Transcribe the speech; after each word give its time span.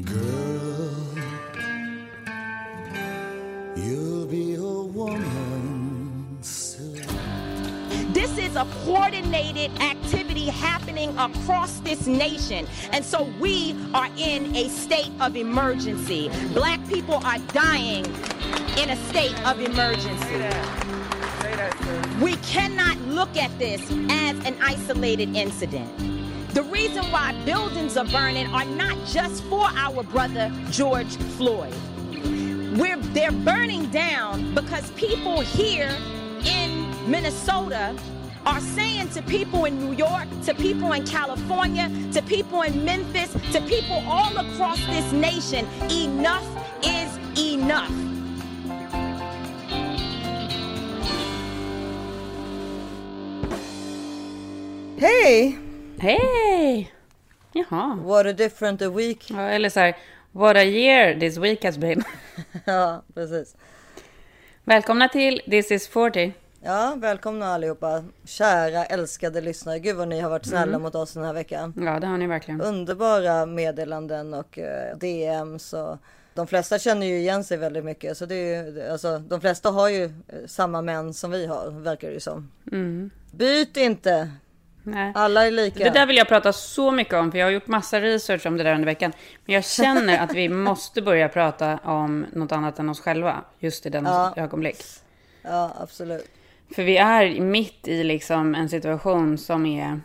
Girl, 0.00 1.06
you'll 3.76 4.24
be 4.24 4.54
a 4.54 4.62
woman 4.62 6.38
soon. 6.40 7.04
This 8.14 8.38
is 8.38 8.56
a 8.56 8.66
coordinated 8.86 9.70
activity 9.82 10.46
happening 10.46 11.10
across 11.18 11.80
this 11.80 12.06
nation. 12.06 12.66
And 12.92 13.04
so 13.04 13.30
we 13.38 13.76
are 13.92 14.08
in 14.16 14.56
a 14.56 14.70
state 14.70 15.12
of 15.20 15.36
emergency. 15.36 16.30
Black 16.54 16.80
people 16.88 17.16
are 17.16 17.38
dying 17.52 18.06
in 18.78 18.88
a 18.88 18.96
state 19.10 19.38
of 19.44 19.60
emergency. 19.60 20.40
We 22.24 22.36
cannot 22.36 22.98
look 23.08 23.36
at 23.36 23.58
this 23.58 23.82
as 24.08 24.38
an 24.46 24.56
isolated 24.62 25.36
incident. 25.36 26.21
The 26.52 26.62
reason 26.64 27.02
why 27.10 27.32
buildings 27.46 27.96
are 27.96 28.04
burning 28.04 28.46
are 28.48 28.66
not 28.66 28.98
just 29.06 29.42
for 29.44 29.64
our 29.74 30.02
brother 30.02 30.52
George 30.70 31.16
Floyd. 31.38 31.72
We're, 32.76 32.98
they're 33.14 33.32
burning 33.32 33.86
down 33.86 34.54
because 34.54 34.90
people 34.90 35.40
here 35.40 35.96
in 36.44 37.10
Minnesota 37.10 37.96
are 38.44 38.60
saying 38.60 39.08
to 39.10 39.22
people 39.22 39.64
in 39.64 39.78
New 39.78 39.94
York, 39.96 40.28
to 40.44 40.54
people 40.54 40.92
in 40.92 41.06
California, 41.06 41.90
to 42.12 42.20
people 42.20 42.60
in 42.60 42.84
Memphis, 42.84 43.32
to 43.52 43.60
people 43.62 44.02
all 44.06 44.36
across 44.36 44.84
this 44.86 45.10
nation, 45.12 45.66
enough 45.90 46.46
is 46.84 47.18
enough. 47.38 47.90
Hej! 54.98 55.61
Hej! 56.02 56.92
Jaha. 57.52 57.98
What 58.04 58.26
a 58.26 58.32
different 58.32 58.82
a 58.82 58.90
week. 58.90 59.30
Ja, 59.30 59.40
eller 59.40 59.68
så 59.68 59.80
här, 59.80 59.96
what 60.32 60.56
a 60.56 60.62
year 60.64 61.20
this 61.20 61.36
week 61.38 61.64
has 61.64 61.78
been. 61.78 62.02
Ja, 62.64 63.02
precis. 63.14 63.56
Välkomna 64.64 65.08
till 65.08 65.40
This 65.50 65.70
is 65.70 65.88
40. 65.88 66.32
Ja, 66.62 66.94
välkomna 66.96 67.46
allihopa. 67.46 68.04
Kära 68.24 68.84
älskade 68.84 69.40
lyssnare. 69.40 69.78
Gud 69.78 69.96
vad 69.96 70.08
ni 70.08 70.20
har 70.20 70.30
varit 70.30 70.46
snälla 70.46 70.62
Mm. 70.72 70.82
mot 70.82 70.94
oss 70.94 71.12
den 71.12 71.24
här 71.24 71.32
veckan. 71.32 71.74
Ja, 71.76 72.00
det 72.00 72.06
har 72.06 72.18
ni 72.18 72.26
verkligen. 72.26 72.60
Underbara 72.60 73.46
meddelanden 73.46 74.34
och 74.34 74.58
eh, 74.58 74.96
DMs 74.98 75.72
och 75.72 75.96
de 76.34 76.46
flesta 76.46 76.78
känner 76.78 77.06
ju 77.06 77.18
igen 77.18 77.44
sig 77.44 77.56
väldigt 77.56 77.84
mycket. 77.84 78.16
Så 78.16 78.26
det 78.26 78.34
är 78.34 78.64
ju, 78.72 78.88
alltså, 78.90 79.18
de 79.18 79.40
flesta 79.40 79.70
har 79.70 79.88
ju 79.88 80.04
eh, 80.04 80.10
samma 80.46 80.82
män 80.82 81.14
som 81.14 81.30
vi 81.30 81.46
har, 81.46 81.70
verkar 81.70 82.08
det 82.08 82.14
ju 82.14 82.20
som. 82.20 82.50
Mm. 82.72 83.10
Byt 83.32 83.76
inte! 83.76 84.30
Nej. 84.82 85.12
Alla 85.14 85.46
är 85.46 85.50
lika. 85.50 85.84
Det 85.84 85.90
där 85.90 86.06
vill 86.06 86.16
jag 86.16 86.28
prata 86.28 86.52
så 86.52 86.90
mycket 86.90 87.14
om, 87.14 87.30
för 87.32 87.38
jag 87.38 87.46
har 87.46 87.50
gjort 87.50 87.66
massa 87.66 88.00
research 88.00 88.46
om 88.46 88.56
det 88.56 88.64
där 88.64 88.74
under 88.74 88.86
veckan. 88.86 89.12
Men 89.44 89.54
jag 89.54 89.64
känner 89.64 90.18
att 90.18 90.34
vi 90.34 90.48
måste 90.68 91.02
börja 91.02 91.28
prata 91.28 91.78
om 91.84 92.26
något 92.32 92.52
annat 92.52 92.78
än 92.78 92.88
oss 92.88 93.00
själva, 93.00 93.44
just 93.58 93.86
i 93.86 93.90
denna 93.90 94.32
Ja. 94.36 94.42
ögonblick. 94.42 94.82
Ja, 95.42 95.72
absolut. 95.80 96.30
För 96.74 96.82
vi 96.82 96.96
är 96.96 97.40
mitt 97.40 97.88
i 97.88 98.04
liksom 98.04 98.54
en 98.54 98.68
situation 98.68 99.38
som 99.38 99.66
är... 99.66 100.00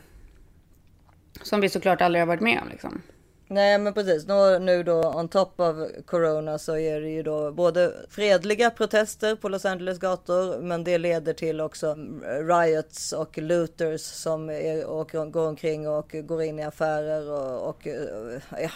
Som 1.41 1.61
vi 1.61 1.69
såklart 1.69 2.01
aldrig 2.01 2.21
har 2.21 2.27
varit 2.27 2.41
med 2.41 2.59
om. 2.61 2.69
Liksom. 2.69 3.01
Nej 3.49 3.77
men 3.77 3.93
precis, 3.93 4.27
nu, 4.27 4.59
nu 4.59 4.83
då 4.83 4.93
on 5.01 5.27
top 5.27 5.59
of 5.59 5.75
corona 6.05 6.57
så 6.57 6.77
är 6.77 7.01
det 7.01 7.09
ju 7.09 7.23
då 7.23 7.51
både 7.51 7.91
fredliga 8.09 8.69
protester 8.69 9.35
på 9.35 9.49
Los 9.49 9.65
Angeles 9.65 9.99
gator 9.99 10.61
men 10.61 10.83
det 10.83 10.97
leder 10.97 11.33
till 11.33 11.61
också 11.61 11.95
riots 12.41 13.13
och 13.13 13.37
looters 13.37 14.01
som 14.01 14.49
är, 14.49 14.85
och 14.85 15.11
går 15.31 15.47
omkring 15.47 15.87
och 15.89 16.11
går 16.23 16.43
in 16.43 16.59
i 16.59 16.63
affärer 16.63 17.31
och, 17.31 17.69
och 17.69 17.87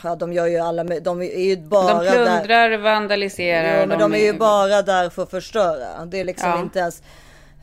ja, 0.03 0.15
de 0.15 0.33
gör 0.33 0.47
ju 0.47 0.57
alla, 0.57 0.83
de 0.83 1.21
är 1.21 1.39
ju 1.41 1.57
bara 1.57 1.93
De 1.93 2.05
där. 2.05 2.11
plundrar, 2.25 2.77
vandaliserar. 2.77 3.81
Jo, 3.81 3.87
men 3.87 3.99
de 3.99 4.13
är 4.13 4.25
ju 4.25 4.33
bara 4.33 4.81
där 4.81 5.09
för 5.09 5.23
att 5.23 5.29
förstöra. 5.29 6.05
Det 6.05 6.19
är 6.19 6.25
liksom 6.25 6.49
Ja. 6.49 6.59
inte 6.61 6.79
ens 6.79 7.03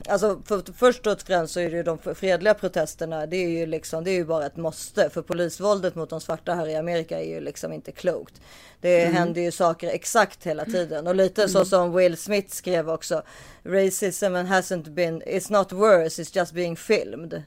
Alltså 0.08 0.42
för, 0.44 0.72
först 0.72 1.06
och 1.06 1.20
främst 1.20 1.52
så 1.54 1.60
är 1.60 1.70
det 1.70 1.76
ju 1.76 1.82
de 1.82 1.98
fredliga 2.14 2.54
protesterna. 2.54 3.26
Det 3.26 3.36
är 3.36 3.48
ju 3.48 3.66
liksom, 3.66 4.04
det 4.04 4.10
är 4.10 4.14
ju 4.14 4.24
bara 4.24 4.46
ett 4.46 4.56
måste. 4.56 5.10
För 5.10 5.22
polisvåldet 5.22 5.94
mot 5.94 6.10
de 6.10 6.20
svarta 6.20 6.54
här 6.54 6.66
i 6.68 6.76
Amerika 6.76 7.20
är 7.20 7.28
ju 7.28 7.40
liksom 7.40 7.72
inte 7.72 7.92
klokt. 7.92 8.40
Det 8.80 9.00
Mm. 9.02 9.14
händer 9.14 9.40
ju 9.42 9.50
saker 9.50 9.88
exakt 9.88 10.46
hela 10.46 10.64
tiden. 10.64 11.06
Och 11.06 11.14
lite 11.14 11.48
så 11.48 11.64
som 11.64 11.96
Will 11.96 12.16
Smith 12.16 12.54
skrev 12.54 12.90
också. 12.90 13.22
Racism 13.64 14.24
hasn't 14.24 14.90
been, 14.90 15.22
it's 15.22 15.52
not 15.52 15.72
worse, 15.72 16.22
it's 16.22 16.36
just 16.38 16.52
being 16.52 16.76
filmed. 16.76 17.42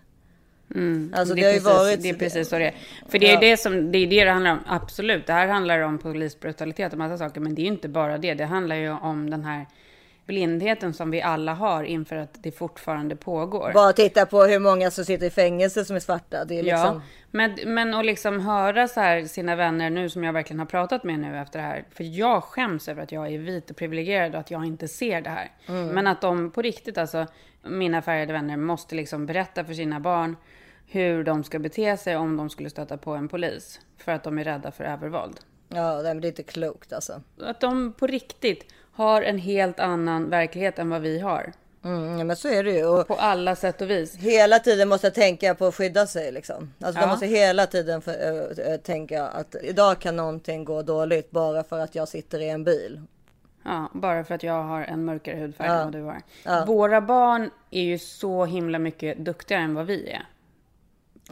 Alltså 1.14 1.36
det, 1.36 1.42
det, 1.42 1.48
är 1.48 1.52
precis, 1.54 1.64
varit. 1.66 2.02
det 2.02 2.10
är 2.10 2.14
precis 2.14 2.50
så 2.50 2.58
det 2.58 2.66
är. 2.68 2.76
För 3.10 3.20
det 3.20 3.28
är 3.30 3.34
Ja. 3.34 3.40
det 3.40 3.58
som 3.58 3.92
det, 3.92 3.98
är 3.98 4.08
det 4.08 4.24
det 4.26 4.32
handlar 4.32 4.52
om. 4.52 4.60
Absolut, 4.68 5.28
det 5.28 5.34
här 5.34 5.48
handlar 5.48 5.80
om 5.80 5.98
polisbrutalitet 5.98 6.92
och 6.92 6.98
massa 7.00 7.18
saker. 7.18 7.42
Men 7.42 7.56
det 7.56 7.62
är 7.62 7.64
ju 7.64 7.70
inte 7.72 7.88
bara 7.90 8.18
det. 8.18 8.34
Det 8.34 8.46
handlar 8.46 8.76
ju 8.76 8.90
om 8.92 9.30
den 9.30 9.44
här 9.44 9.66
blindheten 10.26 10.94
som 10.94 11.12
vi 11.12 11.22
alla 11.22 11.54
har 11.54 11.84
inför 11.84 12.16
att 12.16 12.44
det 12.44 12.52
fortfarande 12.52 13.16
pågår. 13.16 13.72
Bara 13.74 13.94
titta 13.94 14.26
på 14.26 14.44
hur 14.44 14.60
många 14.60 14.92
som 14.92 15.06
sitter 15.06 15.26
i 15.26 15.30
fängelse 15.30 15.86
som 15.86 15.96
är 15.96 16.00
svarta. 16.00 16.46
Det 16.46 16.60
är 16.60 16.64
liksom. 16.64 16.96
Ja, 16.96 17.02
men, 17.32 17.56
men 17.66 17.94
att 17.94 18.06
liksom 18.06 18.40
höra 18.40 18.88
så 18.88 19.00
här 19.00 19.26
sina 19.26 19.56
vänner 19.56 19.90
nu 19.90 20.10
som 20.10 20.24
jag 20.24 20.34
verkligen 20.34 20.60
har 20.60 20.66
pratat 20.66 21.04
med 21.04 21.20
nu 21.20 21.38
efter 21.38 21.60
det 21.60 21.66
här. 21.66 21.86
För 21.92 22.04
jag 22.04 22.44
skäms 22.44 22.88
över 22.88 23.04
att 23.04 23.12
jag 23.12 23.34
är 23.34 23.38
vit 23.38 23.70
och 23.70 23.78
privilegierad 23.78 24.34
och 24.36 24.40
att 24.40 24.52
jag 24.52 24.66
inte 24.66 24.88
ser 24.88 25.22
det 25.22 25.30
här. 25.30 25.52
Mm. 25.68 25.88
Men 25.88 26.08
att 26.08 26.22
de 26.22 26.52
på 26.52 26.62
riktigt, 26.62 26.98
alltså 26.98 27.26
mina 27.64 28.02
färgade 28.02 28.34
vänner 28.34 28.58
måste 28.58 28.96
liksom 28.96 29.26
berätta 29.26 29.64
för 29.64 29.74
sina 29.74 30.00
barn 30.00 30.36
hur 30.88 31.24
de 31.24 31.44
ska 31.44 31.60
bete 31.60 31.98
sig 31.98 32.18
om 32.18 32.38
de 32.38 32.50
skulle 32.50 32.70
stöta 32.70 32.98
på 32.98 33.12
en 33.12 33.28
polis. 33.28 33.80
För 33.98 34.12
att 34.12 34.24
de 34.24 34.38
är 34.38 34.44
rädda 34.44 34.72
för 34.72 34.84
övervåld. 34.84 35.40
Ja, 35.68 36.02
det 36.02 36.10
är 36.10 36.26
inte 36.26 36.44
klokt 36.44 36.94
alltså. 36.94 37.22
Att 37.42 37.62
de 37.62 37.94
på 37.94 38.08
riktigt 38.08 38.74
har 38.94 39.22
en 39.22 39.38
helt 39.38 39.80
annan 39.80 40.30
verklighet 40.30 40.80
än 40.80 40.90
vad 40.90 41.02
vi 41.02 41.20
har. 41.20 41.54
Mm, 41.84 42.18
ja, 42.18 42.24
men 42.24 42.36
så 42.36 42.48
är 42.48 42.64
det 42.64 42.72
ju. 42.72 42.86
Och 42.86 43.08
På 43.08 43.14
alla 43.16 43.56
sätt 43.56 43.82
och 43.82 43.90
vis. 43.90 44.16
hela 44.16 44.60
tiden 44.60 44.90
måste 44.90 45.12
tänka 45.12 45.56
på 45.56 45.66
att 45.66 45.76
skydda 45.76 46.08
sig 46.08 46.32
liksom. 46.32 46.74
Alltså 46.82 47.00
de 47.02 47.06
Ja. 47.06 47.12
måste 47.12 47.26
hela 47.26 47.68
tiden 47.68 48.02
för, 48.02 48.12
äh, 48.72 48.78
tänka 48.78 49.28
att 49.28 49.56
idag 49.62 50.00
kan 50.00 50.16
någonting 50.16 50.66
gå 50.66 50.82
dåligt 50.82 51.32
bara 51.32 51.64
för 51.64 51.80
att 51.80 51.96
jag 51.96 52.08
sitter 52.08 52.40
i 52.40 52.50
en 52.50 52.64
bil. 52.64 53.02
Ja, 53.64 53.90
bara 53.94 54.24
för 54.24 54.36
att 54.36 54.44
jag 54.44 54.64
har 54.64 54.84
en 54.84 55.06
mörkare 55.06 55.36
hudfärg 55.40 55.68
Ja. 55.68 55.74
än 55.74 55.84
vad 55.84 55.94
du 55.94 56.02
har. 56.02 56.66
Våra 56.66 57.02
barn 57.02 57.50
är 57.72 57.82
ju 57.84 58.00
så 58.00 58.46
himla 58.46 58.80
mycket 58.80 59.18
duktigare 59.18 59.62
än 59.64 59.74
vad 59.76 59.86
vi 59.86 60.10
är. 60.10 60.26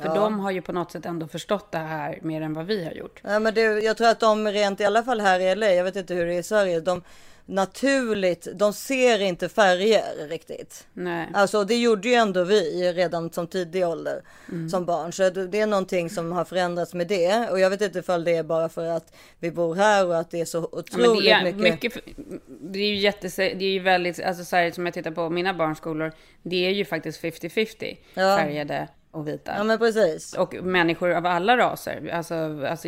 För 0.01 0.15
de 0.15 0.39
har 0.39 0.51
ju 0.51 0.61
på 0.61 0.71
något 0.71 0.91
sätt 0.91 1.05
ändå 1.05 1.27
förstått 1.27 1.71
det 1.71 1.77
här 1.77 2.19
mer 2.21 2.41
än 2.41 2.53
vad 2.53 2.65
vi 2.65 2.83
har 2.85 2.91
gjort. 2.91 3.19
Ja, 3.23 3.39
men 3.39 3.53
det, 3.53 3.61
jag 3.61 3.97
tror 3.97 4.07
att 4.09 4.19
de 4.19 4.47
rent 4.47 4.79
i 4.81 4.85
alla 4.85 5.03
fall 5.03 5.21
här 5.21 5.39
i 5.39 5.55
LA, 5.55 5.69
jag 5.71 5.83
vet 5.83 5.95
inte 5.95 6.13
hur 6.13 6.25
det 6.25 6.33
är 6.33 6.39
i 6.39 6.43
Sverige, 6.43 6.79
de 6.79 7.01
naturligt, 7.49 8.47
de 8.55 8.73
ser 8.73 9.21
inte 9.21 9.49
färger 9.49 10.27
riktigt. 10.29 10.87
Nej. 10.93 11.27
Alltså 11.33 11.63
det 11.63 11.75
gjorde 11.77 12.07
ju 12.09 12.13
ändå 12.15 12.43
vi 12.43 12.93
redan 12.93 13.31
som 13.31 13.47
tidig 13.47 13.87
ålder 13.87 14.21
Mm. 14.51 14.69
som 14.69 14.85
barn. 14.85 15.13
Så 15.13 15.29
det 15.29 15.59
är 15.59 15.67
någonting 15.67 16.09
som 16.09 16.31
har 16.31 16.45
förändrats 16.45 16.93
med 16.93 17.07
det. 17.07 17.49
Och 17.49 17.59
jag 17.59 17.69
vet 17.69 17.81
inte 17.81 17.99
ifall 17.99 18.23
det 18.23 18.35
är 18.35 18.43
bara 18.43 18.69
för 18.69 18.85
att 18.85 19.13
vi 19.39 19.51
bor 19.51 19.75
här 19.75 20.07
och 20.07 20.17
att 20.19 20.31
det 20.31 20.41
är 20.41 20.45
så 20.45 20.57
Ja, 20.57 20.79
otroligt 20.79 21.13
men 21.13 21.23
det, 21.23 21.29
är 21.31 21.43
mycket. 21.71 21.95
mycket... 21.95 22.15
det 22.61 22.79
är 22.79 22.87
ju 22.87 22.95
jättes, 22.95 23.35
det 23.35 23.43
är 23.43 23.61
ju 23.71 23.79
väldigt, 23.79 24.23
alltså 24.23 24.45
så 24.45 24.55
här, 24.55 24.71
som 24.71 24.85
jag 24.85 24.93
tittar 24.93 25.11
på 25.11 25.29
mina 25.29 25.53
barnskolor, 25.53 26.11
det 26.43 26.65
är 26.65 26.69
ju 26.71 26.85
faktiskt 26.85 27.21
50-50 27.21 27.97
Ja. 28.13 28.37
färgade 28.37 28.87
och 29.11 29.27
vita. 29.27 29.53
Ja 29.57 29.63
men 29.63 29.77
precis. 29.79 30.33
Och 30.33 30.53
människor 30.63 31.11
av 31.11 31.25
alla 31.25 31.57
raser. 31.57 32.09
Alltså, 32.13 32.65
alltså, 32.69 32.87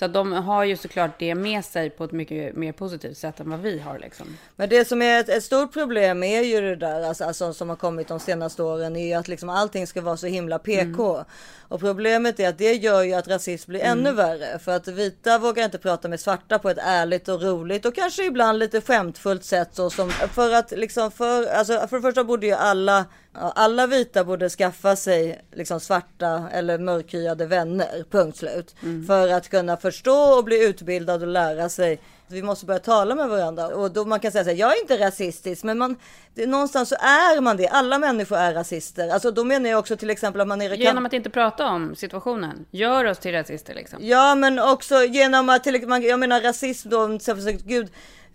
så 0.00 0.06
de 0.06 0.32
har 0.32 0.64
ju 0.64 0.76
såklart 0.76 1.10
det 1.18 1.34
med 1.34 1.64
sig 1.64 1.90
på 1.90 2.04
ett 2.04 2.12
mycket 2.12 2.56
mer 2.56 2.72
positivt 2.72 3.18
sätt 3.18 3.40
än 3.40 3.50
vad 3.50 3.60
vi 3.60 3.78
har. 3.78 3.98
Liksom. 3.98 4.36
Men 4.56 4.68
det 4.68 4.84
som 4.84 5.02
är 5.02 5.20
ett, 5.20 5.28
ett 5.28 5.44
stort 5.44 5.72
problem 5.72 6.22
är 6.22 6.42
ju 6.42 6.60
det 6.60 6.76
där 6.76 7.02
alltså, 7.02 7.24
alltså, 7.24 7.52
som 7.52 7.68
har 7.68 7.76
kommit 7.76 8.08
de 8.08 8.20
senaste 8.20 8.62
åren 8.62 8.96
är 8.96 9.06
ju 9.06 9.14
att 9.14 9.28
liksom 9.28 9.48
allting 9.48 9.86
ska 9.86 10.00
vara 10.00 10.16
så 10.16 10.26
himla 10.26 10.58
PK. 10.58 11.14
Mm. 11.14 11.24
Och 11.68 11.80
problemet 11.80 12.40
är 12.40 12.48
att 12.48 12.58
det 12.58 12.74
gör 12.74 13.02
ju 13.02 13.14
att 13.14 13.28
rasism 13.28 13.70
blir 13.70 13.80
ännu 13.80 14.12
värre. 14.12 14.58
För 14.58 14.76
att 14.76 14.88
vita 14.88 15.38
vågar 15.38 15.64
inte 15.64 15.78
prata 15.78 16.08
med 16.08 16.20
svarta 16.20 16.58
på 16.58 16.70
ett 16.70 16.78
ärligt 16.80 17.28
och 17.28 17.42
roligt 17.42 17.86
och 17.86 17.94
kanske 17.94 18.26
ibland 18.26 18.58
lite 18.58 18.80
skämtfullt 18.80 19.44
sätt. 19.44 19.68
Så 19.72 19.90
som, 19.90 20.10
för 20.10 20.54
att 20.54 20.70
liksom 20.70 21.10
för, 21.10 21.46
alltså, 21.46 21.86
för 21.88 21.96
det 21.96 22.02
första 22.02 22.24
borde 22.24 22.46
ju 22.46 22.52
alla, 22.52 23.04
alla 23.32 23.86
vita 23.86 24.24
borde 24.24 24.48
skaffa 24.48 24.96
sig 24.96 25.40
liksom 25.52 25.80
svarta 25.80 26.48
eller 26.52 26.78
mörkhyade 26.78 27.46
vänner. 27.46 28.04
Punkt 28.10 28.38
slut. 28.38 28.74
För 29.06 29.28
att 29.28 29.48
kunna 29.48 29.76
förstå 29.92 30.38
och 30.38 30.44
bli 30.44 30.64
utbildad 30.66 31.22
och 31.22 31.28
lära 31.28 31.68
sig 31.68 32.00
vi 32.30 32.42
måste 32.42 32.66
börja 32.66 32.80
tala 32.80 33.14
med 33.14 33.28
varandra 33.28 33.66
och 33.66 33.90
då 33.90 34.04
man 34.04 34.20
kan 34.20 34.32
säga 34.32 34.44
så 34.44 34.50
här, 34.50 34.56
jag 34.56 34.76
är 34.76 34.80
inte 34.80 34.98
rasistisk, 34.98 35.64
men 35.64 35.78
man, 35.78 35.96
det, 36.34 36.46
någonstans 36.46 36.88
så 36.88 36.94
är 36.94 37.40
man 37.40 37.56
det. 37.56 37.68
Alla 37.68 37.98
människor 37.98 38.36
är 38.36 38.54
rasister. 38.54 39.08
Alltså 39.08 39.30
då 39.30 39.44
menar 39.44 39.70
jag 39.70 39.78
också 39.78 39.96
till 39.96 40.10
exempel 40.10 40.40
att 40.40 40.48
man 40.48 40.62
är 40.62 40.70
Genom 40.74 41.06
att 41.06 41.12
inte 41.12 41.30
prata 41.30 41.66
om 41.66 41.94
situationen, 41.96 42.66
gör 42.70 43.04
oss 43.04 43.18
till 43.18 43.32
rasister 43.32 43.74
liksom. 43.74 43.98
Ja, 44.02 44.34
men 44.34 44.58
också 44.58 45.04
genom 45.04 45.48
att 45.48 45.64
till, 45.64 45.86
man, 45.86 46.02
jag 46.02 46.20
menar 46.20 46.40
rasism 46.40 46.88
då, 46.88 47.16
exempel, 47.16 47.52
gud, 47.64 47.88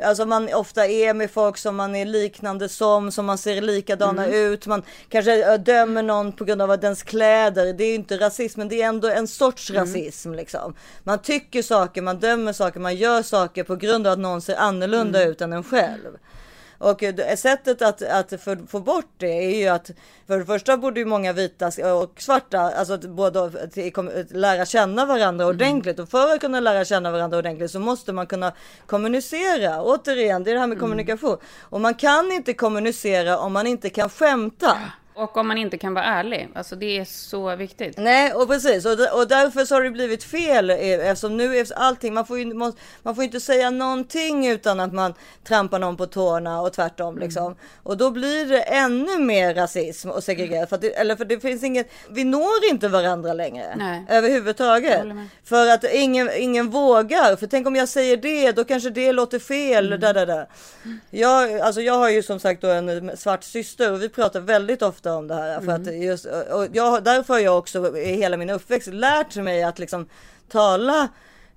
Alltså 0.03 0.25
man 0.25 0.53
ofta 0.53 0.87
är 0.87 1.13
med 1.13 1.31
folk 1.31 1.57
som 1.57 1.75
man 1.75 1.95
är 1.95 2.05
liknande 2.05 2.69
som, 2.69 3.11
som 3.11 3.25
man 3.25 3.37
ser 3.37 3.61
likadana 3.61 4.25
Mm. 4.25 4.35
ut. 4.39 4.67
Man 4.67 4.83
kanske 5.09 5.53
äh, 5.53 5.59
dömer 5.59 6.03
någon 6.03 6.31
på 6.31 6.45
grund 6.45 6.61
av 6.61 6.79
dens 6.79 7.03
kläder. 7.03 7.73
Det 7.73 7.83
är 7.83 7.87
ju 7.87 7.95
inte 7.95 8.17
rasism, 8.17 8.59
men 8.59 8.69
det 8.69 8.81
är 8.81 8.87
ändå 8.87 9.07
en 9.09 9.27
sorts 9.27 9.69
Mm. 9.69 9.81
rasism 9.81 10.33
liksom. 10.33 10.73
Man 11.03 11.19
tycker 11.21 11.61
saker, 11.61 12.01
man 12.01 12.19
dömer 12.19 12.53
saker, 12.53 12.79
man 12.79 12.95
gör 12.95 13.21
saker 13.21 13.63
på 13.63 13.75
grund 13.75 14.07
av 14.07 14.13
att 14.13 14.19
någon 14.19 14.41
ser 14.41 14.55
annorlunda 14.55 15.19
Mm. 15.19 15.31
ut 15.31 15.41
än 15.41 15.53
en 15.53 15.63
själv. 15.63 16.17
Och 16.77 17.03
eh, 17.03 17.35
sättet 17.35 17.81
att, 17.81 18.01
att 18.01 18.41
få, 18.43 18.55
få 18.67 18.79
bort 18.79 19.09
det 19.17 19.27
är 19.27 19.59
ju 19.59 19.67
att 19.67 19.91
för 20.27 20.39
det 20.39 20.45
första 20.45 20.77
borde 20.77 20.99
ju 20.99 21.05
många 21.05 21.33
vita 21.33 21.67
och 22.01 22.21
svarta, 22.21 22.59
alltså 22.59 22.93
att 22.93 23.05
kom- 23.93 24.11
lära 24.29 24.65
känna 24.65 25.05
varandra 25.05 25.47
ordentligt 25.47 25.99
och 25.99 26.09
för 26.09 26.33
att 26.33 26.41
kunna 26.41 26.59
lära 26.59 26.85
känna 26.85 27.11
varandra 27.11 27.37
ordentligt 27.37 27.71
så 27.71 27.79
måste 27.79 28.13
man 28.13 28.27
kunna 28.27 28.53
kommunicera. 28.85 29.83
Återigen, 29.83 30.43
det 30.43 30.51
är 30.51 30.53
det 30.53 30.59
här 30.59 30.67
med 30.67 30.79
kommunikation. 30.79 31.37
Och 31.61 31.81
man 31.81 31.93
kan 31.93 32.31
inte 32.31 32.53
kommunicera 32.53 33.37
om 33.39 33.53
man 33.53 33.67
inte 33.67 33.89
kan 33.89 34.09
skämta. 34.09 34.77
Och 35.15 35.37
om 35.37 35.47
man 35.47 35.57
inte 35.57 35.77
kan 35.77 35.93
vara 35.93 36.05
ärlig. 36.05 36.49
Alltså 36.55 36.75
det 36.75 36.97
är 36.97 37.05
så 37.05 37.55
viktigt. 37.55 37.97
Nej, 37.97 38.33
och 38.33 38.47
precis. 38.47 38.85
Och, 38.85 38.91
och 38.91 39.27
därför 39.27 39.65
så 39.65 39.75
har 39.75 39.83
det 39.83 39.89
blivit 39.89 40.23
fel. 40.23 40.69
eh, 40.69 40.77
Eftersom 41.09 41.37
nu 41.37 41.57
är 41.57 41.73
allting, 41.75 42.13
man 42.13 42.25
får 42.25 42.39
ju 42.39 42.53
man 43.03 43.15
får 43.15 43.23
inte 43.23 43.39
säga 43.39 43.69
någonting 43.69 44.47
utan 44.47 44.79
att 44.79 44.93
man 44.93 45.13
trampar 45.47 45.79
någon 45.79 45.97
på 45.97 46.05
tårna 46.05 46.61
och 46.61 46.73
tvärtom 46.73 47.17
liksom. 47.17 47.55
Och 47.83 47.97
då 47.97 48.11
blir 48.11 48.45
det 48.45 48.61
ännu 48.61 49.19
mer 49.19 49.53
rasism 49.53 50.09
och 50.09 50.23
segregering. 50.23 50.67
För 50.67 50.77
det, 50.77 50.89
eller 50.99 51.15
för 51.15 51.25
det 51.25 51.39
finns 51.39 51.63
inget, 51.63 51.91
vi 52.09 52.23
når 52.23 52.69
inte 52.71 52.87
varandra 52.87 53.33
längre. 53.33 53.75
Nej. 53.77 54.05
Överhuvudtaget. 54.09 55.03
För 55.43 55.67
att 55.67 55.83
ingen, 55.83 56.29
ingen 56.37 56.69
vågar. 56.69 57.35
För 57.35 57.47
tänk 57.47 57.67
om 57.67 57.75
jag 57.75 57.89
säger 57.89 58.17
det, 58.17 58.51
då 58.51 58.63
kanske 58.63 58.89
det 58.89 59.11
låter 59.11 59.39
fel. 59.39 59.87
Mm. 59.87 59.99
Där, 59.99 60.13
där, 60.13 60.25
där. 60.25 60.47
Jag, 61.09 61.59
alltså 61.59 61.81
jag 61.81 61.93
har 61.93 62.09
ju 62.09 62.23
som 62.23 62.39
sagt 62.39 62.61
då 62.61 62.67
en 62.67 63.17
svart 63.17 63.43
syster 63.43 63.91
och 63.91 64.01
vi 64.01 64.09
pratar 64.09 64.39
väldigt 64.39 64.81
ofta 64.81 65.04
om 65.13 65.27
det 65.27 65.35
här. 65.35 65.59
För 65.59 65.69
Mm. 65.71 65.81
att 65.81 65.95
just, 66.03 66.25
och 66.25 66.67
jag, 66.73 67.03
därför 67.03 67.33
har 67.33 67.41
jag 67.41 67.57
också 67.57 67.97
i 67.97 68.15
hela 68.15 68.37
min 68.37 68.49
uppväxt 68.49 68.87
lärt 68.87 69.35
mig 69.35 69.63
att 69.63 69.79
liksom 69.79 70.09
tala 70.51 71.07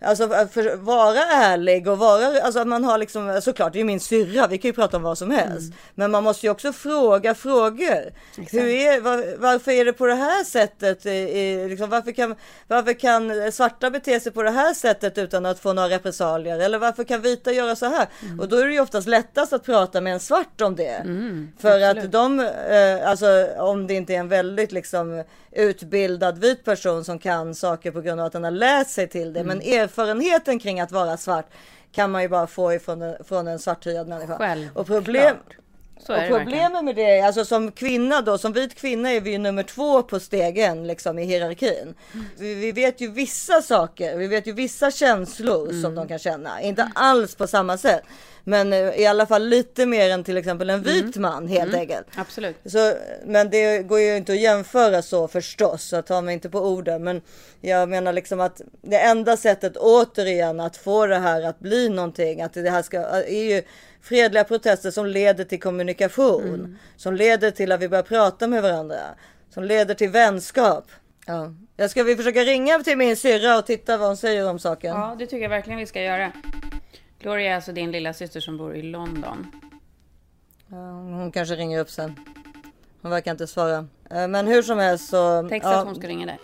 Alltså 0.01 0.29
för, 0.29 0.77
vara 0.77 1.25
ärlig 1.25 1.89
och 1.89 1.99
vara, 1.99 2.43
alltså 2.43 2.61
att 2.61 2.69
man 2.69 2.85
har 2.85 2.99
liksom, 2.99 3.41
såklart 3.43 3.73
det 3.73 3.77
är 3.77 3.81
ju 3.81 3.85
min 3.85 4.01
syrra, 4.01 4.47
vi 4.47 4.59
kan 4.59 4.69
ju 4.69 4.73
prata 4.73 4.97
om 4.97 5.03
vad 5.03 5.19
som 5.19 5.31
helst. 5.31 5.73
Men 5.95 6.11
man 6.11 6.25
måste 6.25 6.47
ju 6.47 6.51
också 6.51 6.73
fråga 6.73 7.35
frågor. 7.35 8.13
Hur 8.51 8.69
är, 8.69 9.01
var, 9.01 9.39
varför 9.39 9.73
är 9.73 9.85
det 9.85 9.93
på 9.93 10.07
det 10.07 10.15
här 10.15 10.45
sättet? 10.45 11.07
I, 11.07 11.11
i, 11.11 11.69
liksom, 11.69 11.91
varför, 11.91 12.13
kan, 12.13 12.35
varför 12.69 12.93
kan 12.93 13.53
svarta 13.53 13.91
bete 13.91 14.21
sig 14.21 14.33
på 14.33 14.43
det 14.43 14.51
här 14.51 14.75
sättet 14.75 15.19
utan 15.19 15.47
att 15.47 15.59
få 15.61 15.73
några 15.73 15.89
repressalier? 15.89 16.59
Eller 16.59 16.79
varför 16.79 17.05
kan 17.05 17.21
vita 17.21 17.53
göra 17.53 17.77
så 17.77 17.87
här? 17.87 18.07
Och 18.41 18.49
då 18.49 18.57
är 18.57 18.67
det 18.67 18.73
ju 18.73 18.81
oftast 18.81 19.09
lättast 19.09 19.53
att 19.53 19.65
prata 19.65 20.01
med 20.01 20.13
en 20.13 20.21
svart 20.21 20.61
om 20.61 20.77
det. 20.77 21.03
för 21.59 21.81
att 21.81 22.13
de, 22.13 22.41
eh, 22.41 23.11
alltså 23.11 23.49
om 23.59 23.87
det 23.87 23.95
inte 23.95 24.15
är 24.15 24.19
en 24.19 24.29
väldigt 24.29 24.73
liksom 24.73 25.25
utbildad 25.53 26.39
vit 26.39 26.65
person 26.65 27.05
som 27.05 27.19
kan 27.19 27.55
saker 27.55 27.91
på 27.91 28.01
grund 28.01 28.21
av 28.21 28.27
att 28.27 28.33
den 28.33 28.45
har 28.45 28.51
lärt 28.51 28.89
sig 28.89 29.09
till 29.09 29.33
det. 29.33 29.45
Men 29.45 29.63
erfarenheten 29.89 30.59
kring 30.59 30.81
att 30.81 30.93
vara 30.93 31.17
svart 31.17 31.47
kan 31.93 32.11
man 32.11 32.23
ju 32.23 32.29
bara 32.29 32.47
få 32.47 32.73
ifrån 32.73 33.03
en, 33.03 33.25
från 33.25 33.49
en 33.49 33.59
svarthyad 33.59 34.09
människa. 34.09 34.39
Självklart. 34.39 34.77
Och 34.77 34.87
problem, 34.87 35.37
Så 36.07 36.15
och 36.15 36.29
problemet 36.29 36.85
med 36.85 36.97
det, 36.97 37.21
alltså 37.21 37.45
som 37.45 37.73
kvinna 37.73 38.23
då, 38.23 38.39
som 38.39 38.53
vit 38.53 38.75
kvinna 38.75 39.11
är 39.11 39.21
vi 39.21 39.31
ju 39.31 39.39
nummer 39.39 39.63
två 39.63 40.03
på 40.03 40.21
stegen 40.21 40.87
liksom 40.87 41.19
i 41.19 41.25
hierarkin. 41.25 41.95
Vi, 42.39 42.55
vi 42.55 42.73
vet 42.73 43.01
ju 43.01 43.11
vissa 43.11 43.63
saker, 43.63 44.17
vi 44.17 44.27
vet 44.27 44.47
ju 44.47 44.53
vissa 44.53 44.91
känslor 44.91 45.83
som 45.83 45.95
de 45.95 46.09
kan 46.09 46.19
känna. 46.19 46.61
Inte 46.63 46.91
alls 46.95 47.35
på 47.35 47.47
samma 47.47 47.79
sätt. 47.79 48.03
Men 48.49 48.73
eh, 48.73 49.01
i 49.01 49.07
alla 49.07 49.27
fall 49.27 49.49
lite 49.49 49.87
mer 49.87 50.11
än 50.11 50.25
till 50.25 50.37
exempel 50.37 50.71
en 50.71 50.83
vit 50.83 51.17
man 51.17 51.49
helt 51.49 51.75
enkelt. 51.75 52.07
Absolut. 52.17 52.57
Så, 52.65 52.95
men 53.25 53.51
det 53.51 53.83
går 53.83 54.01
ju 54.01 54.17
inte 54.17 54.33
att 54.33 54.41
jämföra 54.41 55.03
så 55.03 55.29
förstås, 55.29 55.83
så 55.83 56.03
ta 56.03 56.21
mig 56.21 56.35
inte 56.35 56.51
på 56.51 56.59
orden. 56.59 57.05
Men 57.05 57.23
jag 57.61 57.89
menar 57.89 58.13
liksom 58.13 58.41
att 58.41 58.61
det 58.83 58.99
enda 58.99 59.37
sättet 59.37 59.77
återigen 59.77 60.61
att 60.61 60.77
få 60.77 61.07
det 61.07 61.19
här 61.19 61.43
att 61.43 61.59
bli 61.59 61.89
någonting, 61.89 62.43
att 62.43 62.55
det 62.55 62.71
här 62.71 62.83
ska, 62.83 62.99
är 62.99 63.45
ju 63.45 63.63
fredliga 64.03 64.45
protester 64.45 64.91
som 64.91 65.07
leder 65.07 65.45
till 65.45 65.61
kommunikation, 65.61 66.79
som 66.97 67.15
leder 67.15 67.51
till 67.51 67.73
att 67.73 67.81
vi 67.81 67.89
börjar 67.89 68.03
prata 68.03 68.47
med 68.47 68.63
varandra, 68.63 68.97
som 69.51 69.65
leder 69.65 69.95
till 69.95 70.11
vänskap. 70.11 70.85
Ja. 71.27 71.55
Jag 71.77 71.91
ska 71.91 72.03
vi 72.03 72.17
försöka 72.17 72.41
ringa 72.41 72.79
till 72.79 72.99
min 72.99 73.17
syrra 73.17 73.59
och 73.59 73.67
titta 73.67 73.97
vad 73.97 74.07
hon 74.09 74.17
säger 74.17 74.51
om 74.51 74.59
saken. 74.59 74.97
Ja, 74.97 75.17
det 75.19 75.27
tycker 75.27 75.43
jag 75.43 75.49
verkligen 75.51 75.79
vi 75.79 75.87
ska 75.87 76.03
göra. 76.03 76.33
Gloria 77.21 77.51
är 77.51 77.55
alltså 77.55 77.73
din 77.73 77.91
lilla 77.91 78.13
syster 78.13 78.41
som 78.41 78.57
bor 78.57 78.77
i 78.77 78.83
London. 78.83 79.47
Ja, 80.69 80.77
hon 80.93 81.33
kanske 81.33 81.55
ringer 81.55 81.81
upp 81.81 81.91
sen. 81.91 82.15
Hon 83.03 83.11
verkar 83.11 83.31
inte 83.31 83.47
svara. 83.47 83.87
Eh, 84.11 84.29
Men 84.29 84.47
hur 84.47 84.63
som 84.63 84.79
helst 84.79 85.09
så... 85.09 85.49
Texta 85.49 85.71
ja, 85.73 85.79
att 85.79 85.87
hon 85.87 85.95
ska 85.95 86.09
ringa 86.09 86.27
dig. 86.27 86.39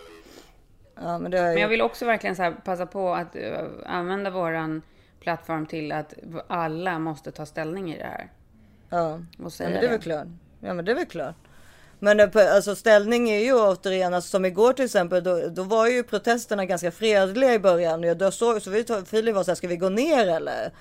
ja, 0.95 1.19
men 1.19 1.31
Men 1.31 1.57
jag 1.57 1.67
vill 1.67 1.81
också 1.81 2.05
verkligen 2.05 2.35
så 2.35 2.53
passa 2.65 2.85
på 2.85 3.13
att 3.13 3.35
eh, 3.35 3.59
använda 3.85 4.29
våran 4.29 4.81
plattform 5.25 5.65
till 5.65 5.91
att 5.91 6.13
alla 6.47 6.99
måste 6.99 7.31
ta 7.31 7.45
ställning 7.45 7.93
i 7.93 7.97
det 7.97 8.03
här. 8.03 8.31
Ja. 8.89 9.13
Och 9.13 9.21
Ja, 9.37 9.49
säga 9.49 9.69
men 9.69 9.79
det 9.79 9.87
är 9.87 9.91
väl 9.91 10.01
klart. 10.01 10.27
Ja 10.59 10.73
men 10.73 10.85
det 10.85 10.91
är 10.91 10.95
väl 10.95 11.05
klart. 11.05 11.35
Men 11.99 12.17
det, 12.17 12.55
alltså 12.55 12.75
ställning 12.75 13.29
är 13.29 13.39
ju 13.39 13.53
återigen, 13.53 14.13
alltså, 14.13 14.29
som 14.29 14.45
igår 14.45 14.73
till 14.73 14.85
exempel, 14.85 15.23
då, 15.23 15.47
då 15.49 15.63
var 15.63 15.87
ju 15.87 16.03
protesterna 16.03 16.65
ganska 16.65 16.91
fredliga 16.91 17.53
i 17.53 17.59
början. 17.59 18.03
Och 18.03 18.17
då 18.17 18.31
såg, 18.31 18.61
så 18.61 18.69
vi, 18.69 18.85
Filip 19.05 19.35
var 19.35 19.43
så 19.43 19.51
här, 19.51 19.55
ska 19.55 19.67
vi 19.67 19.77
gå 19.77 19.89
ner 19.89 20.27
eller? 20.27 20.71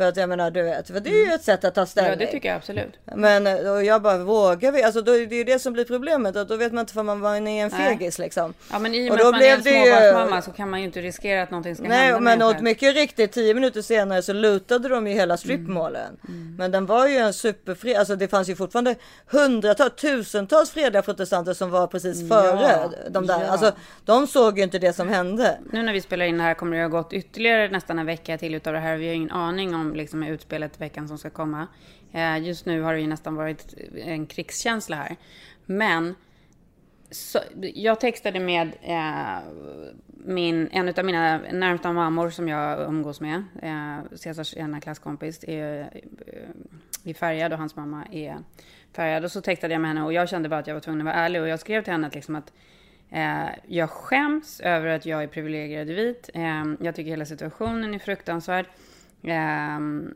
För 0.00 0.08
att 0.08 0.16
jag 0.16 0.28
menar, 0.28 0.50
du 0.50 0.62
vet, 0.62 0.86
för 0.86 1.00
det 1.00 1.10
är 1.10 1.26
ju 1.26 1.32
ett 1.32 1.42
sätt 1.44 1.64
att 1.64 1.74
ta 1.74 1.86
ställning. 1.86 2.10
Ja, 2.20 2.26
det 2.26 2.32
tycker 2.32 2.48
jag 2.48 2.56
absolut. 2.56 2.92
Men 3.16 3.46
eh, 3.46 3.72
och 3.72 3.84
jag 3.84 4.02
bara, 4.02 4.18
vågar 4.18 4.72
vi? 4.72 4.82
Alltså 4.82 5.00
då, 5.02 5.12
det 5.12 5.18
är 5.18 5.32
ju 5.34 5.44
det 5.44 5.58
som 5.58 5.72
blir 5.72 5.84
problemet. 5.84 6.36
Att 6.36 6.48
då 6.48 6.56
vet 6.56 6.72
man 6.72 6.80
inte 6.80 6.92
för 6.92 7.02
man 7.02 7.18
man 7.18 7.46
är 7.48 7.64
en 7.64 7.70
Nej. 7.72 7.88
fegis 7.98 8.18
liksom. 8.18 8.54
Ja, 8.72 8.78
men 8.78 8.94
i 8.94 9.10
och 9.10 9.12
Och 9.12 9.16
med 9.16 9.24
då 9.24 9.28
att 9.28 9.32
man 9.32 9.42
är 9.42 9.54
en 9.54 9.62
det 9.62 9.70
ju- 9.70 9.84
småbarnsmamma 9.84 10.42
så 10.42 10.50
kan 10.52 10.70
man 10.70 10.80
ju 10.80 10.86
inte 10.86 11.00
riskera 11.00 11.42
att 11.42 11.50
någonting 11.50 11.74
ska 11.76 11.88
Nej, 11.88 11.98
hända 12.06 12.20
med 12.20 12.38
men 12.38 12.52
själv. 12.52 12.62
mycket 12.64 12.94
riktigt, 12.94 13.32
tio 13.32 13.54
minuter 13.54 13.82
senare 13.82 14.22
så 14.22 14.32
lutade 14.32 14.88
de 14.88 15.06
ju 15.06 15.14
hela 15.14 15.36
stripmålen. 15.36 16.16
Mm. 16.28 16.54
Men 16.58 16.70
den 16.70 16.86
var 16.86 17.06
ju 17.06 17.16
en 17.16 17.32
superfred, 17.32 17.96
alltså 17.96 18.16
det 18.16 18.28
fanns 18.28 18.48
ju 18.48 18.56
fortfarande 18.56 18.94
hundratals, 19.26 19.94
tusentals 19.96 20.70
fredliga 20.70 21.02
protestanter 21.02 21.54
som 21.54 21.70
var 21.70 21.86
precis 21.86 22.28
före 22.28 22.88
de 23.10 23.26
där. 23.26 23.40
ja. 23.40 23.46
Alltså 23.50 23.72
de 24.04 24.26
såg 24.26 24.58
ju 24.58 24.64
inte 24.64 24.78
det 24.78 24.92
som 24.92 25.08
hände. 25.08 25.58
Nu 25.72 25.82
när 25.82 25.92
vi 25.92 26.00
spelar 26.00 26.24
in 26.26 26.38
det 26.38 26.44
här 26.44 26.54
kommer 26.54 26.76
det 26.76 26.82
ha 26.82 26.88
gått 26.88 27.12
ytterligare 27.12 27.68
nästan 27.68 27.98
en 27.98 28.06
vecka 28.06 28.38
till 28.38 28.54
utav 28.54 28.72
det 28.72 28.78
här. 28.78 28.96
Vi 28.96 29.06
har 29.06 29.14
ingen 29.14 29.30
aning 29.30 29.74
om 29.74 29.89
liksom 29.94 30.22
utspelet 30.22 30.80
veckan 30.80 31.08
som 31.08 31.18
ska 31.18 31.30
komma. 31.30 31.66
Eh, 32.12 32.38
just 32.38 32.66
nu 32.66 32.82
har 32.82 32.94
det 32.94 33.00
ju 33.00 33.06
nästan 33.06 33.34
varit 33.34 33.74
en 33.94 34.26
krigskänsla 34.26 34.96
här. 34.96 35.16
Men 35.66 36.14
så, 37.10 37.38
jag 37.74 38.00
textade 38.00 38.40
med 38.40 38.72
eh, 38.82 39.38
min, 40.24 40.68
en 40.72 40.88
av 40.88 41.04
mina 41.04 41.38
närmsta 41.38 41.92
mammor 41.92 42.30
som 42.30 42.48
jag 42.48 42.88
umgås 42.88 43.20
med. 43.20 43.44
Eh, 43.62 44.16
Cesars 44.16 44.56
ena 44.56 44.80
klasskompis 44.80 45.44
är, 45.44 45.80
eh, 46.26 47.10
är 47.10 47.14
färgad 47.14 47.52
och 47.52 47.58
hans 47.58 47.76
mamma 47.76 48.04
är 48.12 48.38
färgad. 48.92 49.24
Och 49.24 49.32
så 49.32 49.40
textade 49.40 49.74
jag 49.74 49.80
med 49.80 49.90
henne 49.90 50.02
och 50.02 50.12
jag 50.12 50.28
kände 50.28 50.48
bara 50.48 50.60
att 50.60 50.66
jag 50.66 50.74
var 50.74 50.80
tvungen 50.80 51.00
att 51.00 51.14
vara 51.14 51.24
ärlig. 51.24 51.42
Och 51.42 51.48
jag 51.48 51.60
skrev 51.60 51.82
till 51.82 51.92
henne 51.92 52.06
att, 52.06 52.14
liksom 52.14 52.36
att 52.36 52.52
eh, 53.10 53.48
jag 53.66 53.90
skäms 53.90 54.60
över 54.60 54.86
att 54.86 55.06
jag 55.06 55.22
är 55.22 55.26
privilegierad 55.26 55.88
vit. 55.88 56.30
Eh, 56.34 56.64
jag 56.80 56.94
tycker 56.94 57.10
hela 57.10 57.26
situationen 57.26 57.94
är 57.94 57.98
fruktansvärd. 57.98 58.66
Um, 59.22 60.14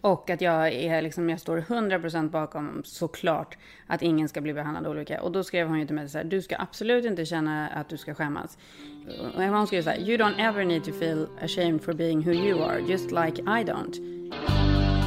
och 0.00 0.30
att 0.30 0.40
jag, 0.40 0.72
är 0.72 1.02
liksom, 1.02 1.30
jag 1.30 1.40
står 1.40 1.58
100% 1.58 2.30
bakom 2.30 2.82
såklart 2.84 3.58
att 3.86 4.02
ingen 4.02 4.28
ska 4.28 4.40
bli 4.40 4.54
behandlad 4.54 4.86
olika. 4.86 5.22
Och 5.22 5.32
då 5.32 5.44
skrev 5.44 5.68
hon 5.68 5.80
ju 5.80 5.86
till 5.86 5.94
mig 5.94 6.08
så 6.08 6.18
här, 6.18 6.24
du 6.24 6.42
ska 6.42 6.56
absolut 6.58 7.04
inte 7.04 7.24
känna 7.24 7.68
att 7.68 7.88
du 7.88 7.96
ska 7.96 8.14
skämmas. 8.14 8.58
Och 9.34 9.42
hon 9.42 9.66
skrev 9.66 9.82
så 9.82 9.90
här, 9.90 9.98
you 9.98 10.18
don't 10.18 10.38
ever 10.38 10.64
need 10.64 10.84
to 10.84 10.92
feel 10.92 11.26
ashamed 11.42 11.82
for 11.82 11.92
being 11.92 12.20
who 12.24 12.32
you 12.32 12.62
are, 12.62 12.78
just 12.80 13.10
like 13.10 13.42
I 13.42 13.64
don't. 13.64 14.97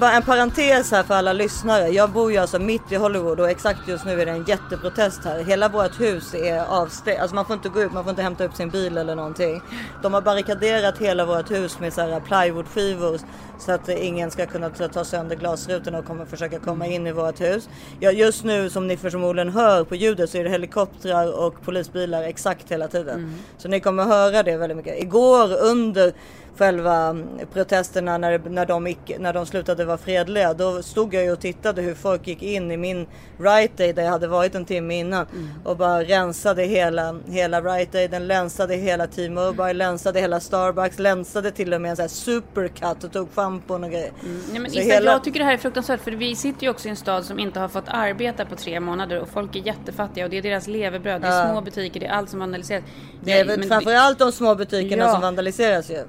Bara 0.00 0.12
en 0.12 0.22
parentes 0.22 0.90
här 0.90 1.02
för 1.02 1.14
alla 1.14 1.32
lyssnare. 1.32 1.88
Jag 1.88 2.10
bor 2.10 2.32
ju 2.32 2.38
alltså 2.38 2.58
mitt 2.58 2.92
i 2.92 2.96
Hollywood 2.96 3.40
och 3.40 3.50
exakt 3.50 3.88
just 3.88 4.04
nu 4.04 4.20
är 4.20 4.26
det 4.26 4.32
en 4.32 4.44
jätteprotest 4.44 5.24
här. 5.24 5.44
Hela 5.44 5.68
vårt 5.68 6.00
hus 6.00 6.34
är 6.34 6.64
avstängt. 6.64 7.20
Alltså 7.20 7.34
man 7.34 7.46
får 7.46 7.56
inte 7.56 7.68
gå 7.68 7.82
ut, 7.82 7.92
man 7.92 8.04
får 8.04 8.10
inte 8.10 8.22
hämta 8.22 8.44
upp 8.44 8.54
sin 8.54 8.70
bil 8.70 8.98
eller 8.98 9.14
någonting. 9.14 9.62
De 10.02 10.14
har 10.14 10.20
barrikaderat 10.20 10.98
hela 10.98 11.24
vårt 11.24 11.50
hus 11.50 11.80
med 11.80 11.92
så 11.92 12.00
här 12.00 12.20
plywoodskivor 12.20 13.20
så 13.58 13.72
att 13.72 13.88
ingen 13.88 14.30
ska 14.30 14.46
kunna 14.46 14.70
ta, 14.70 15.04
sönder 15.04 15.36
glasrutorna 15.36 15.98
och 15.98 16.04
kommer 16.04 16.24
försöka 16.24 16.58
komma 16.58 16.86
in 16.86 17.06
i 17.06 17.12
vårt 17.12 17.40
hus. 17.40 17.68
Ja, 18.00 18.10
just 18.10 18.44
nu 18.44 18.70
som 18.70 18.86
ni 18.86 18.96
förmodligen 18.96 19.48
hör 19.48 19.84
på 19.84 19.94
ljudet 19.94 20.30
så 20.30 20.38
är 20.38 20.44
det 20.44 20.50
helikoptrar 20.50 21.38
och 21.38 21.62
polisbilar 21.62 22.22
exakt 22.22 22.72
hela 22.72 22.88
tiden. 22.88 23.34
Så 23.58 23.68
ni 23.68 23.80
kommer 23.80 24.04
höra 24.04 24.42
det 24.42 24.56
väldigt 24.56 24.76
mycket. 24.76 25.02
Igår 25.02 25.52
under 25.52 26.12
själva 26.58 26.96
mm, 26.96 27.28
protesterna 27.52 28.18
när, 28.18 28.38
när, 28.38 28.66
de 28.66 28.86
gick, 28.86 29.18
när 29.18 29.32
de 29.32 29.46
slutade 29.46 29.84
vara 29.84 29.98
fredliga. 29.98 30.54
Då 30.54 30.82
stod 30.82 31.14
jag 31.14 31.24
ju 31.24 31.32
och 31.32 31.40
tittade 31.40 31.82
hur 31.82 31.94
folk 31.94 32.26
gick 32.26 32.42
in 32.42 32.70
i 32.70 32.76
min 32.76 33.06
Right 33.38 33.80
Aid 33.80 33.96
där 33.96 34.02
jag 34.02 34.10
hade 34.10 34.26
varit 34.26 34.54
en 34.54 34.64
timme 34.64 34.98
innan 34.98 35.26
mm. 35.32 35.48
och 35.64 35.76
bara 35.76 36.02
rensade 36.02 36.62
hela, 36.62 37.20
hela 37.26 37.60
Right 37.60 37.94
Aiden, 37.94 38.26
länsade 38.26 38.74
hela 38.74 39.06
T-Mobile, 39.06 39.72
länsade 39.72 40.20
hela 40.20 40.40
Starbucks, 40.40 40.98
länsade 40.98 41.50
till 41.50 41.74
och 41.74 41.80
med 41.80 41.90
en 41.90 41.96
sån 41.96 42.02
här 42.02 42.08
supercut 42.08 43.04
och 43.04 43.12
tog 43.12 43.34
schampon 43.34 43.84
och 43.84 43.90
grejer. 43.90 44.12
Mm. 44.22 44.42
Nej, 44.50 44.60
men 44.60 44.70
hela... 44.72 45.10
Jag 45.10 45.24
tycker 45.24 45.38
det 45.38 45.44
här 45.44 45.52
är 45.52 45.58
fruktansvärt 45.58 46.00
för 46.00 46.10
vi 46.10 46.36
sitter 46.36 46.62
ju 46.62 46.70
också 46.70 46.88
i 46.88 46.90
en 46.90 46.96
stad 46.96 47.24
som 47.24 47.38
inte 47.38 47.60
har 47.60 47.68
fått 47.68 47.88
arbeta 47.88 48.44
på 48.44 48.56
tre 48.56 48.80
månader 48.80 49.20
och 49.20 49.28
folk 49.28 49.56
är 49.56 49.60
jättefattiga 49.60 50.24
och 50.24 50.30
det 50.30 50.38
är 50.38 50.42
deras 50.42 50.66
levebröd. 50.66 51.20
Det 51.20 51.26
är 51.26 51.46
ja. 51.46 51.50
små 51.50 51.60
butiker, 51.60 52.00
det 52.00 52.06
är 52.06 52.10
allt 52.10 52.30
som 52.30 52.40
vandaliseras. 52.40 52.84
Det 53.24 53.32
är 53.32 53.44
väl 53.44 53.64
framförallt 53.64 54.18
de 54.18 54.32
små 54.32 54.54
butikerna 54.54 55.04
ja. 55.04 55.12
som 55.12 55.20
vandaliseras 55.20 55.90
ju 55.90 56.04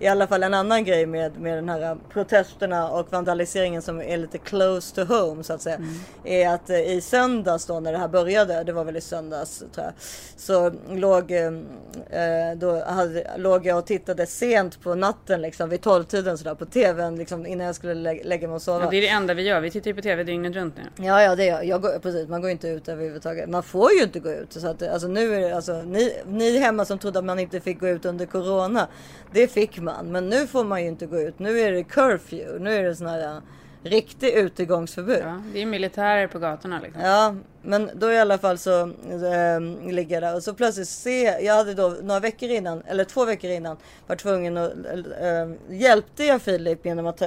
i 0.00 0.06
alla 0.06 0.26
fall 0.26 0.42
en 0.42 0.54
annan 0.54 0.84
grej 0.84 1.06
med, 1.06 1.40
med 1.40 1.58
den 1.58 1.68
här 1.68 1.96
protesterna 2.12 2.90
och 2.90 3.12
vandaliseringen 3.12 3.82
som 3.82 4.00
är 4.00 4.16
lite 4.16 4.38
close 4.38 4.94
to 4.94 5.14
home 5.14 5.44
så 5.44 5.52
att 5.52 5.62
säga. 5.62 5.76
Mm. 5.76 5.94
Är 6.24 6.48
att 6.48 6.70
eh, 6.70 6.80
i 6.80 7.00
söndags 7.00 7.66
då 7.66 7.80
när 7.80 7.92
det 7.92 7.98
här 7.98 8.08
började, 8.08 8.64
det 8.64 8.72
var 8.72 8.84
väl 8.84 8.96
i 8.96 9.00
söndags 9.00 9.58
tror 9.58 9.86
jag. 9.86 9.92
Så 10.36 10.72
låg, 10.90 11.30
eh, 11.30 11.46
eh 11.46 12.56
då 12.56 12.84
hade, 12.84 13.26
låg 13.36 13.66
jag 13.66 13.78
och 13.78 13.86
tittade 13.86 14.26
sent 14.26 14.80
på 14.82 14.94
natten 14.94 15.42
liksom 15.42 15.68
vid 15.68 15.80
tolvtiden 15.80 16.38
sådär 16.38 16.54
på 16.54 16.66
tvn 16.66 17.16
liksom 17.16 17.46
innan 17.46 17.66
jag 17.66 17.74
skulle 17.74 17.94
lä 17.94 18.20
lägga 18.24 18.48
mig 18.48 18.54
och 18.54 18.62
sova. 18.62 18.84
Ja, 18.84 18.90
det 18.90 18.96
är 18.96 19.02
det 19.02 19.08
enda 19.08 19.34
vi 19.34 19.42
gör, 19.42 19.60
vi 19.60 19.70
tittar 19.70 19.90
ju 19.90 19.94
på 19.94 20.02
tv 20.02 20.24
dygnet 20.24 20.54
runt 20.54 20.74
nu. 20.76 21.04
Ja, 21.06 21.22
ja 21.22 21.36
det 21.36 21.44
gör 21.44 21.62
jag. 21.62 21.82
Går, 21.82 21.98
precis, 21.98 22.28
man 22.28 22.42
går 22.42 22.50
inte 22.50 22.68
ut 22.68 22.88
överhuvudtaget. 22.88 23.48
Man 23.48 23.62
får 23.62 23.92
ju 23.92 24.02
inte 24.02 24.20
gå 24.20 24.30
ut. 24.30 24.52
Så 24.52 24.68
att, 24.68 24.82
alltså, 24.82 25.08
nu 25.08 25.34
är 25.34 25.40
det, 25.40 25.56
alltså, 25.56 25.82
ni, 25.82 26.12
ni 26.26 26.58
hemma 26.58 26.84
som 26.84 26.98
trodde 26.98 27.18
att 27.18 27.24
man 27.24 27.38
inte 27.38 27.60
fick 27.60 27.80
gå 27.80 27.88
ut 27.88 28.04
under 28.04 28.26
corona. 28.26 28.88
Det 29.32 29.48
fick 29.48 29.80
man. 29.80 29.87
Men 30.02 30.28
nu 30.28 30.46
får 30.46 30.64
man 30.64 30.82
ju 30.82 30.88
inte 30.88 31.06
gå 31.06 31.20
ut. 31.20 31.38
Nu 31.38 31.60
är 31.60 31.72
det 31.72 31.84
curfew. 31.84 32.58
Nu 32.58 32.74
är 32.74 32.82
det 32.82 32.96
sån 32.96 33.06
här 33.06 33.34
uh, 33.34 33.40
riktig 33.82 34.28
utegångsförbud. 34.28 35.22
Ja, 35.22 35.42
det 35.52 35.62
är 35.62 35.66
militärer 35.66 36.26
på 36.26 36.38
gatorna 36.38 36.80
liksom. 36.82 37.02
Ja, 37.02 37.34
men 37.62 37.90
då 37.94 38.12
i 38.12 38.18
alla 38.18 38.38
fall 38.38 38.58
så 38.58 38.80
äh, 38.80 39.60
ligger 39.90 40.16
jag 40.16 40.22
där 40.22 40.36
och 40.36 40.42
så 40.42 40.54
plötsligt 40.54 40.88
se. 40.88 41.22
Jag 41.22 41.54
hade 41.54 41.74
då 41.74 41.96
några 42.02 42.20
veckor 42.20 42.48
innan 42.48 42.82
eller 42.86 43.04
två 43.04 43.24
veckor 43.24 43.50
innan 43.50 43.76
var 44.06 44.16
tvungen 44.16 44.56
att 44.56 44.72
äh, 45.20 45.76
hjälpte 45.76 46.24
jag 46.24 46.42
Filip 46.42 46.86
genom 46.86 47.06
att 47.06 47.20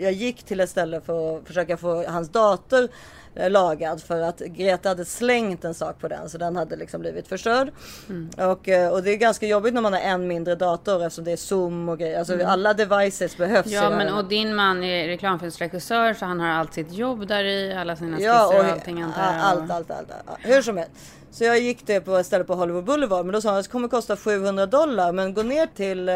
jag 0.00 0.12
gick 0.12 0.42
till 0.42 0.60
ett 0.60 0.70
ställe 0.70 1.00
för 1.00 1.36
att 1.36 1.46
försöka 1.46 1.76
få 1.76 2.06
hans 2.06 2.28
dator 2.28 2.88
lagad 3.34 4.02
för 4.02 4.20
att 4.20 4.38
Greta 4.38 4.88
hade 4.88 5.04
slängt 5.04 5.64
en 5.64 5.74
sak 5.74 6.00
på 6.00 6.08
den 6.08 6.28
så 6.28 6.38
den 6.38 6.56
hade 6.56 6.76
liksom 6.76 7.00
blivit 7.00 7.28
förstörd. 7.28 7.70
Mm. 8.08 8.50
Och, 8.50 8.68
eh, 8.68 8.92
och 8.92 9.02
det 9.02 9.10
är 9.10 9.16
ganska 9.16 9.46
jobbigt 9.46 9.74
när 9.74 9.80
man 9.80 9.92
har 9.92 10.00
en 10.00 10.28
mindre 10.28 10.54
dator 10.54 11.02
eftersom 11.02 11.24
det 11.24 11.32
är 11.32 11.36
zoom 11.36 11.88
och 11.88 11.98
grejer. 11.98 12.18
Alltså 12.18 12.34
mm. 12.34 12.46
alla 12.46 12.74
devices 12.74 13.36
behövs. 13.36 13.66
Ja 13.66 13.90
men 13.90 14.14
och 14.14 14.24
din 14.24 14.54
man 14.54 14.84
är 14.84 15.08
reklamfilmsregissör 15.08 16.14
så 16.14 16.24
han 16.24 16.40
har 16.40 16.48
allt 16.48 16.74
sitt 16.74 16.92
jobb 16.92 17.26
där 17.26 17.44
i, 17.44 17.74
alla 17.74 17.96
sina 17.96 18.16
skisser 18.16 18.28
ja, 18.30 18.46
och, 18.46 18.54
och 18.54 18.64
allting 18.64 19.02
antar 19.02 19.22
Allt, 19.22 19.70
allt, 19.70 19.90
allt, 19.90 20.10
allt. 20.10 20.38
Hur 20.40 20.62
som 20.62 20.76
helst. 20.76 20.92
Så 21.30 21.44
jag 21.44 21.60
gick 21.60 21.86
det 21.86 22.00
på 22.00 22.16
ett 22.16 22.26
ställe 22.26 22.44
på 22.44 22.54
Hollywood 22.54 22.84
Boulevard 22.84 23.26
men 23.26 23.32
då 23.32 23.40
sa 23.40 23.48
han 23.48 23.58
att 23.58 23.64
det 23.64 23.70
kommer 23.70 23.88
kosta 23.88 24.16
700 24.16 24.66
dollar 24.66 25.12
men 25.12 25.34
gå 25.34 25.42
ner 25.42 25.66
till 25.66 26.08
eh, 26.08 26.14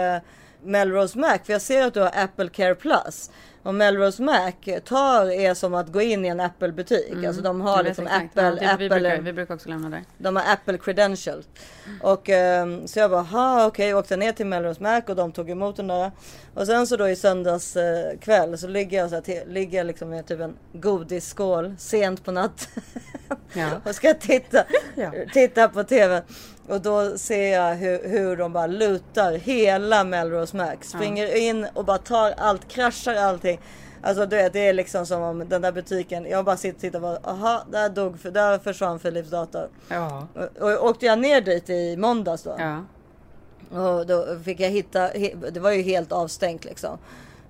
Melrose 0.63 1.19
Mac 1.19 1.39
för 1.45 1.53
jag 1.53 1.63
ser 1.63 1.87
att 1.87 1.95
du 1.95 2.01
har 2.01 2.13
Apple 2.15 2.49
Care 2.49 2.75
Plus. 2.75 3.31
Och 3.63 3.75
Melrose 3.75 4.23
Mac 4.23 4.81
tar 4.85 5.31
är 5.31 5.55
som 5.55 5.75
att 5.75 5.89
gå 5.89 6.01
in 6.01 6.25
i 6.25 6.29
en 6.29 6.41
Apple 6.41 6.73
butik. 6.73 7.13
Mm. 7.13 7.27
Alltså 7.27 7.43
de 7.43 7.61
har 7.61 7.83
liksom 7.83 8.07
exakt. 8.07 8.25
Apple. 8.39 8.59
Ja, 8.63 8.73
Apple 8.73 8.85
vi, 8.85 8.89
brukar, 8.89 9.21
vi 9.21 9.33
brukar 9.33 9.55
också 9.55 9.69
lämna 9.69 9.89
där. 9.89 10.05
De 10.19 10.37
har 10.37 10.53
Apple 10.53 10.79
credentials. 10.79 11.47
Och 12.03 12.29
um, 12.29 12.89
så 12.89 12.99
jag 12.99 13.11
bara, 13.11 13.23
ha 13.23 13.67
okej, 13.67 13.95
okay. 13.95 14.01
åkte 14.01 14.17
ner 14.17 14.33
till 14.33 14.47
Melrose 14.47 14.83
Mac 14.83 15.03
och 15.07 15.17
de 15.17 15.33
tog 15.33 15.51
emot 15.51 15.77
den 15.77 15.87
där. 15.87 16.11
Och 16.55 16.67
sen 16.67 16.87
så 16.87 16.97
då 16.97 17.09
i 17.09 17.17
söndags 17.17 17.77
uh, 17.77 18.19
kväll 18.21 18.59
så 18.59 18.69
ligger 18.69 18.99
jag 18.99 19.09
så 19.09 19.15
här, 19.15 19.23
till, 19.23 19.43
ligger 19.47 19.85
liksom 19.85 20.11
med 20.11 20.27
typ 20.27 20.41
en 20.41 20.57
godisskål 20.73 21.75
sent 21.79 22.25
på 22.25 22.33
natt. 22.33 22.69
ja. 23.53 23.71
och 23.85 23.95
ska 23.95 24.15
titta, 24.15 24.65
ja. 24.95 25.13
titta 25.33 25.69
på 25.69 25.85
TV. 25.85 26.23
Och 26.69 26.81
då 26.81 27.19
ser 27.19 27.53
jag 27.53 27.75
hur, 27.75 28.09
hur 28.09 28.37
de 28.37 28.53
bara 28.53 28.67
lutar 28.67 29.33
hela 29.33 30.05
Melrose 30.05 30.57
Max. 30.57 30.89
Springer 30.89 31.27
ja. 31.27 31.37
in 31.37 31.67
och 31.75 31.85
bara 31.85 31.99
tar 31.99 32.35
allt, 32.37 32.69
kraschar 32.69 33.15
allting. 33.15 33.61
Alltså 34.03 34.27
det, 34.27 34.49
det 34.53 34.69
är 34.69 34.73
liksom 34.73 35.07
som 35.07 35.23
om 35.23 35.49
den 35.49 35.63
där 35.63 35.73
butiken, 35.73 36.27
jag 36.31 36.45
bara 36.45 36.57
sitter 36.57 36.77
och 36.77 36.81
tittar 36.81 36.99
och 36.99 37.03
bara, 37.03 37.31
aha, 37.33 37.65
där 37.71 37.89
dog, 37.89 38.17
där 38.33 38.59
försvann 38.59 38.99
Philips 38.99 39.31
dator. 39.31 39.69
Ja. 39.89 40.27
Och, 40.35 40.63
och 40.63 40.85
åkte 40.89 41.07
jag 41.07 41.19
ner 41.19 41.41
dit 41.41 41.71
i 41.71 41.97
måndags 41.97 42.43
då. 42.43 42.57
Ja. 42.59 42.85
Och 43.71 44.07
då 44.07 44.27
fick 44.45 44.61
jag 44.61 44.71
hitta, 44.71 45.09
det 45.51 45.61
var 45.61 45.71
ju 45.71 45.83
helt 45.83 46.13
avstängt 46.13 46.65
liksom. 46.65 46.99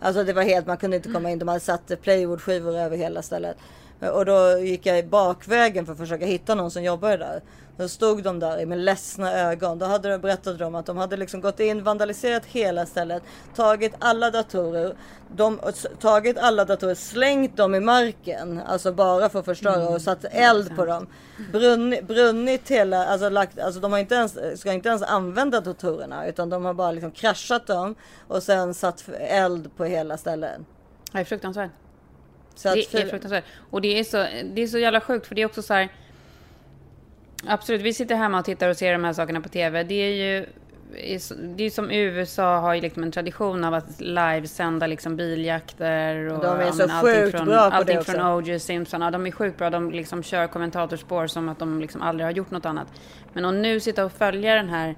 Alltså 0.00 0.24
det 0.24 0.32
var 0.32 0.42
helt, 0.42 0.66
man 0.66 0.76
kunde 0.76 0.96
inte 0.96 1.12
komma 1.12 1.30
in, 1.30 1.38
de 1.38 1.48
hade 1.48 1.60
satt 1.60 2.02
playwood-skivor 2.02 2.76
över 2.76 2.96
hela 2.96 3.22
stället. 3.22 3.56
Och 4.00 4.24
då 4.24 4.58
gick 4.58 4.86
jag 4.86 5.06
bakvägen 5.06 5.86
för 5.86 5.92
att 5.92 5.98
försöka 5.98 6.26
hitta 6.26 6.54
någon 6.54 6.70
som 6.70 6.82
jobbade 6.82 7.16
där. 7.16 7.42
Då 7.78 7.88
stod 7.88 8.22
de 8.22 8.38
där 8.38 8.66
med 8.66 8.78
ledsna 8.78 9.32
ögon. 9.32 9.78
Då 9.78 9.86
hade 9.86 10.08
de 10.08 10.18
berättat 10.18 10.60
om 10.60 10.74
att 10.74 10.86
de 10.86 10.96
hade 10.96 11.16
liksom 11.16 11.40
gått 11.40 11.60
in, 11.60 11.82
vandaliserat 11.82 12.46
hela 12.46 12.86
stället, 12.86 13.22
tagit 13.54 13.94
alla 13.98 14.30
datorer, 14.30 14.96
de, 15.36 15.60
tagit 16.00 16.38
alla 16.38 16.64
datorer, 16.64 16.94
slängt 16.94 17.56
dem 17.56 17.74
i 17.74 17.80
marken, 17.80 18.60
alltså 18.66 18.92
bara 18.92 19.28
för 19.28 19.38
att 19.38 19.44
förstöra 19.44 19.82
mm. 19.82 19.94
och 19.94 20.02
satt 20.02 20.24
eld 20.24 20.76
på 20.76 20.84
dem. 20.84 21.06
Brunnit, 21.52 22.06
brunnit 22.06 22.68
hela, 22.68 23.06
alltså, 23.06 23.28
lagt, 23.28 23.58
alltså 23.58 23.80
de 23.80 23.92
har 23.92 23.98
inte 23.98 24.14
ens, 24.14 24.60
ska 24.60 24.72
inte 24.72 24.88
ens 24.88 25.02
använda 25.02 25.60
datorerna 25.60 26.26
utan 26.26 26.50
de 26.50 26.64
har 26.64 26.74
bara 26.74 26.92
liksom 26.92 27.10
kraschat 27.10 27.66
dem 27.66 27.94
och 28.28 28.42
sen 28.42 28.74
satt 28.74 29.08
eld 29.18 29.76
på 29.76 29.84
hela 29.84 30.16
stället. 30.16 30.60
Det 31.12 31.18
är 31.18 31.24
fruktansvärt. 31.24 31.70
Så 32.54 32.74
det 32.74 32.94
är 32.94 33.08
fruktansvärt. 33.08 33.44
Och 33.70 33.80
det 33.80 33.98
är, 33.98 34.04
så, 34.04 34.16
det 34.54 34.62
är 34.62 34.66
så 34.66 34.78
jävla 34.78 35.00
sjukt 35.00 35.26
för 35.26 35.34
det 35.34 35.42
är 35.42 35.46
också 35.46 35.62
så 35.62 35.74
här. 35.74 35.88
Absolut, 37.46 37.82
vi 37.82 37.94
sitter 37.94 38.14
hemma 38.14 38.38
och 38.38 38.44
tittar 38.44 38.68
och 38.68 38.76
ser 38.76 38.92
de 38.92 39.04
här 39.04 39.12
sakerna 39.12 39.40
på 39.40 39.48
TV. 39.48 39.82
Det 39.82 39.94
är 39.94 40.14
ju 40.14 40.46
det 41.56 41.64
är 41.64 41.70
som 41.70 41.90
USA 41.90 42.58
har 42.58 42.74
ju 42.74 42.80
liksom 42.80 43.02
en 43.02 43.12
tradition 43.12 43.64
av 43.64 43.74
att 43.74 44.00
livesända 44.00 44.86
liksom 44.86 45.16
biljakter 45.16 46.32
och 46.32 46.42
de 46.42 46.60
är 46.60 46.72
så 46.72 46.82
ja, 46.88 47.00
sjukt 47.02 47.36
från, 47.36 47.46
bra 47.46 47.70
på 47.70 47.76
allting 47.76 47.94
det 47.94 48.00
också. 48.00 48.12
från 48.12 48.26
O.J. 48.26 48.58
Simpson. 48.58 49.00
Ja, 49.00 49.10
de 49.10 49.26
är 49.26 49.30
sjukt 49.30 49.58
bra. 49.58 49.70
De 49.70 49.90
liksom 49.90 50.22
kör 50.22 50.46
kommentatorspår 50.46 51.26
som 51.26 51.48
att 51.48 51.58
de 51.58 51.80
liksom 51.80 52.02
aldrig 52.02 52.26
har 52.26 52.32
gjort 52.32 52.50
något 52.50 52.66
annat. 52.66 52.88
Men 53.32 53.44
att 53.44 53.54
nu 53.54 53.80
sitta 53.80 54.04
och 54.04 54.12
följa 54.12 54.54
den 54.54 54.68
här 54.68 54.96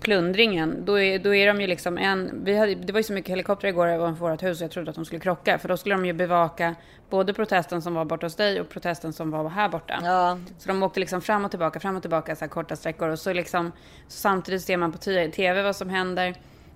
plundringen, 0.00 0.84
då 0.84 0.98
är, 0.98 1.18
då 1.18 1.34
är 1.34 1.46
de 1.46 1.60
ju 1.60 1.66
liksom 1.66 1.98
en... 1.98 2.44
Vi 2.44 2.58
hade, 2.58 2.74
det 2.74 2.92
var 2.92 3.00
ju 3.00 3.04
så 3.04 3.12
mycket 3.12 3.30
helikoptrar 3.30 3.70
igår 3.70 3.98
ovanför 3.98 4.30
vårt 4.30 4.42
hus 4.42 4.60
jag 4.60 4.70
trodde 4.70 4.90
att 4.90 4.96
de 4.96 5.04
skulle 5.04 5.20
krocka. 5.20 5.58
För 5.58 5.68
då 5.68 5.76
skulle 5.76 5.94
de 5.94 6.06
ju 6.06 6.12
bevaka 6.12 6.74
både 7.10 7.34
protesten 7.34 7.82
som 7.82 7.94
var 7.94 8.04
borta 8.04 8.26
hos 8.26 8.36
dig 8.36 8.60
och 8.60 8.68
protesten 8.68 9.12
som 9.12 9.30
var 9.30 9.48
här 9.48 9.68
borta. 9.68 10.00
Ja. 10.02 10.38
Så 10.58 10.68
de 10.68 10.82
åkte 10.82 11.00
liksom 11.00 11.20
fram 11.20 11.44
och 11.44 11.50
tillbaka, 11.50 11.80
fram 11.80 11.96
och 11.96 12.02
tillbaka 12.02 12.36
så 12.36 12.40
här 12.40 12.48
korta 12.48 12.76
sträckor. 12.76 13.08
Och 13.08 13.18
så 13.18 13.32
liksom 13.32 13.72
så 14.08 14.18
samtidigt 14.18 14.62
ser 14.62 14.76
man 14.76 14.92
på 14.92 14.98
tv 14.98 15.62
vad 15.62 15.76
som 15.76 15.88
händer. 15.88 16.34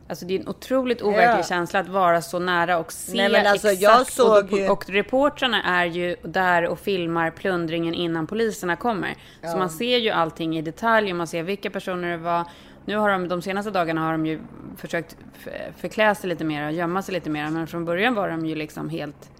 Alltså 0.08 0.24
det 0.24 0.34
är 0.34 0.40
en 0.40 0.48
otroligt 0.48 1.02
overklig 1.02 1.38
ja. 1.38 1.42
känsla 1.42 1.80
att 1.80 1.88
vara 1.88 2.22
så 2.22 2.38
nära 2.38 2.78
och 2.78 2.92
se 2.92 3.28
Nej, 3.28 3.46
alltså, 3.46 3.68
exakt. 3.68 4.12
Såg 4.12 4.52
och, 4.52 4.70
och 4.70 4.88
reportrarna 4.88 5.62
är 5.62 5.84
ju 5.84 6.16
där 6.22 6.66
och 6.66 6.78
filmar 6.78 7.30
plundringen 7.30 7.94
innan 7.94 8.26
poliserna 8.26 8.76
kommer. 8.76 9.14
Ja. 9.40 9.48
Så 9.48 9.58
man 9.58 9.70
ser 9.70 9.98
ju 9.98 10.10
allting 10.10 10.58
i 10.58 10.62
detalj 10.62 11.10
och 11.10 11.16
man 11.16 11.26
ser 11.26 11.42
vilka 11.42 11.70
personer 11.70 12.10
det 12.10 12.16
var. 12.16 12.44
Nu 12.84 12.96
har 12.96 13.10
de, 13.10 13.28
de 13.28 13.42
senaste 13.42 13.70
dagarna 13.70 14.00
har 14.00 14.12
de 14.12 14.26
ju 14.26 14.40
försökt 14.76 15.16
förklä 15.76 16.14
sig 16.14 16.28
lite 16.28 16.44
mer 16.44 16.66
och 16.66 16.72
gömma 16.72 17.02
sig 17.02 17.14
lite 17.14 17.30
mer. 17.30 17.50
Men 17.50 17.66
från 17.66 17.84
början 17.84 18.14
var 18.14 18.28
de 18.28 18.46
ju 18.46 18.54
liksom 18.54 18.88
helt... 18.88 19.30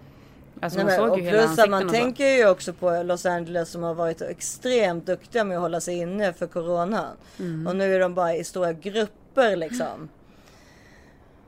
Alltså 0.61 0.83
Nej, 0.83 0.99
man 0.99 1.09
såg 1.09 1.19
ju 1.19 1.25
hela 1.25 1.43
ansikten 1.43 1.71
Man 1.71 1.89
tänker 1.89 2.27
ju 2.27 2.49
också 2.49 2.73
på 2.73 3.03
Los 3.03 3.25
Angeles 3.25 3.69
som 3.69 3.83
har 3.83 3.93
varit 3.93 4.21
extremt 4.21 5.05
duktiga 5.05 5.43
med 5.43 5.57
att 5.57 5.61
hålla 5.61 5.81
sig 5.81 5.97
inne 5.97 6.33
för 6.33 6.47
Corona. 6.47 7.07
Mm. 7.39 7.67
Och 7.67 7.75
nu 7.75 7.95
är 7.95 7.99
de 7.99 8.13
bara 8.13 8.35
i 8.35 8.43
stora 8.43 8.73
grupper 8.73 9.55
liksom. 9.55 10.09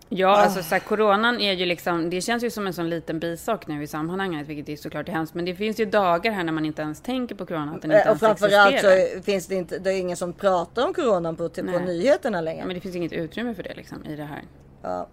Ja, 0.09 0.33
oh. 0.33 0.43
alltså 0.43 0.63
så 0.63 0.75
här, 0.75 0.79
coronan 0.79 1.39
är 1.39 1.53
ju 1.53 1.65
liksom, 1.65 2.09
det 2.09 2.21
känns 2.21 2.43
ju 2.43 2.49
som 2.49 2.67
en 2.67 2.73
sån 2.73 2.89
liten 2.89 3.19
bisak 3.19 3.67
nu 3.67 3.83
i 3.83 3.87
sammanhanget, 3.87 4.47
vilket 4.47 4.69
är 4.69 4.75
såklart 4.75 5.09
är 5.09 5.13
hemskt. 5.13 5.33
Men 5.33 5.45
det 5.45 5.55
finns 5.55 5.79
ju 5.79 5.85
dagar 5.85 6.31
här 6.31 6.43
när 6.43 6.53
man 6.53 6.65
inte 6.65 6.81
ens 6.81 7.01
tänker 7.01 7.35
på 7.35 7.45
corona, 7.45 7.75
att 7.75 7.81
den 7.81 7.91
inte 7.91 8.11
Och 8.11 8.19
framförallt 8.19 8.79
så 8.79 9.21
finns 9.23 9.47
det 9.47 9.55
inte, 9.55 9.79
det 9.79 9.93
är 9.93 9.99
ingen 9.99 10.17
som 10.17 10.33
pratar 10.33 10.87
om 10.87 10.93
coronan 10.93 11.35
på, 11.35 11.49
på 11.49 11.61
nyheterna 11.61 12.41
längre. 12.41 12.59
Ja, 12.59 12.65
men 12.65 12.75
det 12.75 12.81
finns 12.81 12.95
inget 12.95 13.13
utrymme 13.13 13.55
för 13.55 13.63
det 13.63 13.73
liksom 13.73 14.05
i 14.05 14.15
det 14.15 14.23
här. 14.23 14.43
Ja. 14.81 15.07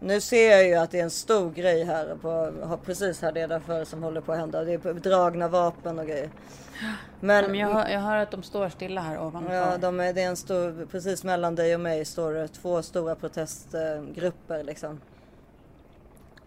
Nu 0.00 0.20
ser 0.20 0.50
jag 0.50 0.66
ju 0.66 0.74
att 0.74 0.90
det 0.90 0.98
är 0.98 1.04
en 1.04 1.10
stor 1.10 1.50
grej 1.50 1.84
här, 1.84 2.16
på, 2.20 2.52
precis 2.84 3.22
här 3.22 3.32
nedanför 3.32 3.84
som 3.84 4.02
håller 4.02 4.20
på 4.20 4.32
att 4.32 4.38
hända. 4.38 4.64
Det 4.64 4.72
är 4.72 4.94
dragna 4.94 5.48
vapen 5.48 5.98
och 5.98 6.06
grejer. 6.06 6.30
Men, 7.20 7.42
ja, 7.42 7.48
men 7.48 7.60
jag, 7.60 7.68
hör, 7.68 7.88
jag, 7.88 8.00
hör, 8.00 8.16
att 8.16 8.30
de 8.30 8.42
står 8.42 8.68
stilla 8.68 9.00
här 9.00 9.20
ovanför. 9.20 9.54
Ja, 9.54 9.78
de 9.78 10.00
är, 10.00 10.12
det 10.12 10.22
är 10.22 10.28
en 10.28 10.36
stor, 10.36 10.86
precis 10.86 11.24
mellan 11.24 11.54
dig 11.54 11.74
och 11.74 11.80
mig 11.80 12.04
står 12.04 12.32
det 12.32 12.48
två 12.48 12.82
stora 12.82 13.14
protestgrupper 13.14 14.64
liksom. 14.64 15.00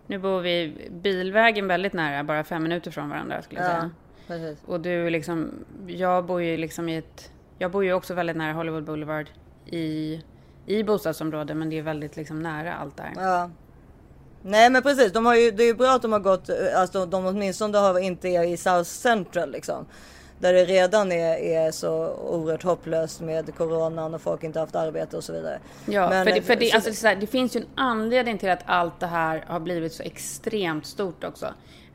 Nu 0.08 0.18
bor 0.18 0.42
vi 0.42 0.90
bilvägen 0.92 1.68
väldigt 1.68 1.94
nära, 1.94 2.24
bara 2.24 2.44
fem 2.44 2.64
minuter 2.64 2.92
från 2.92 3.10
varandra 3.10 3.42
skulle 3.42 3.62
jag 3.62 3.70
ja, 3.70 3.76
säga. 3.76 3.92
Precis. 4.28 4.64
Och 4.66 4.80
du 4.80 5.10
liksom, 5.10 5.66
jag 5.88 6.26
bor 6.26 6.42
ju 6.42 6.58
liksom 6.58 6.90
i 6.90 6.98
ett, 6.98 7.32
jag 7.58 7.72
bor 7.72 7.84
ju 7.84 7.94
också 7.94 8.14
väldigt 8.14 8.38
nära 8.38 8.54
Hollywood 8.54 8.84
Boulevard 8.84 9.30
i 9.66 10.22
i 10.66 10.84
bostadsområden 10.84 11.60
men 11.60 11.70
det 11.70 11.78
är 11.78 11.82
väldigt 11.82 12.16
liksom 12.16 12.40
nära 12.44 12.74
allt 12.76 12.98
där. 12.98 13.12
Ja. 13.16 13.50
Nej 14.44 14.70
men 14.70 14.82
precis, 14.82 15.14
de 15.14 15.26
har 15.26 15.36
ju, 15.36 15.52
det 15.52 15.64
är 15.64 15.68
ju 15.68 15.74
bra 15.74 15.92
att 15.92 16.02
de 16.02 16.12
har 16.12 16.20
gått, 16.20 16.50
alltså 16.76 17.06
de 17.06 17.26
åtminstone 17.26 17.78
har 17.78 18.00
inte 18.00 18.28
är 18.30 18.44
i 18.44 18.58
South 18.58 18.84
Central 18.90 19.52
liksom. 19.52 19.86
Där 20.40 20.54
det 20.54 20.66
redan 20.66 21.12
är, 21.12 21.36
är 21.38 21.72
så 21.72 22.08
oerhört 22.16 22.64
hopplöst 22.64 23.22
med 23.22 23.56
coronan 23.56 24.14
och 24.14 24.22
folk 24.22 24.44
inte 24.44 24.60
haft 24.60 24.76
arbete 24.76 25.18
och 25.18 25.24
så 25.24 25.34
vidare. 25.34 25.60
Ja, 25.86 26.10
Men, 26.10 26.26
för, 26.26 26.34
det, 26.36 26.42
för 26.42 26.56
det, 26.56 26.66
så- 26.70 26.76
alltså, 26.76 26.94
så 26.94 27.08
här, 27.08 27.16
det 27.16 27.28
finns 27.28 27.56
ju 27.56 27.60
en 27.60 27.66
anledning 27.76 28.38
till 28.38 28.50
att 28.50 28.64
allt 28.66 29.00
det 29.00 29.08
här 29.08 29.44
har 29.48 29.60
blivit 29.60 29.94
så 29.94 30.04
extremt 30.04 30.86
stort 30.86 31.24
också. 31.24 31.46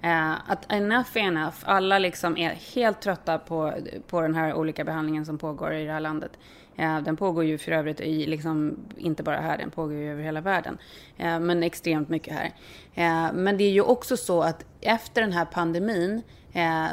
Eh, 0.03 0.31
att 0.51 0.73
enough 0.73 1.09
är 1.15 1.21
enough. 1.21 1.55
Alla 1.65 1.99
liksom 1.99 2.37
är 2.37 2.51
helt 2.51 3.01
trötta 3.01 3.39
på, 3.39 3.73
på 4.09 4.21
den 4.21 4.35
här 4.35 4.55
olika 4.55 4.85
behandlingen 4.85 5.27
som 5.27 5.39
pågår 5.39 5.73
i 5.75 5.85
det 5.85 5.93
här 5.93 6.01
landet. 6.01 6.31
Eh, 6.77 7.01
den 7.01 7.17
pågår 7.17 7.45
ju 7.45 7.59
för 7.59 7.73
övrigt 7.73 8.01
i, 8.01 8.27
liksom, 8.27 8.77
inte 8.97 9.23
bara 9.23 9.37
här, 9.41 9.59
den 9.59 9.71
pågår 9.71 9.95
ju 9.95 10.13
över 10.13 10.23
hela 10.23 10.41
världen. 10.41 10.79
Eh, 11.17 11.41
men 11.41 11.63
extremt 11.63 12.09
mycket 12.09 12.35
här. 12.35 12.53
Eh, 12.95 13.33
men 13.35 13.57
det 13.57 13.65
är 13.65 13.71
ju 13.71 13.81
också 13.83 14.17
så 14.17 14.43
att 14.43 14.65
efter 14.81 15.21
den 15.21 15.33
här 15.33 15.45
pandemin 15.45 16.23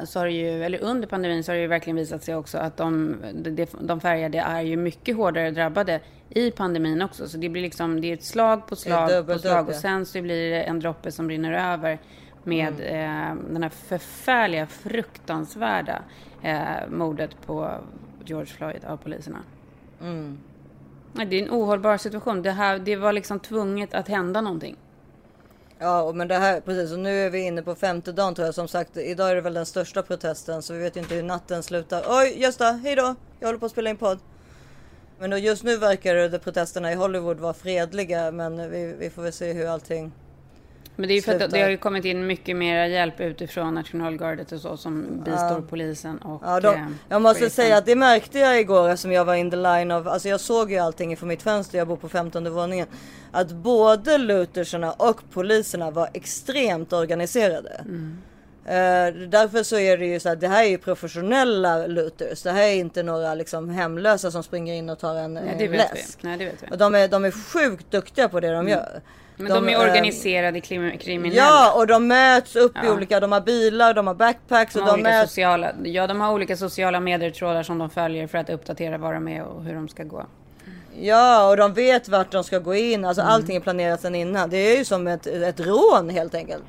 så 0.06 0.20
har 0.20 0.28
ju, 0.28 0.64
eller 0.64 0.84
under 0.84 1.08
pandemin 1.08 1.44
så 1.44 1.52
har 1.52 1.56
det 1.56 1.62
ju 1.62 1.68
verkligen 1.68 1.98
visat 1.98 2.24
sig 2.24 2.36
också 2.36 2.58
att 2.58 2.78
de, 2.78 3.16
de, 3.34 3.66
de 3.82 4.00
färgade 4.02 4.40
är 4.40 4.62
ju 4.62 4.78
mycket 4.78 5.16
hårdare 5.16 5.52
drabbade 5.52 6.00
i 6.30 6.52
pandemin 6.52 7.02
också. 7.02 7.28
Så 7.30 7.38
det 7.38 7.50
blir 7.50 7.62
liksom, 7.62 8.02
det 8.02 8.08
är 8.08 8.14
ett 8.14 8.24
slag 8.24 8.68
på 8.68 8.76
slag 8.76 9.10
på 9.10 9.16
dubbelt 9.16 9.42
slag 9.42 9.62
upp, 9.64 9.70
och 9.70 9.76
sen 9.76 10.06
så 10.06 10.22
blir 10.22 10.52
det 10.52 10.62
en 10.64 10.80
droppe 10.80 11.12
som 11.12 11.30
rinner 11.30 11.74
över 11.74 12.00
med 12.44 12.74
Mm. 12.82 13.40
eh, 13.40 13.54
den 13.54 13.64
här 13.64 13.70
förfärliga, 13.70 14.68
fruktansvärda 14.68 16.02
eh, 16.42 16.90
mordet 16.90 17.38
på 17.46 17.72
George 18.26 18.46
Floyd 18.54 18.86
av 18.86 18.98
poliserna. 18.98 19.40
Mm. 20.04 20.38
Det 21.14 21.40
är 21.40 21.44
en 21.44 21.52
ohållbar 21.52 21.98
situation. 21.98 22.42
Det, 22.42 22.52
här, 22.52 22.80
det 22.80 22.96
var 22.96 23.14
liksom 23.14 23.40
tvunget 23.40 23.94
att 23.94 24.08
hända 24.08 24.42
någonting. 24.42 24.76
Ja, 25.80 26.12
men 26.16 26.28
det 26.28 26.36
här 26.36 26.62
precis. 26.62 26.92
Och 26.92 27.00
nu 27.00 27.26
är 27.26 27.30
vi 27.30 27.40
inne 27.40 27.62
på 27.62 27.76
femte 27.76 28.12
dagen 28.12 28.36
tror 28.36 28.46
jag. 28.46 28.56
Som 28.56 28.68
sagt, 28.68 28.98
idag 28.98 29.32
är 29.32 29.36
det 29.36 29.42
väl 29.42 29.54
den 29.54 29.66
största 29.66 30.04
protesten, 30.04 30.62
så 30.62 30.74
vi 30.74 30.80
vet 30.80 30.96
ju 30.96 31.00
inte 31.00 31.16
hur 31.16 31.24
natten 31.24 31.64
slutar. 31.64 32.04
Oj, 32.08 32.42
Gösta, 32.42 32.72
hej 32.72 32.96
då! 32.96 33.16
Jag 33.40 33.48
håller 33.48 33.60
på 33.60 33.66
att 33.66 33.72
spela 33.72 33.90
in 33.90 33.98
podd. 33.98 34.20
Men 35.20 35.30
då, 35.30 35.38
just 35.38 35.64
nu 35.64 35.78
verkar 35.78 36.16
det, 36.16 36.40
protesterna 36.40 36.92
i 36.92 36.96
Hollywood 36.96 37.40
vara 37.40 37.54
fredliga, 37.54 38.32
men 38.32 38.72
vi, 38.72 38.96
vi 39.00 39.10
får 39.10 39.22
väl 39.22 39.34
se 39.34 39.54
hur 39.54 39.68
allting 39.68 40.12
men 40.96 41.08
det 41.08 41.14
är 41.14 41.16
ju 41.16 41.22
för 41.22 41.40
att 41.40 41.52
det 41.52 41.62
har 41.62 41.70
ju 41.70 41.78
kommit 41.78 42.06
in 42.06 42.28
mycket 42.28 42.56
mer 42.56 42.86
hjälp 42.86 43.20
utifrån 43.20 43.74
nationalgardet 43.76 44.52
och 44.52 44.60
så 44.60 44.78
som 44.78 45.22
bistår 45.26 45.62
polisen 45.70 46.18
och 46.18 46.42
Ja, 46.46 46.60
då, 46.60 46.72
eh, 46.72 46.86
jag 47.10 47.22
måste 47.22 47.40
polisen. 47.40 47.64
säga 47.64 47.78
att 47.78 47.86
det 47.86 47.96
märkte 47.96 48.40
jag 48.40 48.60
igår 48.60 48.96
som 48.96 49.12
jag 49.12 49.26
var 49.26 49.36
in 49.36 49.52
the 49.52 49.58
line 49.58 49.92
of. 49.92 50.08
Alltså 50.08 50.30
jag 50.30 50.40
såg 50.40 50.72
ju 50.72 50.78
allting 50.78 51.18
från 51.18 51.30
mitt 51.30 51.42
fönster. 51.44 51.78
Jag 51.78 51.88
bor 51.88 51.96
på 51.98 52.10
15 52.10 52.54
våningen. 52.54 52.88
Att 53.32 53.52
både 53.52 54.18
Luthersarna 54.18 54.92
och 54.92 55.22
poliserna 55.34 55.92
var 55.92 56.10
extremt 56.14 56.94
organiserade. 56.94 57.82
Mm. 57.86 58.18
Eh, 58.66 59.14
därför 59.30 59.64
så 59.64 59.78
är 59.80 59.98
det 59.98 60.06
ju 60.06 60.20
så 60.20 60.30
att 60.30 60.42
det 60.42 60.48
här 60.48 60.64
är 60.64 60.68
ju 60.70 60.78
professionella 60.78 61.88
Luthers. 61.88 62.42
Det 62.44 62.52
här 62.52 62.64
är 62.64 62.74
inte 62.76 63.04
några 63.04 63.36
liksom 63.36 63.70
hemlösa 63.70 64.32
som 64.32 64.44
springer 64.44 64.74
in 64.74 64.90
och 64.90 65.00
tar 65.00 65.16
en, 65.16 65.34
Nej, 65.34 65.56
det 65.58 65.66
en 65.66 65.72
vet 65.72 65.94
läsk. 65.94 66.20
vi. 66.22 66.28
Nej, 66.28 66.38
det 66.38 66.46
vet 66.46 66.64
vi. 66.64 66.68
Och 66.72 66.78
de 66.78 66.96
är, 66.96 67.08
de 67.08 67.26
är 67.26 67.32
sjukt 67.32 67.92
duktiga 67.92 68.30
på 68.30 68.40
det 68.40 68.52
de 68.52 68.68
gör. 68.68 69.02
Men 69.38 69.52
de, 69.54 69.70
är 69.70 69.74
eh, 69.74 69.80
organiserade 69.82 70.62
krim, 70.62 70.98
kriminella. 70.98 71.42
Ja, 71.42 71.74
och 71.76 71.88
de 71.88 72.08
möts 72.08 72.56
upp 72.56 72.76
i 72.76 72.80
Ja. 72.84 72.94
olika, 72.94 73.20
de 73.20 73.32
har 73.32 73.42
bilar, 73.42 73.94
de 73.94 74.08
har 74.08 74.14
backpacks 74.14 74.74
de 74.74 74.80
och 74.80 74.86
har 74.86 74.98
de 74.98 75.02
olika 75.02 75.10
möts. 75.18 75.32
sociala, 75.32 75.72
ja, 75.84 76.08
de 76.08 76.22
har 76.22 76.34
olika 76.34 76.58
sociala 76.58 77.00
medietrådar 77.00 77.64
som 77.64 77.78
de 77.78 77.90
följer 77.90 78.28
för 78.28 78.38
att 78.38 78.50
uppdatera 78.50 78.98
var 78.98 79.14
de 79.14 79.28
är 79.28 79.44
och 79.44 79.64
hur 79.64 79.76
de 79.76 79.88
ska 79.88 80.04
gå. 80.04 80.26
Ja, 81.00 81.50
och 81.50 81.58
de 81.58 81.74
vet 81.74 82.08
vart 82.10 82.32
de 82.32 82.44
ska 82.44 82.60
gå 82.60 82.76
in. 82.76 83.06
Alltså 83.06 83.22
Mm. 83.22 83.34
allting 83.34 83.56
är 83.56 83.60
planerat 83.60 84.02
sedan 84.02 84.16
innan. 84.16 84.50
Det 84.50 84.58
är 84.58 84.78
ju 84.78 84.86
som 84.86 85.08
ett, 85.08 85.28
ett 85.28 85.60
rån 85.60 86.10
helt 86.10 86.36
enkelt. 86.36 86.64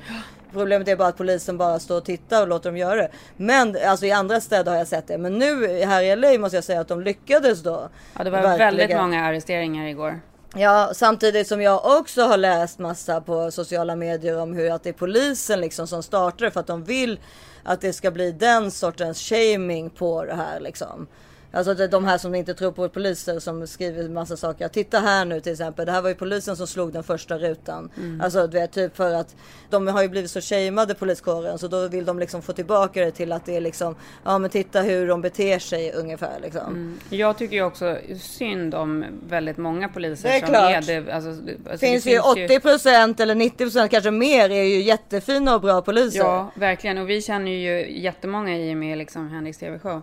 Problemet 0.53 0.87
är 0.87 0.95
bara 0.95 1.07
att 1.07 1.17
polisen 1.17 1.57
bara 1.57 1.79
står 1.79 1.97
och 1.97 2.05
tittar 2.05 2.41
och 2.41 2.47
låter 2.47 2.69
dem 2.69 2.77
göra 2.77 2.95
det. 2.95 3.09
Men 3.37 3.77
alltså 3.87 4.05
i 4.05 4.11
andra 4.11 4.41
städer 4.41 4.71
har 4.71 4.77
jag 4.77 4.87
sett 4.87 5.07
det. 5.07 5.17
Men 5.17 5.37
nu 5.39 5.67
här 5.83 6.03
i 6.03 6.15
LA 6.15 6.37
måste 6.39 6.57
jag 6.57 6.63
säga 6.63 6.79
att 6.81 6.87
de 6.87 7.01
lyckades 7.01 7.63
då. 7.63 7.89
Ja, 8.17 8.23
det 8.23 8.29
var 8.29 8.41
Verkligen. 8.41 8.75
väldigt 8.77 8.97
många 8.97 9.25
arresteringar 9.25 9.87
igår. 9.87 10.19
Ja, 10.57 10.91
samtidigt 10.93 11.47
som 11.47 11.61
jag 11.61 11.99
också 11.99 12.21
har 12.21 12.37
läst 12.37 12.79
massa 12.79 13.21
på 13.21 13.51
sociala 13.51 13.95
medier 13.95 14.41
om 14.41 14.53
hur 14.53 14.71
att 14.71 14.83
det 14.83 14.89
är 14.89 14.93
polisen 14.93 15.61
liksom 15.61 15.87
som 15.87 16.03
startar 16.03 16.45
det 16.45 16.51
för 16.51 16.59
att 16.59 16.67
de 16.67 16.83
vill 16.83 17.19
att 17.63 17.81
det 17.81 17.93
ska 17.93 18.11
bli 18.11 18.31
den 18.31 18.71
sortens 18.71 19.29
shaming 19.29 19.89
på 19.89 20.25
det 20.25 20.33
här 20.33 20.59
liksom. 20.59 21.07
Alltså 21.55 21.73
det 21.73 21.87
de 21.87 22.05
här 22.05 22.17
som 22.17 22.35
inte 22.35 22.53
tror 22.53 22.71
på 22.71 22.89
poliser 22.89 23.39
som 23.39 23.67
skriver 23.67 24.09
massa 24.09 24.37
saker. 24.37 24.67
Titta 24.67 24.99
här 24.99 25.25
nu 25.25 25.39
till 25.39 25.51
exempel. 25.51 25.85
Det 25.85 25.91
här 25.91 26.01
var 26.01 26.09
ju 26.09 26.15
polisen 26.15 26.55
som 26.55 26.67
slog 26.67 26.93
den 26.93 27.03
första 27.03 27.37
rutan. 27.37 27.91
Alltså 28.21 28.47
du 28.47 28.59
vet 28.59 28.71
typ 28.71 28.95
för 28.95 29.13
att 29.13 29.35
de 29.69 29.87
har 29.87 30.01
ju 30.01 30.09
blivit 30.09 30.31
så 30.31 30.41
shameade 30.41 30.93
poliskåren 30.93 31.59
så 31.59 31.67
då 31.67 31.87
vill 31.87 32.05
de 32.05 32.19
liksom 32.19 32.41
få 32.41 32.53
tillbaka 32.53 33.05
det 33.05 33.11
till 33.11 33.31
att 33.31 33.45
det 33.45 33.55
är 33.55 33.61
liksom 33.61 33.95
ja 34.23 34.37
men 34.37 34.49
titta 34.49 34.81
hur 34.81 35.07
de 35.07 35.21
beter 35.21 35.59
sig 35.59 35.91
ungefär 35.91 36.39
liksom. 36.41 36.99
Jag 37.09 37.37
tycker 37.37 37.55
ju 37.55 37.63
också 37.63 37.97
synd 38.21 38.75
om 38.75 39.05
väldigt 39.27 39.57
många 39.57 39.89
poliser 39.89 40.29
Det 40.29 40.35
är 40.35 40.39
som 40.39 40.49
klart. 40.49 40.71
är 40.71 40.81
det. 40.81 41.13
Alltså, 41.13 41.29
alltså, 41.29 41.43
det 41.71 41.77
finns 41.77 42.05
ju 42.05 42.19
80 42.19 43.21
eller 43.23 43.35
90 43.35 43.87
kanske 43.87 44.11
mer 44.11 44.49
är 44.49 44.63
ju 44.63 44.81
jättefina 44.81 45.55
och 45.55 45.61
bra 45.61 45.81
poliser. 45.81 46.19
Ja, 46.19 46.51
verkligen. 46.55 46.97
Och 46.97 47.09
vi 47.09 47.21
känner 47.21 47.51
ju 47.51 48.01
jättemånga 48.01 48.57
i 48.57 48.73
och 48.73 48.77
med 48.77 48.97
liksom 48.97 49.29
Henriks 49.29 49.57
TV-show. 49.57 50.01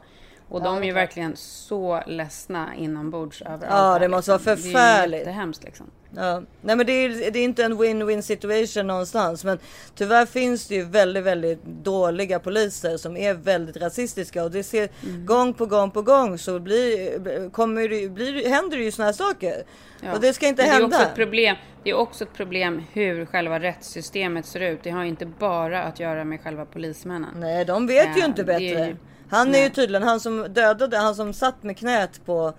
Och 0.53 0.63
de 0.63 0.79
är 0.79 0.85
ju 0.87 0.93
verkligen 0.93 1.37
så 1.37 2.03
ledsna 2.07 2.75
inombords 2.77 3.43
över 3.43 3.67
Ja, 3.71 3.99
det 3.99 4.09
måste 4.09 4.31
vara 4.31 4.39
liksom. 4.39 4.55
Det 4.55 4.69
är 4.69 4.73
förfärligt. 4.73 5.19
jättehemskt 5.19 5.65
liksom. 5.65 5.87
Ja. 6.17 6.43
Nej 6.61 6.77
men 6.77 6.87
det 6.87 6.93
är, 6.93 7.31
det 7.31 7.39
är 7.39 7.45
inte 7.45 7.65
en 7.65 7.73
win-win 7.79 8.21
situation 8.23 8.87
någonstans. 8.87 9.45
Men 9.45 9.59
tyvärr 9.95 10.27
finns 10.27 10.67
det 10.67 10.75
ju 10.75 10.85
väldigt, 10.85 11.25
väldigt 11.25 11.65
dåliga 11.65 12.39
poliser 12.39 12.97
som 12.97 13.17
är 13.17 13.35
väldigt 13.35 13.77
rasistiska. 13.77 14.45
Och 14.45 14.51
det 14.51 14.63
ser 14.63 14.89
Mm. 15.03 15.27
gång 15.27 15.55
på 15.55 15.67
gång 15.67 15.91
på 15.91 16.03
gång 16.03 16.39
så 16.39 16.59
blir, 16.61 17.51
kommer 17.51 17.89
det, 17.89 18.09
blir, 18.09 18.49
händer 18.49 18.77
det 18.77 18.85
ju 18.85 18.91
såna 18.93 19.07
här 19.07 19.13
saker. 19.13 19.63
Ja. 20.01 20.13
Och 20.15 20.21
det 20.21 20.33
ska 20.33 20.47
inte 20.47 20.63
Men 20.63 20.71
hända. 20.73 20.89
Det 20.89 20.95
är, 20.95 20.99
också 20.99 21.09
ett 21.11 21.15
problem, 21.17 21.57
det 21.85 21.91
är 21.91 21.95
också 21.95 22.25
ett 22.25 22.33
problem 22.35 22.83
hur 22.93 23.27
själva 23.27 23.61
rättssystemet 23.61 24.47
ser 24.47 24.61
ut. 24.61 24.81
Det 24.83 24.91
har 24.91 25.05
inte 25.05 25.27
bara 25.27 25.83
att 25.83 26.01
göra 26.01 26.25
med 26.25 26.41
själva 26.41 26.65
polismännen. 26.65 27.31
Nej, 27.37 27.65
de 27.65 27.87
vet 27.87 28.17
ju 28.17 28.21
Ja, 28.21 28.27
inte 28.27 28.45
bättre. 28.45 28.97
Han 29.33 29.55
är 29.55 29.63
ju 29.63 29.69
tydligen, 29.69 30.03
han 30.03 30.21
som 30.21 30.47
dödade, 30.51 30.97
han 30.97 31.15
som 31.15 31.33
satt 31.33 31.63
med 31.63 31.77
knät 31.79 32.21
på 32.27 32.53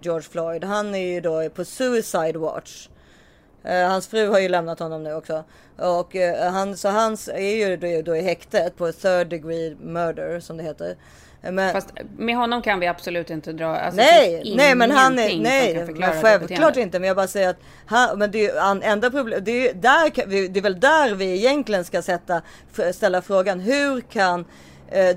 George 0.00 0.28
Floyd. 0.30 0.64
Han 0.64 0.94
är 0.94 1.12
ju 1.14 1.20
då 1.20 1.48
på 1.48 1.64
suicide 1.64 2.38
watch. 2.38 2.88
Eh, 3.64 3.88
hans 3.88 4.08
fru 4.08 4.28
har 4.28 4.38
ju 4.38 4.48
lämnat 4.48 4.78
honom 4.78 5.02
nu 5.02 5.14
också. 5.14 5.44
Och 5.76 6.16
eh, 6.16 6.52
han, 6.52 6.76
så 6.76 6.88
hans 6.88 7.28
är 7.28 7.68
ju 7.68 7.76
då, 7.76 8.02
då 8.02 8.16
i 8.16 8.22
häktet 8.22 8.76
på 8.76 8.92
third 8.92 9.28
degree 9.28 9.76
murder 9.80 10.40
som 10.40 10.56
det 10.56 10.62
heter. 10.62 10.96
Eh, 11.42 11.52
Men, 11.52 11.72
Fast 11.72 11.88
med 12.18 12.36
honom 12.36 12.62
kan 12.62 12.80
vi 12.80 12.86
absolut 12.86 13.30
inte 13.30 13.52
dra... 13.52 13.76
Alltså, 13.76 14.00
nej, 14.00 14.42
finns 14.44 14.56
nej 14.56 14.74
men 14.74 14.90
han 14.90 15.18
är, 15.18 15.38
nej, 15.38 15.86
men 15.94 16.22
självklart 16.22 16.76
inte. 16.76 16.98
Men 16.98 17.06
jag 17.06 17.16
bara 17.16 17.26
säger 17.26 17.48
att 17.48 17.60
han, 17.86 18.18
men 18.18 18.30
det 18.30 18.46
är 18.46 18.82
enda 18.82 19.10
problem, 19.10 19.40
det 19.44 19.68
är, 19.68 19.74
där, 19.74 20.26
det 20.48 20.60
är 20.60 20.62
väl 20.62 20.80
där 20.80 21.14
vi 21.14 21.34
egentligen 21.36 21.84
ska 21.84 22.02
sätta, 22.02 22.42
ställa 22.92 23.22
frågan. 23.22 23.60
Hur 23.60 24.00
kan 24.00 24.44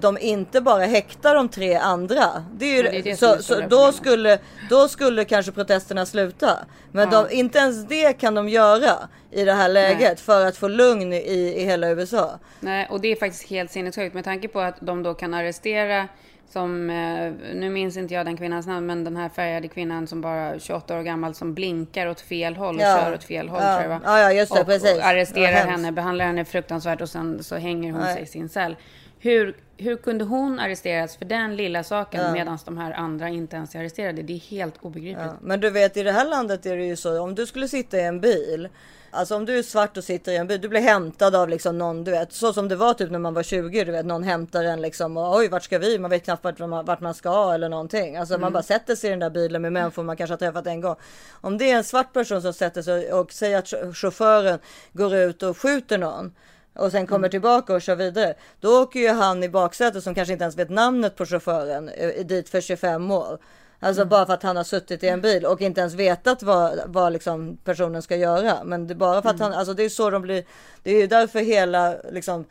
de 0.01 0.17
inte 0.17 0.61
bara 0.61 0.85
häkta 0.85 1.33
de 1.33 1.49
tre 1.49 1.75
andra? 1.75 2.45
Det 2.57 2.65
är 2.65 2.75
ju, 2.75 2.83
det 2.83 2.97
är 2.97 3.03
det 3.03 3.15
så, 3.17 3.43
så 3.43 3.59
då 3.69 3.91
skulle, 3.91 4.39
då 4.69 4.87
skulle 4.87 5.25
kanske 5.25 5.51
protesterna 5.51 6.05
sluta. 6.05 6.59
Men 6.91 7.11
Ja. 7.11 7.21
de, 7.29 7.35
inte 7.35 7.59
ens 7.59 7.85
det 7.87 8.13
kan 8.13 8.35
de 8.35 8.49
göra 8.49 8.93
i 9.31 9.45
det 9.45 9.53
här 9.53 9.69
läget 9.69 9.99
Nej. 9.99 10.15
för 10.17 10.45
att 10.45 10.57
få 10.57 10.67
lugn 10.67 11.13
i, 11.13 11.17
i 11.57 11.65
hela 11.65 11.89
USA. 11.89 12.39
Nej, 12.59 12.87
och 12.89 13.01
det 13.01 13.07
är 13.11 13.15
faktiskt 13.15 13.49
helt 13.49 13.71
sinnessjukt 13.71 14.15
med 14.15 14.23
tanke 14.23 14.47
på 14.47 14.59
att 14.59 14.75
de 14.79 15.03
då 15.03 15.13
kan 15.13 15.33
arrestera 15.33 16.07
som, 16.49 16.89
eh, 16.89 17.31
nu 17.55 17.69
minns 17.69 17.97
inte 17.97 18.13
jag 18.13 18.25
den 18.25 18.37
kvinnans 18.37 18.67
namn, 18.67 18.85
men 18.85 19.03
den 19.03 19.17
här 19.17 19.29
färgade 19.29 19.67
kvinnan 19.67 20.07
som 20.07 20.21
bara 20.21 20.59
28 20.59 20.97
år 20.97 21.01
gammal 21.03 21.35
som 21.35 21.53
blinkar 21.53 22.07
åt 22.07 22.21
fel 22.21 22.55
håll 22.55 22.75
och 22.75 22.81
Ja. 22.81 22.97
kör 23.03 23.13
åt 23.13 23.23
fel 23.23 23.49
håll 23.49 23.61
Ja. 23.63 23.69
tror 23.71 23.81
jag 23.81 23.89
va? 23.89 24.01
Ja, 24.05 24.19
ja, 24.19 24.31
just 24.31 24.53
det, 24.55 24.59
och, 24.61 24.65
precis. 24.65 24.97
Och 24.97 25.05
arresterar 25.05 25.67
henne, 25.67 25.91
behandlar 25.91 26.25
henne 26.25 26.45
fruktansvärt 26.45 27.01
och 27.01 27.09
sen 27.09 27.43
så 27.43 27.55
hänger 27.55 27.91
hon 27.91 28.01
Nej. 28.01 28.13
sig 28.13 28.23
i 28.23 28.25
sin 28.25 28.49
cell. 28.49 28.75
Hur, 29.19 29.55
hur 29.77 29.95
kunde 29.97 30.23
hon 30.23 30.59
arresteras 30.59 31.17
för 31.17 31.25
den 31.25 31.55
lilla 31.55 31.83
saken 31.83 32.33
medan 32.33 32.57
de 32.65 32.77
här 32.77 32.91
andra 32.91 33.29
inte 33.29 33.55
ens 33.55 33.75
är 33.75 33.79
arresterade? 33.79 34.21
Det 34.21 34.33
är 34.33 34.37
helt 34.39 34.75
obegripligt. 34.81 35.25
Ja, 35.25 35.33
men 35.41 35.59
du 35.59 35.69
vet 35.69 35.97
i 35.97 36.03
det 36.03 36.11
här 36.11 36.25
landet 36.29 36.65
är 36.65 36.77
det 36.77 36.85
ju 36.85 36.95
så 36.95 37.21
om 37.21 37.35
du 37.35 37.45
skulle 37.45 37.67
sitta 37.67 37.97
i 37.97 38.03
en 38.03 38.21
bil. 38.21 38.69
Alltså 39.11 39.35
om 39.35 39.45
du 39.45 39.57
är 39.59 39.63
svart 39.63 39.97
och 39.97 40.03
sitter 40.03 40.31
i 40.31 40.35
en 40.35 40.47
bil, 40.47 40.61
du 40.61 40.69
blir 40.69 40.81
hämtad 40.81 41.35
av 41.35 41.49
liksom 41.49 41.77
någon, 41.77 42.03
du 42.03 42.11
vet, 42.11 42.33
så 42.33 42.53
som 42.53 42.67
det 42.67 42.75
var 42.75 42.93
typ 42.93 43.11
när 43.11 43.19
man 43.19 43.33
var 43.33 43.43
20, 43.43 43.83
du 43.83 43.91
vet, 43.91 44.05
någon 44.05 44.23
hämtar 44.23 44.63
en 44.63 44.81
liksom 44.81 45.17
och 45.17 45.35
oj, 45.37 45.47
vart 45.49 45.63
ska 45.63 45.79
vi? 45.79 45.99
Man 45.99 46.11
vet 46.11 46.23
knappt 46.23 46.43
vart 46.43 46.59
man, 46.59 46.85
vart 46.85 46.99
man 47.01 47.13
ska 47.13 47.53
eller 47.53 47.69
någonting. 47.69 48.17
Alltså 48.17 48.37
man 48.37 48.53
bara 48.53 48.63
sätter 48.63 48.95
sig 48.95 49.07
i 49.07 49.11
den 49.11 49.19
där 49.19 49.29
bilen 49.29 49.61
med 49.61 49.73
människor 49.73 50.03
man 50.03 50.17
kanske 50.17 50.31
har 50.33 50.37
träffat 50.37 50.67
en 50.67 50.81
gång. 50.81 50.95
Om 51.41 51.57
det 51.57 51.71
är 51.71 51.77
en 51.77 51.83
svart 51.83 52.13
person 52.13 52.41
som 52.41 52.53
sätter 52.53 52.81
sig 52.81 53.13
och 53.13 53.31
säger 53.33 53.57
att 53.57 53.65
ch- 53.65 53.93
chauffören 53.93 54.59
går 54.93 55.15
ut 55.15 55.43
och 55.43 55.57
skjuter 55.57 55.97
någon 55.97 56.33
och 56.77 56.91
sen 56.91 57.07
kommer 57.07 57.29
tillbaka 57.29 57.73
och 57.73 57.81
kör 57.81 57.95
vidare. 57.95 58.33
Då 58.59 58.81
åker 58.81 58.99
ju 58.99 59.09
han 59.09 59.43
i 59.43 59.49
baksätet 59.49 60.03
som 60.03 60.15
kanske 60.15 60.33
inte 60.33 60.43
ens 60.43 60.57
vet 60.57 60.69
namnet 60.69 61.15
på 61.15 61.25
chauffören 61.25 61.89
eh, 61.89 62.25
dit 62.25 62.49
för 62.49 62.61
25 62.61 63.11
år. 63.11 63.39
Alltså 63.79 64.05
bara 64.05 64.25
för 64.25 64.33
att 64.33 64.43
han 64.43 64.57
har 64.57 64.63
suttit 64.63 65.03
i 65.03 65.07
en 65.07 65.21
bil 65.21 65.45
och 65.45 65.61
inte 65.61 65.81
ens 65.81 65.93
vetat 65.93 66.43
vad, 66.43 66.79
vad 66.85 67.13
liksom 67.13 67.57
personen 67.63 68.01
ska 68.01 68.15
göra. 68.15 68.63
Men 68.63 68.87
det 68.87 68.93
är 68.93 68.95
bara 68.95 69.21
för 69.21 69.29
att 69.29 69.39
han, 69.39 69.53
alltså 69.53 69.73
det 69.73 69.83
är 69.83 69.89
så 69.89 70.09
de 70.09 70.21
blir. 70.21 70.43
Det 70.83 70.91
är 70.91 71.01
ju 71.01 71.07
därför 71.07 71.39
hela 71.39 71.95
liksom 72.11 72.45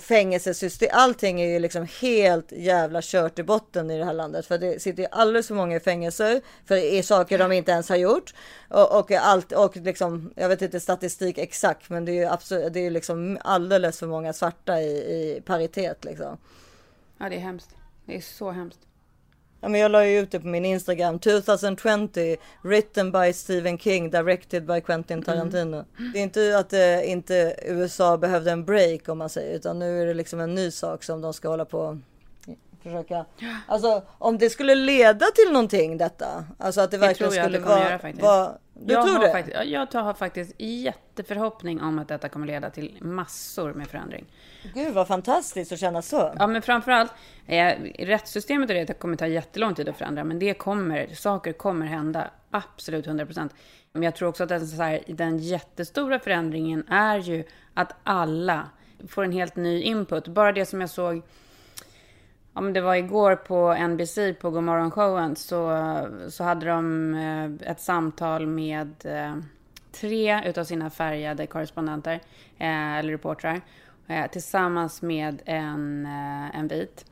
fängelsesystem, 0.00 0.88
allting 0.92 1.40
är 1.40 1.46
ju 1.46 1.58
liksom 1.58 1.86
helt 2.00 2.52
jävla 2.52 3.00
kört 3.02 3.38
i 3.38 3.42
botten 3.42 3.90
i 3.90 3.98
det 3.98 4.04
här 4.04 4.12
landet. 4.12 4.46
För 4.46 4.58
det 4.58 4.82
sitter 4.82 5.02
ju 5.02 5.08
alldeles 5.10 5.46
för 5.48 5.54
många 5.54 5.76
i 5.76 5.80
fängelser 5.80 6.40
för 6.64 6.76
i 6.76 7.02
saker 7.02 7.38
de 7.38 7.52
inte 7.52 7.72
ens 7.72 7.88
har 7.88 7.96
gjort. 7.96 8.34
Och, 8.68 8.98
och 8.98 9.12
allt, 9.12 9.52
och 9.52 9.76
liksom, 9.76 10.32
jag 10.36 10.48
vet 10.48 10.62
inte 10.62 10.80
statistik 10.80 11.38
exakt, 11.38 11.90
men 11.90 12.04
det 12.04 12.12
är 12.12 12.14
ju 12.14 12.24
absolut, 12.24 12.72
det 12.72 12.80
är 12.80 12.90
liksom 12.90 13.38
alldeles 13.40 13.98
för 13.98 14.06
många 14.06 14.32
svarta 14.32 14.80
i, 14.80 14.90
i 14.90 15.42
paritet 15.44 16.04
liksom. 16.04 16.38
Ja, 17.18 17.28
det 17.28 17.36
är 17.36 17.40
hemskt. 17.40 17.70
Det 18.06 18.16
är 18.16 18.20
så 18.20 18.50
hemskt. 18.50 18.87
Ja, 19.60 19.68
men 19.68 19.80
jag 19.80 19.90
la 19.90 20.06
ju 20.06 20.18
ut 20.18 20.30
det 20.30 20.40
på 20.40 20.46
min 20.46 20.64
Instagram. 20.64 21.18
2020 21.18 22.36
written 22.62 23.12
by 23.12 23.32
Stephen 23.32 23.78
King, 23.78 24.10
directed 24.10 24.66
by 24.66 24.80
Quentin 24.80 25.22
Tarantino. 25.22 25.84
Mm. 25.98 26.12
Det 26.12 26.18
är 26.18 26.22
inte 26.22 26.58
att 26.58 26.70
det 26.70 26.94
eh, 26.94 27.10
inte 27.10 27.56
USA 27.66 28.16
behövde 28.16 28.50
en 28.50 28.64
break 28.64 29.08
om 29.08 29.18
man 29.18 29.28
säger, 29.28 29.56
utan 29.56 29.78
nu 29.78 30.02
är 30.02 30.06
det 30.06 30.14
liksom 30.14 30.40
en 30.40 30.54
ny 30.54 30.70
sak 30.70 31.02
som 31.02 31.20
de 31.20 31.34
ska 31.34 31.48
hålla 31.48 31.64
på 31.64 31.98
försöka. 32.82 33.24
Alltså 33.66 34.02
om 34.18 34.38
det 34.38 34.50
skulle 34.50 34.74
leda 34.74 35.26
till 35.26 35.52
någonting 35.52 35.98
detta. 35.98 36.44
Alltså 36.58 36.80
att 36.80 36.90
det, 36.90 36.96
det 36.96 37.06
verkligen 37.06 37.32
skulle 37.32 37.58
vara. 37.58 37.98
Vara, 38.20 38.52
du 38.74 38.94
jag 38.94 39.06
tror 39.06 39.20
det? 39.20 39.32
Faktiskt, 39.32 39.56
jag 39.64 40.02
har 40.02 40.14
faktiskt 40.14 40.54
jätteförhoppning 40.58 41.80
om 41.80 41.98
att 41.98 42.08
detta 42.08 42.28
kommer 42.28 42.46
leda 42.46 42.70
till 42.70 42.98
massor 43.00 43.74
med 43.74 43.88
förändring. 43.88 44.26
Gud 44.74 44.94
vad 44.94 45.08
fantastiskt 45.08 45.72
att 45.72 45.78
känna 45.78 46.02
så. 46.02 46.34
Ja, 46.38 46.46
men 46.46 46.62
framförallt 46.62 47.12
eh, 47.46 47.74
rättssystemet 47.98 48.70
och 48.70 48.76
det 48.76 48.98
kommer 48.98 49.16
ta 49.16 49.26
jättelång 49.26 49.74
tid 49.74 49.88
att 49.88 49.96
förändra, 49.96 50.24
men 50.24 50.38
det 50.38 50.54
kommer, 50.54 51.14
saker 51.14 51.52
kommer 51.52 51.86
hända, 51.86 52.30
absolut 52.50 53.06
100 53.06 53.26
procent. 53.26 53.54
Men 53.92 54.02
jag 54.02 54.14
tror 54.14 54.28
också 54.28 54.42
att 54.42 54.48
den, 54.48 54.66
så 54.66 54.82
här, 54.82 55.02
den 55.06 55.38
jättestora 55.38 56.18
förändringen 56.18 56.88
är 56.88 57.18
ju 57.18 57.44
att 57.74 57.92
alla 58.02 58.68
får 59.08 59.24
en 59.24 59.32
helt 59.32 59.56
ny 59.56 59.82
input. 59.82 60.28
Bara 60.28 60.52
det 60.52 60.66
som 60.66 60.80
jag 60.80 60.90
såg 60.90 61.22
Ja, 62.58 62.62
men 62.62 62.72
det 62.72 62.80
var 62.80 62.94
igår 62.94 63.36
på 63.36 63.74
NBC 63.74 64.18
på 64.40 64.50
Godmorgon-showen 64.50 65.36
så, 65.36 65.88
så 66.30 66.44
hade 66.44 66.66
de 66.66 67.14
eh, 67.14 67.70
ett 67.70 67.80
samtal 67.80 68.46
med 68.46 68.94
eh, 69.04 69.36
tre 69.92 70.48
utav 70.48 70.64
sina 70.64 70.90
färgade 70.90 71.46
korrespondenter, 71.46 72.20
eh, 72.58 72.98
eller 72.98 73.12
reportrar, 73.12 73.60
tillsammans 74.32 75.02
med 75.02 75.42
en, 75.44 76.06
en 76.54 76.68
vit. 76.68 77.04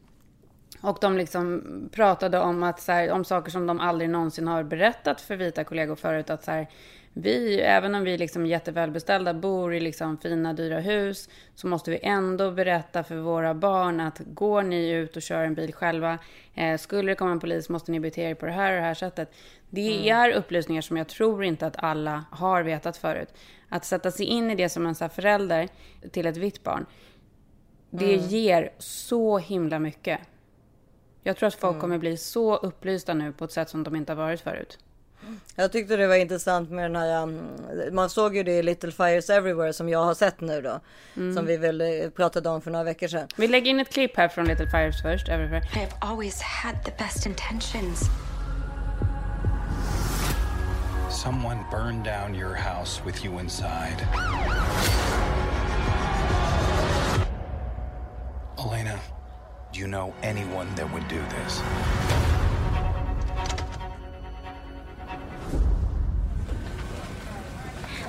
Och 0.80 0.98
de 1.00 1.16
liksom 1.16 1.62
pratade 1.92 2.38
om, 2.38 2.62
att, 2.62 2.80
så 2.80 2.92
här, 2.92 3.11
om 3.11 3.24
saker 3.24 3.50
som 3.50 3.66
de 3.66 3.80
aldrig 3.80 4.11
någonsin 4.11 4.48
har 4.48 4.62
berättat 4.62 5.20
för 5.20 5.37
vita 5.37 5.64
kollegor 5.64 5.96
förut. 5.96 6.30
Att 6.30 6.44
så 6.44 6.50
här, 6.50 6.66
vi, 7.18 7.61
även 7.61 7.94
om 7.94 8.05
vi 8.05 8.18
liksom 8.18 8.46
jättevälbeställda, 8.46 9.35
bor 9.35 9.74
i 9.74 9.81
liksom 9.81 10.18
fina, 10.18 10.52
dyra 10.52 10.81
hus, 10.81 11.29
så 11.55 11.66
måste 11.66 11.90
vi 11.90 11.98
ändå 12.02 12.50
berätta 12.50 13.05
för 13.05 13.16
våra 13.16 13.55
barn 13.55 14.00
att 14.00 14.18
går 14.18 14.62
ni 14.62 14.90
ut 14.90 15.16
och 15.16 15.22
kör 15.22 15.44
en 15.44 15.55
bil 15.55 15.74
själva, 15.74 16.18
eh, 16.55 16.79
skulle 16.79 17.12
det 17.12 17.16
komma 17.16 17.31
en 17.31 17.40
polis 17.40 17.68
måste 17.68 17.92
ni 17.92 18.00
bete 18.00 18.22
er 18.22 18.35
på 18.35 18.46
det 18.46 18.52
här 18.52 18.72
och 18.72 18.76
det 18.76 18.87
här 18.87 18.94
sättet. 18.94 19.35
Det 19.70 19.96
mm. 19.96 20.16
är 20.16 20.31
upplysningar 20.31 20.83
som 20.83 20.96
jag 20.96 21.09
tror 21.09 21.44
inte 21.44 21.66
att 21.66 21.76
alla 21.79 22.24
har 22.31 22.62
vetat 22.62 22.96
förut. 22.96 23.29
Att 23.68 23.85
sätta 23.85 24.11
sig 24.11 24.26
in 24.26 24.50
i 24.50 24.55
det 24.55 24.68
som 24.68 24.87
en 24.87 24.94
så 24.94 25.09
förälder 25.09 25.68
till 26.12 26.26
ett 26.26 26.37
vitt 26.37 26.62
barn, 26.62 26.87
det 27.90 28.14
mm. 28.14 28.26
ger 28.26 28.70
så 28.79 29.38
himla 29.38 29.79
mycket. 29.79 30.20
Jag 31.22 31.37
tror 31.37 31.46
att 31.46 31.55
folk 31.55 31.72
mm. 31.72 31.81
kommer 31.81 31.98
bli 31.98 32.16
så 32.16 32.57
upplysta 32.57 33.14
nu 33.14 33.33
på 33.33 33.44
ett 33.44 33.52
sätt 33.52 33.68
som 33.68 33.85
de 33.85 33.96
inte 33.96 34.12
har 34.12 34.16
varit 34.16 34.40
förut. 34.40 34.79
Jag 35.54 35.72
tyckte 35.72 35.96
det 35.96 36.06
var 36.06 36.14
intressant 36.14 36.70
med 36.70 36.84
den 36.84 36.96
här, 36.96 37.22
um, 37.22 37.56
man 37.92 38.10
såg 38.10 38.36
ju 38.36 38.42
det 38.42 38.52
i 38.52 38.62
Little 38.62 38.92
Fires 38.92 39.30
Everywhere 39.30 39.72
som 39.72 39.88
jag 39.88 40.04
har 40.04 40.14
sett 40.14 40.40
nu 40.40 40.62
då. 40.62 40.80
Mm. 41.16 41.36
Som 41.36 41.46
vi 41.46 41.56
väl 41.56 41.80
eh, 41.80 42.10
pratade 42.10 42.48
om 42.48 42.60
för 42.60 42.70
några 42.70 42.84
veckor 42.84 43.08
sedan. 43.08 43.28
Vi 43.36 43.48
lägger 43.48 43.70
in 43.70 43.80
ett 43.80 43.92
klipp 43.92 44.16
här 44.16 44.28
från 44.28 44.44
Little 44.44 44.70
Fires 44.70 45.02
först, 45.02 45.28
Everywhere. 45.28 45.62
I 45.74 45.78
have 45.78 45.92
always 46.00 46.42
had 46.42 46.84
the 46.84 46.92
best 46.98 47.26
intentions. 47.26 48.00
Someone 51.10 51.64
burned 51.70 52.04
down 52.04 52.34
your 52.34 52.54
house 52.54 53.02
with 53.06 53.24
you 53.24 53.40
inside. 53.40 54.06
Elena, 58.58 58.98
do 59.72 59.80
you 59.80 59.86
know 59.86 60.12
anyone 60.22 60.66
that 60.76 60.92
would 60.92 61.08
do 61.08 61.22
this? 61.30 61.62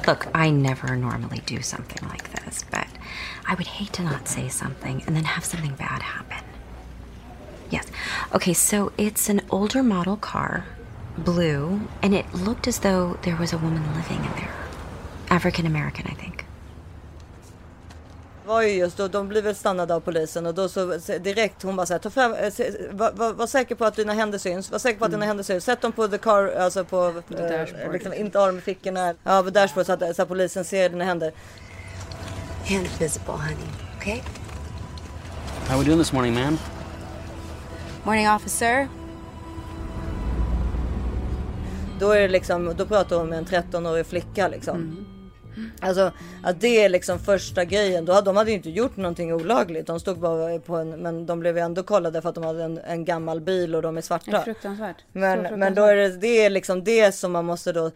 Look, 0.07 0.27
I 0.33 0.49
never 0.49 0.95
normally 0.95 1.41
do 1.45 1.61
something 1.61 2.07
like 2.07 2.31
this, 2.31 2.63
but 2.71 2.87
I 3.45 3.55
would 3.55 3.67
hate 3.67 3.91
to 3.93 4.03
not 4.03 4.29
say 4.29 4.47
something 4.47 5.03
and 5.05 5.15
then 5.15 5.25
have 5.25 5.43
something 5.43 5.75
bad 5.75 6.01
happen. 6.01 6.45
Yes. 7.69 7.87
Okay, 8.33 8.53
so 8.53 8.93
it's 8.97 9.27
an 9.27 9.41
older 9.49 9.83
model 9.83 10.15
car, 10.15 10.65
blue, 11.17 11.89
and 12.01 12.15
it 12.15 12.33
looked 12.33 12.67
as 12.69 12.79
though 12.79 13.19
there 13.23 13.35
was 13.35 13.51
a 13.51 13.57
woman 13.57 13.83
living 13.95 14.23
in 14.23 14.31
there. 14.31 14.55
African 15.29 15.65
American, 15.65 16.07
I 16.07 16.13
think. 16.13 16.45
Var 18.47 18.61
ju 18.61 18.69
just 18.69 18.97
då, 18.97 19.07
de 19.07 19.27
blir 19.27 19.41
väl 19.41 19.55
stannade 19.55 19.95
av 19.95 19.99
polisen 19.99 20.45
och 20.45 20.53
då 20.53 20.69
så 20.69 20.85
direkt 21.19 21.63
hon 21.63 21.75
bara 21.75 21.85
så 21.85 21.93
här, 21.93 21.99
ta 21.99 22.09
fram, 22.09 22.33
eh, 22.33 22.53
var, 22.91 23.11
var, 23.11 23.33
var, 23.33 23.47
säker 23.47 23.75
på 23.75 23.85
att 23.85 23.95
dina 23.95 24.13
händer 24.13 24.37
syns, 24.37 24.71
var 24.71 24.79
säker 24.79 24.99
på 24.99 25.05
att 25.05 25.11
dina 25.11 25.25
mm. 25.25 25.27
händer 25.27 25.43
syns, 25.43 25.63
sätt 25.63 25.81
dem 25.81 25.91
på 25.91 26.07
the 26.07 26.17
car, 26.17 26.55
alltså 26.59 26.83
på, 26.83 27.23
eh, 27.37 27.91
liksom, 27.91 28.13
inte 28.13 28.45
dem 28.45 28.57
i 28.57 28.61
fickorna, 28.61 29.13
ja 29.23 29.43
på 29.43 29.49
dashboard 29.49 29.85
så 29.85 29.93
att, 29.93 30.15
så 30.15 30.21
att 30.21 30.27
polisen 30.27 30.65
ser 30.65 30.89
dina 30.89 31.03
händer. 31.03 31.33
Hand 32.69 32.87
visible 32.99 33.33
honey, 33.33 33.67
okay? 33.97 34.21
How 35.67 35.75
are 35.75 35.79
we 35.79 35.85
doing 35.85 35.99
this 35.99 36.13
morning 36.13 36.33
ma'am? 36.33 36.57
Morning 38.03 38.29
officer. 38.29 38.87
Då 41.99 42.11
är 42.11 42.21
det 42.21 42.27
liksom, 42.27 42.73
då 42.77 42.85
pratar 42.85 43.15
hon 43.17 43.29
med 43.29 43.37
en 43.37 43.45
13-årig 43.45 44.05
flicka 44.05 44.47
liksom. 44.47 44.75
Mm. 44.75 45.06
Alltså 45.79 46.11
att 46.43 46.61
det 46.61 46.83
är 46.83 46.89
liksom 46.89 47.19
första 47.19 47.65
grejen. 47.65 48.05
Då, 48.05 48.21
de 48.21 48.35
hade 48.35 48.51
ju 48.51 48.57
inte 48.57 48.69
gjort 48.69 48.97
någonting 48.97 49.33
olagligt. 49.33 49.87
De 49.87 49.99
stod 49.99 50.19
bara 50.19 50.59
på 50.59 50.75
en, 50.75 50.89
men 50.89 51.25
de 51.25 51.39
blev 51.39 51.57
ändå 51.57 51.83
kollade 51.83 52.21
för 52.21 52.29
att 52.29 52.35
de 52.35 52.43
hade 52.43 52.63
en, 52.63 52.77
en 52.77 53.05
gammal 53.05 53.41
bil 53.41 53.75
och 53.75 53.81
de 53.81 53.97
är 53.97 54.01
svarta. 54.01 54.37
Är 54.37 54.41
fruktansvärt. 54.41 54.97
Men, 55.11 55.37
fruktansvärt. 55.37 55.59
men 55.59 55.75
då 55.75 55.83
är 55.83 55.95
det, 55.95 56.09
det 56.09 56.45
är 56.45 56.49
liksom 56.49 56.83
det 56.83 57.11
som 57.11 57.31
man 57.31 57.45
måste 57.45 57.71
då 57.71 57.91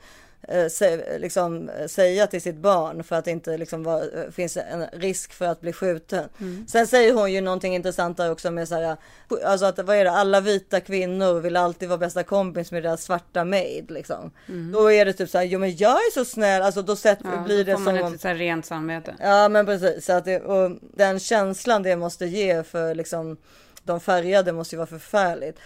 eh, 0.47 1.19
liksom, 1.19 1.71
säga 1.88 2.27
till 2.27 2.41
sitt 2.41 2.56
barn 2.56 3.04
för 3.04 3.15
att 3.15 3.25
det 3.25 3.32
inte 3.32 3.58
liksom 3.58 3.84
var, 3.84 4.01
eh, 4.01 4.32
finns 4.32 4.58
en 4.58 4.86
risk 4.93 5.34
för 5.34 5.45
att 5.45 5.62
bli 5.62 5.73
skjuten. 5.73 6.30
Mm. 6.39 6.67
Sen 6.67 6.88
säger 6.88 7.13
hon 7.13 7.34
ju 7.34 7.41
någonting 7.41 7.75
intressant 7.75 8.17
där 8.17 8.32
också 8.32 8.51
med 8.51 8.67
så 8.67 8.75
här, 8.75 8.97
alltså 9.45 9.65
att 9.65 9.80
vad 9.80 9.95
är 9.95 10.04
det, 10.04 10.12
alla 10.12 10.41
vita 10.41 10.80
kvinnor 10.80 11.39
vill 11.39 11.58
alltid 11.58 11.89
vara 11.89 11.97
bästa 11.97 12.23
kompis 12.23 12.71
med 12.71 12.84
deras 12.84 13.04
svarta 13.04 13.45
maid 13.45 13.91
liksom. 13.91 14.32
Mm. 14.47 14.71
Då 14.71 14.91
är 14.91 15.06
det 15.06 15.13
typ 15.13 15.30
så 15.30 15.38
här, 15.38 15.45
jo 15.45 15.60
men 15.60 15.75
jag 15.75 15.91
är 15.91 16.13
så 16.13 16.25
snäll, 16.25 16.62
alltså 16.62 16.82
då 16.82 16.95
sett, 16.95 17.19
ja, 17.23 17.43
blir 17.45 17.65
det 17.65 17.75
som. 17.75 17.86
Då 17.86 17.91
får 17.91 18.01
man 18.01 18.15
ett 18.15 18.23
här 18.23 18.36
rent 18.36 18.65
samvete. 18.65 19.15
Ja 19.19 19.49
men 19.49 19.65
precis, 19.65 20.06
så 20.06 20.13
att 20.13 20.25
det, 20.25 20.39
och 20.39 20.77
den 20.82 21.19
känslan 21.19 21.84
det 21.84 21.95
måste 21.95 22.25
ge 22.25 22.63
för 22.63 22.95
liksom 22.95 23.38
de 23.84 24.00
färgade 24.00 24.54
måste 24.54 24.76
ju 24.76 24.78
vara 24.78 24.88
förfärligt. 24.88 25.60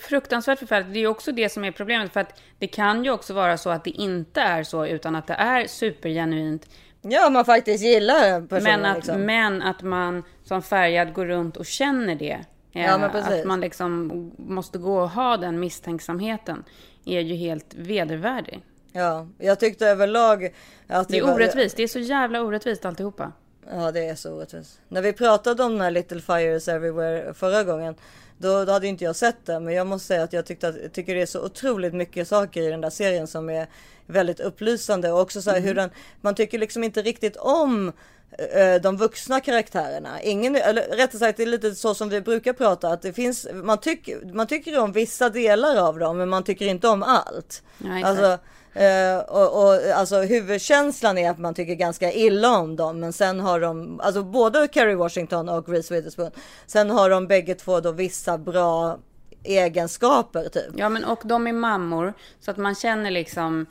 Fruktansvärt 0.00 0.58
förfärligt. 0.58 0.92
Det 0.92 0.98
är 0.98 1.06
också 1.06 1.32
det 1.32 1.48
som 1.48 1.64
är 1.64 1.72
problemet. 1.72 2.12
För 2.12 2.20
att 2.20 2.40
det 2.58 2.66
kan 2.66 3.04
ju 3.04 3.10
också 3.10 3.34
vara 3.34 3.58
så 3.58 3.70
att 3.70 3.84
det 3.84 3.90
inte 3.90 4.40
är 4.40 4.62
så, 4.62 4.86
utan 4.86 5.16
att 5.16 5.26
det 5.26 5.34
är 5.34 5.66
supergenuint. 5.66 6.68
Ja, 7.02 7.30
man 7.30 7.44
faktiskt 7.44 7.84
gillar 7.84 8.46
personen. 8.46 8.80
Men 8.80 8.90
att, 8.90 8.96
liksom. 8.96 9.20
men 9.20 9.62
att 9.62 9.82
man 9.82 10.22
som 10.44 10.62
färgad 10.62 11.14
går 11.14 11.26
runt 11.26 11.56
och 11.56 11.66
känner 11.66 12.14
det. 12.14 12.38
Ja, 12.72 12.98
men 12.98 13.10
precis. 13.10 13.32
Att 13.32 13.44
man 13.44 13.60
liksom 13.60 14.32
måste 14.38 14.78
gå 14.78 15.00
och 15.00 15.10
ha 15.10 15.36
den 15.36 15.60
misstänksamheten 15.60 16.64
är 17.04 17.20
ju 17.20 17.34
helt 17.34 17.74
vedervärdig. 17.74 18.64
Ja, 18.92 19.28
jag 19.38 19.60
tyckte 19.60 19.86
överlag 19.86 20.54
att 20.86 21.08
det, 21.08 21.14
det 21.14 21.18
är 21.18 21.34
orättvist. 21.34 21.76
Det 21.76 21.82
är 21.82 21.88
så 21.88 21.98
jävla 21.98 22.42
orättvist 22.42 22.84
alltihopa. 22.84 23.32
Ja, 23.70 23.92
det 23.92 24.08
är 24.08 24.14
så 24.14 24.32
orättvist. 24.32 24.80
När 24.88 25.02
vi 25.02 25.12
pratade 25.12 25.62
om 25.62 25.72
den 25.72 25.80
här 25.80 25.90
Little 25.90 26.20
Fires 26.20 26.68
Everywhere 26.68 27.34
förra 27.34 27.64
gången 27.64 27.94
då, 28.38 28.64
då 28.64 28.72
hade 28.72 28.86
inte 28.86 29.04
jag 29.04 29.16
sett 29.16 29.46
det. 29.46 29.60
Men 29.60 29.74
jag 29.74 29.86
måste 29.86 30.06
säga 30.06 30.22
att 30.22 30.32
jag 30.32 30.46
tyckte 30.46 30.68
att, 30.68 30.92
tycker 30.92 31.14
det 31.14 31.22
är 31.22 31.26
så 31.26 31.44
otroligt 31.44 31.94
mycket 31.94 32.28
saker 32.28 32.62
i 32.62 32.70
den 32.70 32.80
där 32.80 32.90
serien 32.90 33.26
som 33.26 33.50
är 33.50 33.66
väldigt 34.06 34.40
upplysande. 34.40 35.12
Och 35.12 35.20
också 35.20 35.42
så 35.42 35.50
här 35.50 35.56
mm. 35.56 35.68
hur 35.68 35.74
den, 35.74 35.90
man 36.20 36.34
tycker 36.34 36.58
liksom 36.58 36.84
inte 36.84 37.02
riktigt 37.02 37.36
om 37.36 37.92
eh, 38.38 38.74
de 38.82 38.96
vuxna 38.96 39.40
karaktärerna. 39.40 40.22
Ingen, 40.22 40.56
eller 40.56 40.82
rättare 40.82 41.18
sagt 41.18 41.36
det 41.36 41.42
är 41.42 41.46
lite 41.46 41.74
så 41.74 41.94
som 41.94 42.08
vi 42.08 42.20
brukar 42.20 42.52
prata 42.52 42.88
att 42.88 43.02
det 43.02 43.12
finns, 43.12 43.46
man 43.54 43.78
tycker, 43.78 44.34
man 44.34 44.46
tycker 44.46 44.78
om 44.78 44.92
vissa 44.92 45.30
delar 45.30 45.76
av 45.76 45.98
dem 45.98 46.18
men 46.18 46.28
man 46.28 46.44
tycker 46.44 46.66
inte 46.66 46.88
om 46.88 47.02
allt. 47.02 47.62
Ja, 47.78 48.38
Uh, 48.76 49.18
och, 49.18 49.64
och 49.64 49.90
alltså 49.94 50.20
huvudkänslan 50.20 51.18
är 51.18 51.30
att 51.30 51.38
man 51.38 51.54
tycker 51.54 51.74
ganska 51.74 52.12
illa 52.12 52.58
om 52.58 52.76
dem, 52.76 53.00
men 53.00 53.12
sen 53.12 53.40
har 53.40 53.60
de, 53.60 54.00
alltså 54.00 54.22
både 54.22 54.68
Kerry 54.72 54.94
Washington 54.94 55.48
och 55.48 55.68
Reese 55.68 55.90
Witherspoon, 55.90 56.30
sen 56.66 56.90
har 56.90 57.10
de 57.10 57.26
bägge 57.26 57.54
två 57.54 57.80
då 57.80 57.92
vissa 57.92 58.38
bra 58.38 58.98
egenskaper 59.44 60.48
typ. 60.48 60.74
Ja, 60.76 60.88
men 60.88 61.04
och 61.04 61.22
de 61.24 61.46
är 61.46 61.52
mammor. 61.52 62.14
Så 62.40 62.50
att 62.50 62.56
man 62.56 62.74
känner 62.74 63.10
liksom... 63.10 63.66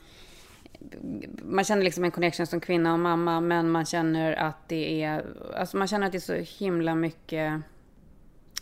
Man 1.44 1.66
känner 1.66 1.84
liksom 1.84 2.04
en 2.04 2.12
connection 2.12 2.48
som 2.48 2.60
kvinna 2.60 2.94
och 2.94 3.00
mamma. 3.00 3.42
Men 3.42 3.72
man 3.72 3.86
känner 3.86 4.34
att 4.34 4.58
det 4.68 5.04
är... 5.04 5.26
Alltså 5.56 5.78
man 5.78 5.88
känner 5.88 6.06
att 6.06 6.12
det 6.12 6.18
är 6.18 6.46
så 6.46 6.64
himla 6.64 6.96
mycket 6.96 7.62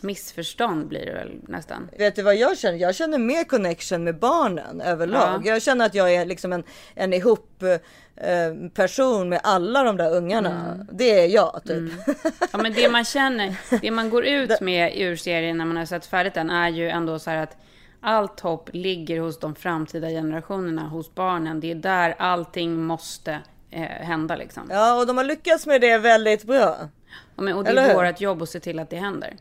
missförstånd 0.04 0.88
blir 0.88 1.06
det 1.06 1.14
väl 1.14 1.32
nästan. 1.48 1.90
Vet 1.98 2.16
du 2.16 2.22
vad 2.22 2.36
jag 2.36 2.58
känner? 2.58 2.78
Jag 2.78 2.96
känner 2.96 3.18
mer 3.18 3.44
connection 3.44 4.04
med 4.04 4.20
barnen 4.20 4.82
överlag. 4.82 5.46
Jag 5.46 5.62
känner 5.62 5.86
att 5.86 5.96
jag 5.96 6.14
är 6.14 6.26
liksom 6.26 6.54
en, 6.54 6.64
en 6.96 7.14
ihop 7.14 7.64
eh, 7.64 8.70
person 8.74 9.30
med 9.30 9.40
alla 9.44 9.84
de 9.84 9.98
där 9.98 10.16
ungarna. 10.16 10.86
Det 10.92 11.20
är 11.20 11.28
jag 11.28 11.62
typ. 11.66 11.92
Ja, 12.52 12.58
men 12.58 12.74
det 12.74 12.90
man 12.90 13.06
känner, 13.06 13.56
det 13.82 13.92
man 13.92 14.10
går 14.10 14.26
ut 14.26 14.62
med 14.62 14.94
ur 14.98 15.16
serien 15.16 15.58
när 15.58 15.66
man 15.66 15.78
har 15.78 15.86
sett 15.86 16.06
färdigt 16.06 16.34
den 16.34 16.50
är 16.50 16.70
ju 16.70 16.90
ändå 16.90 17.20
så 17.20 17.30
här 17.30 17.38
att 17.38 17.58
allt 18.02 18.40
hopp 18.40 18.70
ligger 18.74 19.20
hos 19.20 19.40
de 19.40 19.56
framtida 19.56 20.08
generationerna, 20.08 20.82
hos 20.82 21.16
barnen. 21.16 21.60
Det 21.60 21.72
är 21.72 21.76
där 21.76 22.16
allting 22.20 22.84
måste 22.84 23.40
eh, 23.72 23.82
hända 23.82 24.36
liksom. 24.36 24.64
Ja, 24.70 25.00
och 25.00 25.08
de 25.08 25.18
har 25.18 25.24
lyckats 25.24 25.68
med 25.68 25.82
det 25.82 25.98
väldigt 25.98 26.44
bra. 26.44 26.78
Ja, 27.36 27.44
men, 27.44 27.54
och 27.54 27.64
det 27.64 27.82
är 27.82 27.96
vårt 27.96 28.22
jobb 28.22 28.42
att 28.42 28.50
se 28.50 28.60
till 28.60 28.80
att 28.80 28.90
det 28.90 28.98
händer. 28.98 29.38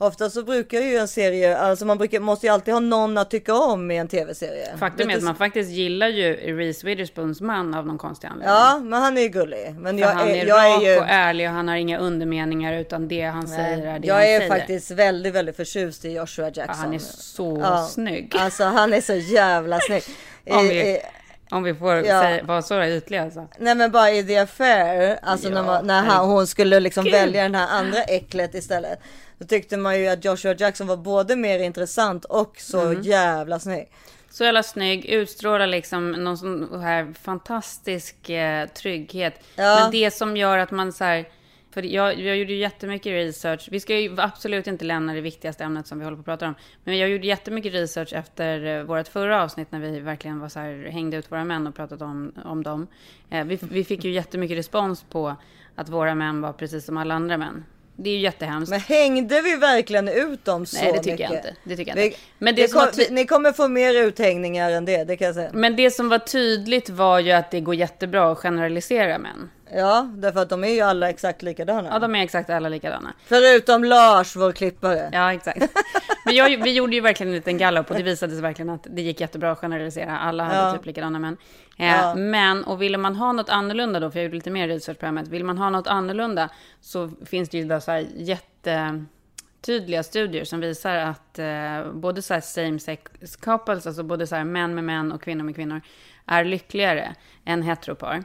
Ofta 0.00 0.30
så 0.30 0.42
brukar 0.42 0.80
ju 0.80 0.96
en 0.96 1.08
serie, 1.08 1.58
alltså 1.58 1.84
man 1.84 1.98
brukar, 1.98 2.20
måste 2.20 2.46
ju 2.46 2.52
alltid 2.52 2.74
ha 2.74 2.80
någon 2.80 3.18
att 3.18 3.30
tycka 3.30 3.54
om 3.54 3.90
i 3.90 3.96
en 3.96 4.08
tv-serie. 4.08 4.76
Faktum 4.78 5.10
är 5.10 5.16
att 5.16 5.22
man 5.22 5.34
faktiskt 5.36 5.70
gillar 5.70 6.08
ju 6.08 6.32
Reese 6.56 6.84
Witherspoons 6.84 7.40
man 7.40 7.74
av 7.74 7.86
någon 7.86 7.98
konstig 7.98 8.28
anledning. 8.28 8.54
Ja, 8.54 8.78
men 8.78 9.02
han 9.02 9.18
är 9.18 9.22
ju 9.22 9.28
gullig. 9.28 9.74
Men 9.78 9.98
jag 9.98 10.08
han 10.08 10.28
är, 10.28 10.46
jag 10.46 10.56
rak 10.76 10.82
är 10.82 10.92
ju... 10.94 10.98
och 10.98 11.06
ärlig 11.08 11.48
och 11.48 11.54
han 11.54 11.68
har 11.68 11.76
inga 11.76 11.98
undermeningar 11.98 12.72
utan 12.72 13.08
det 13.08 13.22
han 13.22 13.48
säger 13.48 13.86
är 13.86 13.98
det 13.98 14.06
jag 14.08 14.14
han 14.14 14.22
är 14.24 14.38
säger. 14.38 14.48
faktiskt 14.48 14.90
väldigt, 14.90 15.34
väldigt 15.34 15.56
förtjust 15.56 16.04
i 16.04 16.12
Joshua 16.12 16.44
Jackson. 16.46 16.64
Ja, 16.68 16.74
han 16.74 16.94
är 16.94 16.98
så 16.98 17.58
Ja. 17.62 17.86
snygg. 17.90 18.34
Alltså 18.38 18.64
han 18.64 18.92
är 18.94 19.00
så 19.00 19.14
jävla 19.14 19.80
snygg. 19.86 20.02
Om 20.50 20.68
vi, 20.68 20.98
om 21.50 21.62
vi 21.62 21.74
får 21.74 21.94
Ja. 21.94 22.22
säga, 22.22 22.44
vara 22.44 22.62
så 22.62 22.82
ytliga 22.84 23.22
alltså. 23.22 23.48
Nej 23.58 23.74
men 23.74 23.90
bara 23.90 24.10
i 24.10 24.24
The 24.24 24.36
Affair, 24.38 25.18
alltså 25.22 25.48
Ja, 25.48 25.54
när, 25.54 25.62
man, 25.62 25.86
när 25.86 26.02
han, 26.02 26.28
hon 26.30 26.46
skulle 26.46 26.80
liksom 26.80 27.04
välja 27.04 27.42
den 27.42 27.54
här 27.54 27.68
andra 27.78 28.02
äcklet 28.02 28.54
istället. 28.54 28.98
Då 29.38 29.46
tyckte 29.46 29.76
man 29.76 30.00
ju 30.00 30.06
att 30.08 30.24
Joshua 30.24 30.54
Jackson 30.54 30.86
var 30.86 30.96
både 30.96 31.36
mer 31.36 31.58
intressant 31.58 32.24
och 32.24 32.56
så 32.58 32.80
Mm. 32.80 33.02
jävla 33.02 33.58
snygg. 33.60 33.88
Så 34.30 34.44
jävla 34.44 34.62
snygg, 34.62 35.04
utstrålar 35.04 35.66
liksom 35.66 36.12
någon 36.12 36.38
sån 36.38 36.80
här 36.80 37.12
fantastisk 37.22 38.30
eh, 38.30 38.66
trygghet. 38.68 39.40
Ja. 39.56 39.78
Men 39.82 39.90
det 39.90 40.10
som 40.10 40.36
gör 40.36 40.58
att 40.58 40.70
man 40.70 40.92
så 40.92 41.04
här, 41.04 41.28
för 41.70 41.82
jag, 41.82 42.20
jag 42.20 42.36
gjorde 42.36 42.52
ju 42.52 42.58
jättemycket 42.58 43.10
research. 43.12 43.68
Vi 43.70 43.80
ska 43.80 43.96
ju 43.98 44.20
absolut 44.20 44.66
inte 44.66 44.84
lämna 44.84 45.14
det 45.14 45.20
viktigaste 45.20 45.64
ämnet 45.64 45.86
som 45.86 45.98
vi 45.98 46.04
håller 46.04 46.16
på 46.16 46.20
att 46.20 46.24
prata 46.24 46.46
om. 46.48 46.54
Men 46.84 46.98
jag 46.98 47.08
gjorde 47.08 47.26
jättemycket 47.26 47.72
research 47.72 48.12
efter 48.12 48.64
eh, 48.78 48.82
vårt 48.82 49.08
förra 49.08 49.42
avsnitt 49.42 49.72
när 49.72 49.80
vi 49.80 50.00
verkligen 50.00 50.40
var 50.40 50.48
så 50.48 50.58
här, 50.60 50.88
hängde 50.90 51.16
ut 51.16 51.32
våra 51.32 51.44
män 51.44 51.66
och 51.66 51.74
pratade 51.74 52.04
om, 52.04 52.32
om 52.44 52.62
dem. 52.62 52.86
Eh, 53.30 53.44
vi, 53.44 53.58
vi 53.62 53.84
fick 53.84 54.04
ju 54.04 54.10
jättemycket 54.10 54.58
respons 54.58 55.02
på 55.10 55.36
att 55.74 55.88
våra 55.88 56.14
män 56.14 56.40
var 56.40 56.52
precis 56.52 56.84
som 56.86 56.96
alla 56.96 57.14
andra 57.14 57.36
män. 57.36 57.64
Det 58.00 58.10
är 58.10 58.14
ju 58.14 58.20
jättehemskt. 58.20 58.70
Men 58.70 58.80
hängde 58.80 59.40
vi 59.42 59.56
verkligen 59.56 60.08
ut 60.08 60.44
dem 60.44 60.66
så 60.66 60.76
Nej, 60.76 60.92
det 60.92 60.98
tycker 60.98 61.10
mycket? 61.12 61.30
jag 61.30 61.38
inte. 61.38 61.54
Det 61.64 61.76
tycker 61.76 61.90
jag 61.90 61.96
Vi- 61.96 62.04
inte. 62.06 62.16
Men 62.38 62.54
det 62.54 62.62
vi 62.62 62.68
som 62.68 62.78
var 62.78 62.86
kom, 62.86 62.94
vi- 62.96 63.08
Ni 63.14 63.26
kommer 63.26 63.52
få 63.52 63.68
mer 63.68 63.94
uthängningar 63.94 64.70
än 64.70 64.84
det, 64.84 65.04
det 65.04 65.16
kan 65.16 65.26
jag 65.26 65.34
säga. 65.34 65.50
Men 65.52 65.76
det 65.76 65.90
som 65.90 66.08
var 66.08 66.18
tydligt 66.18 66.88
var 66.88 67.18
ju 67.18 67.32
att 67.32 67.50
det 67.50 67.60
går 67.60 67.74
jättebra 67.74 68.32
att 68.32 68.38
generalisera 68.38 69.18
män. 69.18 69.50
Ja, 69.74 70.08
därför 70.14 70.40
att 70.40 70.48
de 70.48 70.64
är 70.64 70.68
ju 70.68 70.80
alla 70.80 71.10
exakt 71.10 71.42
likadana. 71.42 71.88
Ja, 71.92 71.98
de 71.98 72.14
är 72.14 72.22
exakt 72.22 72.50
alla 72.50 72.68
likadana. 72.68 73.12
Förutom 73.26 73.84
Lars, 73.84 74.36
vår 74.36 74.52
klippare. 74.52 75.10
Ja, 75.12 75.32
exakt. 75.32 75.62
Men 76.24 76.34
jag, 76.34 76.62
vi 76.62 76.72
gjorde 76.72 76.94
ju 76.94 77.00
verkligen 77.00 77.28
en 77.30 77.36
liten 77.36 77.58
gallup 77.58 77.90
och 77.90 77.96
det 77.96 78.02
visade 78.02 78.32
sig 78.32 78.42
verkligen 78.42 78.70
att 78.70 78.86
det 78.90 79.02
gick 79.02 79.20
jättebra 79.20 79.52
att 79.52 79.58
generalisera. 79.58 80.18
Alla 80.18 80.44
hade 80.44 80.56
Ja. 80.58 80.72
typ 80.72 80.86
likadana 80.86 81.18
män. 81.18 81.36
Eh, 81.78 81.86
Ja. 81.86 82.14
Men, 82.14 82.64
och 82.64 82.82
ville 82.82 82.98
man 82.98 83.16
ha 83.16 83.32
något 83.32 83.48
annorlunda 83.48 84.00
då, 84.00 84.10
för 84.10 84.18
jag 84.18 84.24
gjorde 84.24 84.34
lite 84.36 84.50
mer 84.50 84.68
research 84.68 84.98
på 84.98 85.06
ämnet. 85.06 85.28
Vill 85.28 85.44
man 85.44 85.58
ha 85.58 85.70
något 85.70 85.86
annorlunda 85.86 86.48
så 86.80 87.10
finns 87.26 87.48
det 87.48 87.58
ju 87.58 87.64
då 87.64 87.80
så 87.80 87.90
här 87.90 88.06
jättetydliga 88.16 90.02
studier 90.02 90.44
som 90.44 90.60
visar 90.60 90.96
att 90.96 91.38
eh, 91.38 91.92
både 91.92 92.22
så 92.22 92.34
här 92.34 92.40
same 92.40 92.78
sex 92.78 93.36
couples, 93.40 93.86
alltså 93.86 94.02
både 94.02 94.26
så 94.26 94.36
här 94.36 94.44
män 94.44 94.74
med 94.74 94.84
män 94.84 95.12
och 95.12 95.22
kvinnor 95.22 95.44
med 95.44 95.54
kvinnor, 95.54 95.80
är 96.26 96.44
lyckligare 96.44 97.14
än 97.44 97.62
heteropar. 97.62 98.24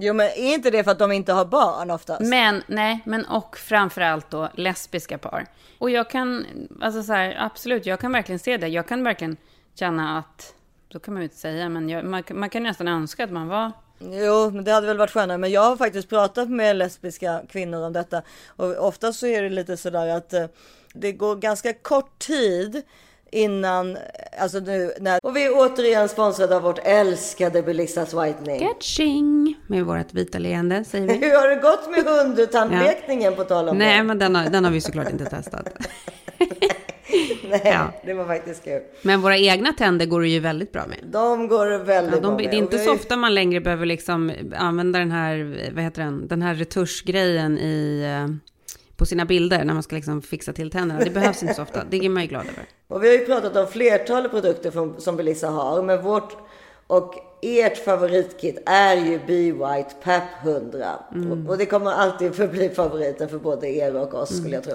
Jo 0.00 0.14
men 0.14 0.26
är 0.26 0.54
inte 0.54 0.70
det 0.70 0.84
för 0.84 0.90
att 0.90 0.98
de 0.98 1.12
inte 1.12 1.32
har 1.32 1.44
barn 1.44 1.90
oftast? 1.90 2.20
Men, 2.20 2.62
nej, 2.66 3.00
men 3.04 3.24
och 3.24 3.56
framförallt 3.56 4.30
då 4.30 4.48
lesbiska 4.54 5.18
par. 5.18 5.46
Och 5.78 5.90
jag 5.90 6.10
kan, 6.10 6.46
alltså 6.80 7.02
så 7.02 7.12
här, 7.12 7.36
absolut, 7.38 7.86
jag 7.86 8.00
kan 8.00 8.12
verkligen 8.12 8.38
se 8.38 8.56
det. 8.56 8.68
Jag 8.68 8.88
kan 8.88 9.04
verkligen 9.04 9.36
känna 9.74 10.18
att, 10.18 10.54
så 10.92 10.98
kan 10.98 11.14
man 11.14 11.20
ju 11.20 11.24
inte 11.24 11.36
säga, 11.36 11.68
men 11.68 11.88
jag, 11.88 12.04
man, 12.04 12.22
man 12.30 12.50
kan 12.50 12.62
nästan 12.62 12.88
önska 12.88 13.24
att 13.24 13.32
man 13.32 13.48
var 13.48 13.72
Jo, 13.98 14.50
men 14.50 14.64
det 14.64 14.72
hade 14.72 14.86
väl 14.86 14.98
varit 14.98 15.10
skönare. 15.10 15.38
Men 15.38 15.50
jag 15.50 15.60
har 15.60 15.76
faktiskt 15.76 16.08
pratat 16.08 16.50
med 16.50 16.76
lesbiska 16.76 17.42
kvinnor 17.48 17.82
om 17.82 17.92
detta. 17.92 18.22
Och 18.46 18.86
ofta 18.86 19.12
så 19.12 19.26
är 19.26 19.42
det 19.42 19.48
lite 19.48 19.76
sådär 19.76 20.08
att 20.08 20.32
eh, 20.32 20.46
det 20.92 21.12
går 21.12 21.36
ganska 21.36 21.72
kort 21.72 22.18
tid 22.18 22.82
innan, 23.36 23.96
alltså 24.40 24.58
nu 24.58 24.92
när... 25.00 25.20
Och 25.22 25.36
vi 25.36 25.44
är 25.46 25.50
återigen 25.54 26.08
sponsrade 26.08 26.56
av 26.56 26.62
vårt 26.62 26.78
älskade 26.84 27.62
Belissas 27.62 28.14
Whitening. 28.14 28.60
Catching! 28.68 29.54
Med 29.66 29.84
vårt 29.84 30.14
vita 30.14 30.38
leende, 30.38 30.84
säger 30.84 31.06
vi. 31.06 31.14
Hur 31.26 31.36
har 31.40 31.48
det 31.48 31.56
gått 31.56 31.90
med 31.90 32.04
hundtandlekningen 32.04 33.34
på 33.34 33.44
tal 33.44 33.68
om 33.68 33.78
Nej, 33.78 33.96
det? 33.96 34.02
men 34.02 34.18
den 34.18 34.34
har, 34.36 34.44
den 34.50 34.64
har 34.64 34.70
vi 34.72 34.80
såklart 34.80 35.10
inte 35.10 35.24
testat. 35.24 35.68
Nej, 37.50 37.60
ja. 37.64 37.92
det 38.04 38.14
var 38.14 38.24
faktiskt 38.24 38.64
kul. 38.64 38.80
Men 39.02 39.20
våra 39.20 39.36
egna 39.38 39.72
tänder 39.72 40.06
går 40.06 40.20
det 40.20 40.28
ju 40.28 40.40
väldigt 40.40 40.72
bra 40.72 40.86
med. 40.86 40.98
De 41.04 41.48
går 41.48 41.78
väldigt 41.78 42.14
Ja, 42.14 42.20
bra 42.20 42.30
de, 42.30 42.36
med. 42.42 42.50
det 42.50 42.56
är 42.56 42.58
inte 42.58 42.78
så 42.78 42.84
ju- 42.84 42.90
ofta 42.90 43.16
man 43.16 43.34
längre 43.34 43.60
behöver 43.60 43.86
liksom 43.86 44.32
använda 44.56 44.98
den 44.98 45.10
här, 45.10 45.70
vad 45.74 45.84
heter 45.84 46.02
den, 46.02 46.28
den 46.28 46.42
här 46.42 46.54
retuschgrejen 46.54 47.58
i, 47.58 48.02
eh, 48.04 48.34
på 48.96 49.06
sina 49.06 49.24
bilder 49.24 49.64
när 49.64 49.74
man 49.74 49.82
ska 49.82 49.96
liksom 49.96 50.22
fixa 50.22 50.52
till 50.52 50.70
tänderna. 50.70 51.04
Det 51.04 51.10
behövs 51.10 51.42
inte 51.42 51.54
så 51.54 51.62
ofta. 51.62 51.84
Det 51.90 52.04
är 52.04 52.08
man 52.08 52.22
ju 52.22 52.28
glad 52.28 52.42
över. 52.42 52.64
Och 52.88 53.04
vi 53.04 53.08
har 53.08 53.14
ju 53.14 53.26
pratat 53.26 53.56
om 53.56 53.66
flertalet 53.66 54.30
produkter 54.30 54.70
från, 54.70 55.00
som 55.00 55.16
Belissa 55.16 55.48
har, 55.48 55.82
men 55.82 56.02
vårt 56.02 56.36
och 56.86 57.14
ert 57.42 57.84
favoritkit 57.84 58.58
är 58.66 58.96
ju 58.96 59.18
Be 59.26 59.52
White 59.52 59.94
PAP 60.02 60.22
100. 60.44 60.86
Och, 61.10 61.50
och 61.50 61.58
det 61.58 61.66
kommer 61.66 61.90
alltid 61.90 62.34
förbli 62.34 62.68
favoriten 62.68 63.28
för 63.28 63.38
både 63.38 63.68
er 63.68 63.96
och 63.96 64.14
oss 64.14 64.38
skulle 64.38 64.54
jag 64.54 64.64
tro. 64.64 64.74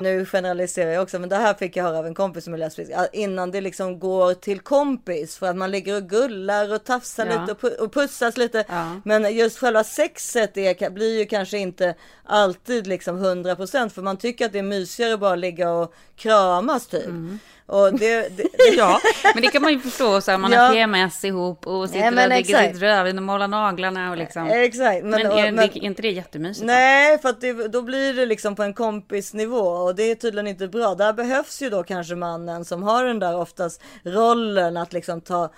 Nu 0.00 0.26
generaliserar 0.26 0.90
jag 0.90 1.02
också, 1.02 1.18
men 1.18 1.28
det 1.28 1.36
här 1.36 1.54
fick 1.54 1.76
jag 1.76 1.84
höra 1.84 1.98
av 1.98 2.06
en 2.06 2.14
kompis 2.14 2.44
som 2.44 2.54
är 2.54 2.58
lesbisk. 2.58 2.90
Innan 3.12 3.50
det 3.50 3.60
liksom 3.60 3.98
går 3.98 4.34
till 4.34 4.60
kompis 4.60 5.38
för 5.38 5.46
att 5.46 5.56
man 5.56 5.70
ligger 5.70 5.96
och 5.96 6.02
gullar 6.08 6.74
och 6.74 6.84
tafsar 6.84 7.26
Ja. 7.26 7.40
lite 7.40 7.52
och, 7.52 7.60
pu- 7.60 7.76
och 7.76 7.92
pussas 7.92 8.36
lite. 8.36 8.64
Ja. 8.68 9.00
Men 9.04 9.36
just 9.36 9.58
själva 9.58 9.84
sexet 9.84 10.56
är, 10.56 10.90
blir 10.90 11.18
ju 11.18 11.26
kanske 11.26 11.58
inte 11.58 11.94
alltid 12.24 12.86
liksom 12.86 13.18
100% 13.24 13.88
för 13.88 14.02
man 14.02 14.16
tycker 14.16 14.46
att 14.46 14.52
det 14.52 14.58
är 14.58 14.62
mysigare 14.62 15.14
att 15.14 15.20
bara 15.20 15.36
ligga 15.36 15.70
och 15.70 15.94
kramas 16.16 16.86
typ. 16.86 17.06
Mm. 17.06 17.38
Och 17.70 17.94
det, 17.94 18.36
det, 18.36 18.48
Ja, 18.76 19.00
men 19.34 19.42
det 19.42 19.48
kan 19.48 19.62
man 19.62 19.72
ju 19.72 19.80
förstå 19.80 20.20
så 20.20 20.30
här, 20.30 20.38
man 20.38 20.52
Ja. 20.52 20.60
har 20.60 20.72
PMS 20.72 21.24
ihop 21.24 21.66
och 21.66 21.88
sitter 21.88 22.04
Ja, 22.04 22.10
men 22.10 22.24
och 22.24 22.30
dricker 22.30 22.72
sitt 22.72 22.82
rödvin 22.82 23.18
och 23.18 23.24
målar 23.24 23.48
naglarna 23.48 24.10
och 24.10 24.16
liksom. 24.16 24.46
Exakt. 24.46 25.04
Men, 25.04 25.26
och- 25.26 25.38
är, 25.38 25.52
men- 25.52 25.56
det, 25.56 25.62
är 25.78 25.84
inte 25.84 26.02
det 26.02 26.10
jättemysigt? 26.10 26.66
Nej, 26.66 27.18
för 27.18 27.28
att 27.28 27.40
det, 27.40 27.52
då 27.52 27.82
blir 27.82 28.14
det 28.14 28.26
liksom 28.26 28.56
på 28.56 28.62
en 28.62 28.74
kompisnivå 28.74 29.58
och 29.60 29.94
det 29.94 30.02
är 30.10 30.14
tydligen 30.14 30.46
inte 30.46 30.68
bra. 30.68 30.94
Där 30.94 31.12
behövs 31.12 31.62
ju 31.62 31.70
då 31.70 31.82
kanske 31.82 32.14
mannen 32.14 32.64
som 32.64 32.82
har 32.82 33.04
den 33.04 33.18
där 33.18 33.36
oftast 33.36 33.80
rollen 34.04 34.76
att 34.76 34.92
liksom 34.92 35.20
ta 35.20 35.50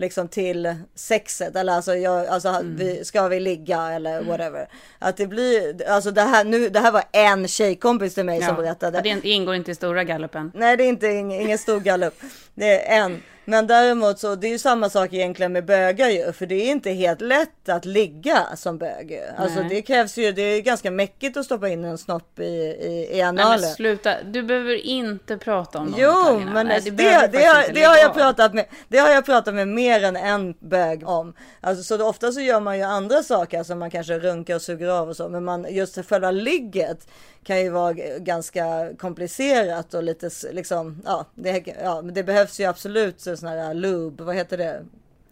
liksom 0.00 0.28
till 0.28 0.74
sexet 0.94 1.56
eller 1.56 1.72
alltså, 1.72 1.94
jag, 1.94 2.26
alltså 2.26 2.60
vi, 2.64 3.04
ska 3.04 3.28
vi 3.28 3.40
ligga 3.40 3.90
eller 3.92 4.22
whatever. 4.22 4.68
Att 4.98 5.16
det 5.16 5.26
blir, 5.26 5.88
alltså 5.88 6.10
det 6.10 6.22
här 6.22 6.44
nu, 6.44 6.68
det 6.68 6.80
här 6.80 6.92
var 6.92 7.02
en 7.12 7.48
tjejkompis 7.48 8.14
till 8.14 8.24
mig 8.24 8.42
som 8.42 8.56
berättade. 8.56 9.02
Ja, 9.08 9.16
Det 9.22 9.28
ingår 9.28 9.54
inte 9.54 9.70
i 9.70 9.74
stora 9.74 10.04
gallupen. 10.04 10.52
Nej, 10.54 10.76
det 10.76 10.84
är 10.84 10.88
inte 10.88 11.06
ing- 11.06 11.40
ingen 11.40 11.58
stor 11.58 11.80
gallup. 11.80 12.14
Det 12.54 12.86
är 12.92 13.00
en. 13.04 13.22
Men 13.50 13.66
däremot 13.66 14.18
så 14.18 14.34
det 14.34 14.46
är 14.46 14.50
ju 14.50 14.58
samma 14.58 14.90
sak 14.90 15.12
egentligen 15.12 15.52
med 15.52 15.64
bögar 15.64 16.08
ju, 16.08 16.32
för 16.32 16.46
det 16.46 16.54
är 16.54 16.70
inte 16.70 16.90
helt 16.90 17.20
lätt 17.20 17.68
att 17.68 17.84
ligga 17.84 18.46
som 18.56 18.78
bög. 18.78 19.10
ju. 19.10 19.20
Alltså 19.36 19.62
det 19.62 19.82
krävs 19.82 20.18
ju, 20.18 20.32
det 20.32 20.42
är 20.42 20.60
ganska 20.60 20.90
mäckigt 20.90 21.36
att 21.36 21.44
stoppa 21.44 21.68
in 21.68 21.84
en 21.84 21.98
snopp 21.98 22.38
i, 22.40 22.42
i, 22.44 23.08
i 23.10 23.16
Nej, 23.16 23.18
men 23.32 23.38
analen. 23.38 23.70
sluta, 23.70 24.22
du 24.22 24.42
behöver 24.42 24.86
inte 24.86 25.38
prata 25.38 25.78
om 25.78 25.92
de 25.92 26.02
Jo, 26.02 26.08
detaljerna. 26.12 26.52
men 26.52 26.66
Nej, 26.66 26.80
det, 26.80 26.90
det, 26.90 27.02
du 27.32 27.38
har, 27.38 27.72
det, 27.74 27.82
har 27.82 27.96
jag 27.96 28.14
pratat 28.14 28.54
med, 28.54 28.64
det 28.88 28.98
har 28.98 29.10
jag 29.10 29.24
pratat 29.26 29.54
med 29.54 29.68
mer 29.68 30.04
än 30.04 30.16
en 30.16 30.54
bög 30.60 31.08
om. 31.08 31.34
Alltså, 31.60 31.82
så 31.84 32.06
ofta 32.08 32.32
så 32.32 32.40
gör 32.40 32.60
man 32.60 32.78
ju 32.78 32.84
andra 32.84 33.22
saker, 33.22 33.58
alltså 33.58 33.74
man 33.74 33.90
kanske 33.90 34.18
runkar 34.18 34.54
och 34.54 34.62
suger 34.62 34.88
av 34.88 35.08
och 35.08 35.16
så, 35.16 35.28
men 35.28 35.44
man, 35.44 35.66
just 35.70 36.04
själva 36.08 36.30
ligget 36.30 37.06
kan 37.44 37.60
ju 37.60 37.70
vara 37.70 37.92
ganska 38.18 38.90
komplicerat 38.98 39.94
och 39.94 40.02
lite 40.02 40.30
liksom, 40.52 41.02
ja, 41.04 41.26
det, 41.34 41.64
ja, 41.82 42.02
det 42.02 42.22
behövs 42.22 42.60
ju 42.60 42.64
absolut 42.64 43.20
sån 43.40 43.48
här 43.48 43.74
lube, 43.74 44.24
vad 44.24 44.34
heter 44.34 44.58
det? 44.58 44.84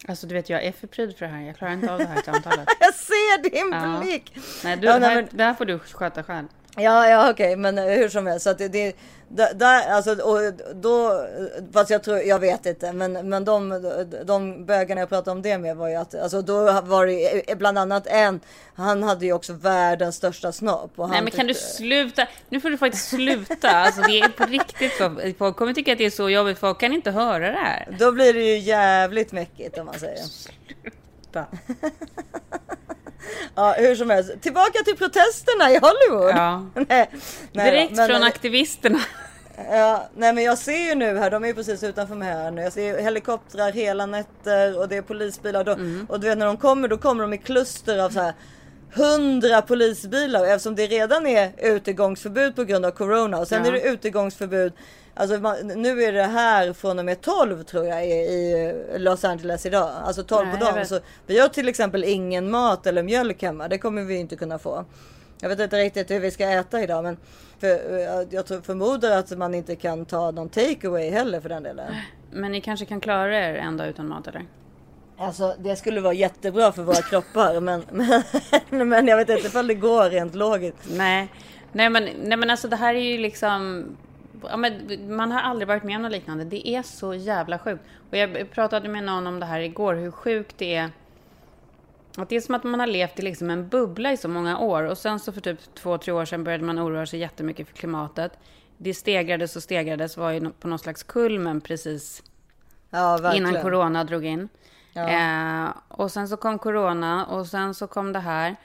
Alltså 0.09 0.27
du 0.27 0.35
vet, 0.35 0.51
jag 0.51 0.65
är 0.65 0.73
för 0.73 0.87
pryd 0.87 1.17
för 1.17 1.27
det 1.27 1.33
här. 1.33 1.41
Jag 1.43 1.57
klarar 1.57 1.73
inte 1.73 1.93
av 1.93 1.99
det 1.99 2.07
här 2.07 2.23
samtalet. 2.23 2.69
Jag 2.81 2.95
ser 2.95 3.43
din 3.51 3.73
Ja. 3.83 4.01
blick! 4.03 4.37
Nej, 4.65 4.77
du, 4.77 4.87
Ja, 4.87 4.99
nej, 4.99 5.15
men- 5.17 5.29
det 5.31 5.45
här 5.45 5.55
får 5.55 5.65
du 5.65 5.79
sköta 5.79 6.23
själv. 6.23 6.47
Ja, 6.79 7.09
ja 7.09 7.31
okej, 7.31 7.57
men 7.57 7.79
hur 7.79 8.09
som 8.09 8.27
helst. 8.27 8.45
Så 8.45 8.51
att 8.51 8.59
det, 8.59 8.69
det, 8.69 8.97
där- 9.55 9.91
alltså, 9.91 10.13
och 10.23 10.39
då, 10.75 11.27
fast 11.73 11.91
jag 11.91 12.03
tror, 12.03 12.19
jag 12.19 12.39
vet 12.39 12.67
inte, 12.67 12.93
men, 12.93 13.13
men 13.29 13.45
de, 13.45 13.69
de 14.25 14.65
bögarna 14.67 15.01
jag 15.01 15.09
pratade 15.09 15.31
om 15.31 15.43
det 15.43 15.59
med 15.59 15.77
var 15.77 15.89
ju 15.89 15.95
att, 15.95 16.15
alltså 16.15 16.43
då 16.43 16.81
var 16.81 17.07
det 17.07 17.59
bland 17.59 17.79
annat 17.79 18.07
en, 18.07 18.41
han 18.75 19.03
hade 19.03 19.27
ju 19.27 19.33
också 19.33 19.53
världens 19.53 20.17
största 20.17 20.53
snopp. 20.53 20.93
Nej 20.97 21.23
men 21.23 21.31
kan 21.31 21.47
du 21.47 21.55
tyckte- 21.55 21.69
sluta? 21.69 22.27
Nu 22.49 22.61
får 22.61 22.71
du 22.71 22.79
faktiskt 22.79 23.09
sluta. 23.09 23.71
Alltså 23.71 24.01
det 24.03 24.21
är 24.21 24.29
på 24.29 24.45
riktigt. 24.45 24.93
Folk 25.39 25.57
kommer 25.57 25.73
tycka 25.75 25.93
att 25.93 25.99
det 25.99 26.05
är 26.07 26.11
så 26.11 26.31
jobbigt. 26.31 26.59
Folk 26.59 26.81
kan 26.81 26.93
inte 26.93 27.11
höra 27.11 27.51
det 27.51 27.59
här. 27.59 27.89
Då 27.99 28.13
blir 28.13 28.35
det 28.35 28.41
ju 28.45 28.59
jävligt 28.59 29.33
mäckigt 29.33 29.79
om 29.79 29.87
man 29.87 29.99
säger. 29.99 30.17
Sluta. 30.17 31.45
Ja, 33.55 33.75
hur 33.79 33.95
som 33.95 34.11
helst. 34.11 34.31
Tillbaka 34.41 34.79
till 34.85 34.97
protesterna 34.97 35.71
i 35.71 35.79
Hollywood. 35.79 36.31
Ja. 36.37 36.67
nej, 36.89 37.11
nej, 37.53 37.71
Direkt 37.71 37.97
men- 37.97 38.09
från 38.09 38.23
aktivisterna. 38.23 38.99
Ja, 39.71 40.09
nej 40.17 40.33
men 40.33 40.45
jag 40.45 40.59
ser 40.59 40.89
ju 40.89 40.95
nu 40.95 41.19
här, 41.19 41.31
de 41.31 41.43
är 41.45 41.49
ju 41.49 41.55
precis 41.55 41.83
utanför 41.83 42.15
mig 42.15 42.29
här 42.29 42.51
nu. 42.51 42.63
Jag 42.63 42.73
ser 42.73 42.99
helikoptrar 43.03 43.73
hela 43.73 44.07
nätter 44.07 44.79
och 44.79 44.89
det 44.89 44.97
är 44.97 45.03
polisbilar. 45.03 45.65
Då, 45.65 45.73
Mm. 45.73 46.07
Och 46.11 46.21
du 46.21 46.29
vet 46.29 46.39
när 46.39 46.47
de 46.47 46.57
kommer, 46.57 46.89
då 46.89 46.99
kommer 46.99 47.23
de 47.23 47.33
i 47.33 47.39
kluster 47.39 47.99
av 47.99 48.11
så 48.11 48.21
här 48.21 48.35
hundra 48.95 49.63
polisbilar. 49.63 50.45
Eftersom 50.45 50.75
det 50.75 50.87
redan 50.87 51.27
är 51.27 51.51
utegångsförbud 51.59 52.57
på 52.57 52.65
grund 52.65 52.85
av 52.87 52.91
corona 52.91 53.39
och 53.39 53.49
sen 53.49 53.63
Ja. 53.65 53.69
är 53.69 53.73
det 53.73 53.81
utegångsförbud. 53.81 54.73
Alltså 55.19 55.41
man, 55.41 55.57
nu 55.67 56.03
är 56.03 56.13
det 56.13 56.23
här 56.23 56.73
från 56.73 56.99
och 56.99 57.05
med 57.05 57.21
12 57.21 57.63
tror 57.63 57.87
jag 57.87 58.07
i, 58.07 58.75
Los 58.97 59.25
Angeles 59.25 59.67
idag. 59.67 59.91
Alltså 60.05 60.23
12 60.23 60.47
Nej, 60.47 60.59
på 60.59 60.65
dagen. 60.65 60.87
Så 60.87 61.01
vi 61.27 61.41
har 61.41 61.49
till 61.49 61.69
exempel 61.69 62.05
ingen 62.05 62.51
mat 62.51 62.87
eller 62.87 63.03
mjölk 63.03 63.43
hemma. 63.43 63.69
Det 63.69 63.79
kommer 63.79 64.03
vi 64.03 64.17
inte 64.17 64.37
kunna 64.37 64.59
få. 64.59 64.85
Jag 65.41 65.49
vet 65.49 65.61
inte 65.61 65.77
riktigt 65.77 66.11
hur 66.11 66.21
vi 66.21 66.31
ska 66.31 66.49
äta 66.49 66.83
idag 66.83 67.05
men 67.05 67.17
för, 67.61 67.69
eh, 67.69 68.27
jag 68.31 68.47
tror, 68.47 68.61
förmodar 68.61 69.19
att 69.19 69.39
man 69.39 69.55
inte 69.55 69.77
kan 69.77 70.05
ta 70.05 70.31
någon 70.31 70.49
takeaway 70.49 71.11
heller 71.11 71.41
för 71.41 71.49
den 71.49 71.63
delen. 71.63 71.95
Men 72.33 72.53
ni 72.53 72.61
kanske 72.61 72.87
kan 72.87 73.01
klara 73.01 73.49
er 73.49 73.55
en 73.55 73.77
dag 73.77 73.89
utan 73.89 74.09
mat 74.09 74.27
eller? 74.27 74.47
Alltså 75.19 75.55
det 75.59 75.77
skulle 75.77 76.01
vara 76.01 76.15
jättebra 76.15 76.73
för 76.73 76.83
våra 76.83 77.03
kroppar 77.03 77.61
men, 77.61 77.85
men, 78.71 78.89
men 78.89 79.09
jag 79.09 79.17
vet 79.17 79.29
inte 79.29 79.47
ifall 79.47 79.67
det 79.67 79.75
går 79.75 80.11
rent 80.11 80.35
logiskt. 80.35 80.89
Nej. 80.91 81.29
Nej 81.73 81.91
men, 81.91 82.05
nej 82.05 82.39
men 82.39 82.51
alltså 82.51 82.69
det 82.69 82.77
här 82.77 82.95
är 82.95 83.01
ju 83.01 83.19
liksom... 83.19 83.87
Ja, 84.43 84.57
men 84.57 85.17
man 85.17 85.33
har 85.33 85.41
aldrig 85.41 85.69
varit 85.69 85.83
med 85.83 85.97
om 85.97 86.03
något 86.03 86.13
liknande. 86.13 86.45
Det 86.45 86.69
är 86.69 86.83
så 86.83 87.15
jävla 87.15 87.59
sjukt. 87.59 87.85
Och 88.11 88.17
jag 88.17 88.51
pratade 88.51 88.89
med 88.89 89.05
någon 89.05 89.27
om 89.27 89.41
det 89.41 89.47
här 89.47 89.61
igår, 89.61 89.95
hur 89.95 90.11
sjukt 90.11 90.59
det 90.59 90.75
är. 90.75 90.91
Att 92.17 92.29
det 92.29 92.37
är 92.37 92.41
som 92.41 92.55
att 92.55 92.65
man 92.65 92.81
har 92.81 92.87
levt 92.87 93.19
i 93.19 93.23
liksom 93.23 93.51
en 93.51 93.69
bubbla 93.69 94.13
i 94.13 94.17
så 94.17 94.29
många 94.29 94.59
år. 94.59 94.83
Och 94.83 94.99
sen 94.99 95.21
så 95.21 95.33
för 95.33 95.41
typ 95.41 95.75
två, 95.75 95.99
tre 95.99 96.13
år 96.13 96.25
sedan 96.25 96.45
började 96.45 96.65
man 96.65 96.79
oroa 96.79 97.07
sig 97.07 97.21
jättemycket 97.21 97.69
för 97.69 97.75
klimatet. 97.75 98.33
Det 98.77 98.95
stegrades 98.95 99.57
och 99.57 99.63
stegrades, 99.63 100.17
var 100.17 100.31
ju 100.31 100.51
på 100.51 100.69
någon 100.69 100.79
slags 100.79 101.03
kulmen 101.03 101.61
precis 101.61 102.23
Ja 102.91 103.35
innan 103.35 103.63
corona 103.63 104.05
drog 104.05 104.25
in. 104.25 104.49
Ja. 104.93 105.09
Eh, 105.09 105.71
och 105.89 106.13
sen 106.13 106.29
så 106.29 106.37
kom 106.37 106.59
corona 106.59 107.27
och 107.27 107.47
sen 107.47 107.75
så 107.75 107.87
kom 107.87 108.13
det 108.13 108.19
här. 108.19 108.57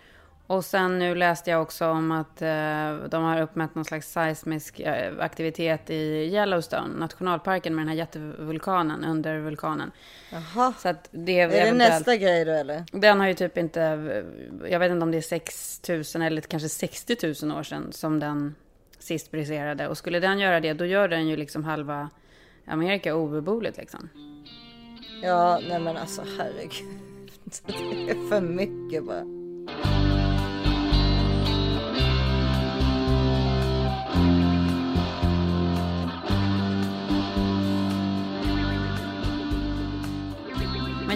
Och 0.53 0.65
sen 0.65 0.99
nu 0.99 1.15
läste 1.15 1.51
jag 1.51 1.61
också 1.61 1.87
om 1.87 2.11
att 2.11 2.41
eh, 2.41 3.09
de 3.09 3.23
har 3.23 3.41
uppmätt 3.41 3.75
någon 3.75 3.85
slags 3.85 4.11
seismisk 4.11 4.79
eh, 4.79 5.13
aktivitet 5.19 5.89
i 5.89 5.93
Yellowstone, 6.33 6.99
nationalparken 6.99 7.75
med 7.75 7.81
den 7.81 7.89
här 7.89 7.95
jättevulkanen 7.95 9.03
under 9.03 9.39
vulkanen. 9.39 9.91
Jaha. 10.31 10.73
Så 10.79 10.89
att 10.89 11.09
det 11.11 11.39
är, 11.39 11.49
Är 11.49 11.65
det 11.65 11.77
nästa 11.77 12.15
grej 12.15 12.45
då 12.45 12.51
eller? 12.51 12.83
Den 12.91 13.19
har 13.19 13.27
ju 13.27 13.33
typ 13.33 13.57
inte, 13.57 13.79
jag 14.69 14.79
vet 14.79 14.91
inte 14.91 15.03
om 15.03 15.11
det 15.11 15.17
är 15.17 15.21
6 15.21 15.81
000 16.15 16.23
eller 16.23 16.41
kanske 16.41 16.69
60 16.69 17.45
000 17.45 17.57
år 17.57 17.63
sedan 17.63 17.91
som 17.91 18.19
den 18.19 18.55
sist 18.99 19.31
briserade. 19.31 19.87
Och 19.87 19.97
skulle 19.97 20.19
den 20.19 20.39
göra 20.39 20.59
det, 20.59 20.73
då 20.73 20.85
gör 20.85 21.07
den 21.07 21.27
ju 21.27 21.35
liksom 21.35 21.63
halva 21.63 22.09
Amerika 22.67 23.15
obeboeligt 23.15 23.77
liksom. 23.77 24.09
Ja 25.23 25.59
nej 25.69 25.79
men 25.79 25.97
alltså 25.97 26.23
herregud. 26.37 26.99
Det 27.65 28.11
är 28.11 28.29
för 28.29 28.41
mycket 28.41 29.03
bara. 29.03 29.42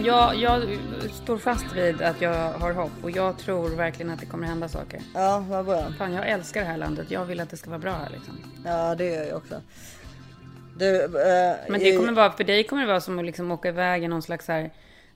Jag, 0.08 0.36
jag 0.36 0.64
står 1.24 1.38
fast 1.38 1.66
vid 1.76 2.02
att 2.02 2.22
jag 2.22 2.52
har 2.52 2.74
hopp 2.74 2.92
och 3.04 3.12
jag 3.12 3.38
tror 3.38 3.70
verkligen 3.70 4.12
att 4.12 4.20
det 4.20 4.26
kommer 4.26 4.48
hända 4.48 4.68
saker. 4.70 5.02
Ja 5.14 5.46
vad 5.50 5.66
bra. 5.66 5.92
Fan, 5.98 6.14
jag 6.14 6.30
älskar 6.30 6.62
det 6.62 6.68
här 6.68 6.78
landet. 6.78 7.12
Jag 7.12 7.26
vill 7.26 7.40
att 7.40 7.50
det 7.50 7.58
ska 7.58 7.70
vara 7.70 7.80
bra 7.80 7.92
här 7.92 8.10
liksom. 8.10 8.38
Ja 8.66 8.96
det 8.96 9.06
gör 9.06 9.24
jag 9.24 9.38
också. 9.38 9.62
Du, 10.78 11.04
eh, 11.04 11.56
Men 11.70 11.80
det 11.80 11.98
kommer 11.98 12.12
vara, 12.14 12.32
för 12.32 12.44
dig 12.44 12.64
kommer 12.64 12.82
det 12.82 12.88
vara 12.88 13.02
som 13.02 13.20
att 13.20 13.26
liksom 13.26 13.52
åka 13.52 13.68
iväg 13.68 14.04
i 14.04 14.08
någon 14.08 14.22
slags 14.22 14.48
här, 14.48 14.72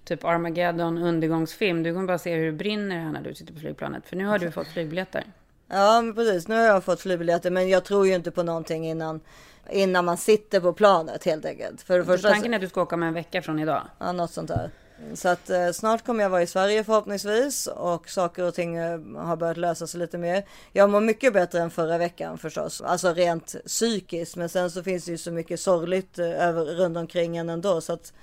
typ 0.06 0.25
Armageddon 0.25 0.97
undergångsfilm. 0.97 1.84
Du 1.84 1.93
kommer 1.93 2.08
bara 2.08 2.17
se 2.17 2.36
hur 2.36 2.45
det 2.45 2.51
brinner 2.51 2.99
här 2.99 3.12
när 3.12 3.21
du 3.21 3.36
sitter 3.36 3.54
på 3.54 3.60
flygplanet. 3.60 4.04
För 4.06 4.15
nu 4.15 4.25
har 4.25 4.39
du 4.39 4.51
fått 4.51 4.67
flygbiljetter. 4.67 5.23
Ja 5.67 6.04
precis, 6.15 6.47
nu 6.47 6.56
har 6.56 6.63
jag 6.63 6.84
fått 6.84 7.01
flygbiljetter 7.01 7.51
men 7.51 7.69
jag 7.69 7.84
tror 7.86 8.08
ju 8.08 8.15
inte 8.15 8.32
på 8.32 8.43
någonting 8.43 8.88
innan, 8.89 9.21
innan 9.69 10.06
man 10.06 10.17
sitter 10.17 10.60
på 10.60 10.73
planet 10.73 11.25
helt 11.25 11.45
enkelt. 11.45 11.82
För 11.82 11.97
det 11.97 12.06
första, 12.06 12.30
Tanken 12.30 12.54
är 12.54 12.58
att 12.58 12.62
du 12.62 12.69
ska 12.69 12.82
åka 12.82 12.97
med 12.97 13.08
en 13.08 13.13
vecka 13.13 13.41
från 13.41 13.60
idag. 13.60 13.82
ja, 13.99 14.12
något 14.12 14.32
sånt 14.32 14.47
där. 14.47 14.71
Så 15.14 15.30
att 15.30 15.50
eh, 15.50 15.72
snart 15.72 16.06
kommer 16.06 16.24
jag 16.24 16.30
vara 16.30 16.42
i 16.42 16.48
Sverige 16.48 16.84
förhoppningsvis 16.84 17.68
och 17.68 18.10
saker 18.10 18.44
och 18.44 18.54
ting 18.54 18.76
eh, 18.76 19.00
har 19.16 19.36
börjat 19.36 19.58
lösa 19.58 19.88
sig 19.88 20.00
lite 20.00 20.18
mer. 20.18 20.44
Jag 20.72 20.90
mår 20.90 21.02
mycket 21.02 21.34
bättre 21.34 21.60
än 21.60 21.70
förra 21.72 21.98
veckan 21.98 22.38
förstås, 22.38 22.82
alltså 22.82 23.14
rent 23.14 23.56
psykiskt. 23.66 24.36
Men 24.36 24.50
sen 24.50 24.71
så 24.71 24.84
finns 24.84 25.06
det 25.06 25.12
ju 25.12 25.17
så 25.17 25.32
mycket 25.32 25.60
sorgligt 25.60 26.19
eh, 26.19 26.48
över, 26.48 26.65
runt 26.65 26.98
omkring 26.98 27.38
en 27.38 27.50
ändå 27.50 27.82
så 27.82 27.94
att 27.94 28.13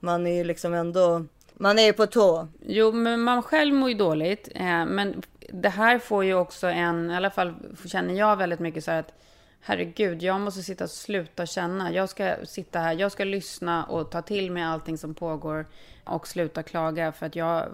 man 0.00 0.26
är 0.26 0.34
ju 0.34 0.44
liksom 0.44 0.74
ändå, 0.74 1.24
man 1.54 1.78
är 1.78 1.82
ju 1.82 1.92
på 1.92 2.06
tå. 2.06 2.48
Jo, 2.66 2.92
men 2.92 3.20
man 3.20 3.42
själv 3.42 3.74
mår 3.74 3.88
ju 3.88 3.94
dåligt. 3.94 4.48
Eh, 4.54 4.86
men 4.86 5.22
det 5.52 5.68
här 5.68 5.98
får 5.98 6.24
ju 6.24 6.34
också 6.34 6.66
en, 6.66 7.10
i 7.10 7.16
alla 7.16 7.30
fall 7.30 7.54
känner 7.86 8.14
jag 8.14 8.36
väldigt 8.36 8.60
mycket 8.60 8.84
så 8.84 8.90
här 8.90 9.00
att 9.00 9.12
herregud, 9.60 10.22
jag 10.22 10.40
måste 10.40 10.62
sitta 10.62 10.84
och 10.84 10.90
sluta 10.90 11.46
känna. 11.46 11.92
Jag 11.92 12.08
ska 12.08 12.36
sitta 12.44 12.78
här, 12.78 12.92
jag 12.94 13.12
ska 13.12 13.24
lyssna 13.24 13.84
och 13.84 14.10
ta 14.10 14.22
till 14.22 14.50
mig 14.50 14.62
allting 14.62 14.98
som 14.98 15.14
pågår 15.14 15.66
och 16.04 16.28
sluta 16.28 16.62
klaga 16.62 17.12
för 17.12 17.26
att 17.26 17.36
jag 17.36 17.58
eh, 17.58 17.68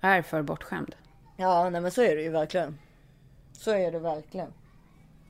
är 0.00 0.22
för 0.22 0.42
bortskämd. 0.42 0.94
Ja, 1.36 1.70
nej 1.70 1.80
men 1.80 1.90
så 1.90 2.02
är 2.02 2.16
det 2.16 2.22
ju 2.22 2.30
verkligen. 2.30 2.78
Så 3.52 3.70
är 3.70 3.92
det 3.92 3.98
verkligen. 3.98 4.52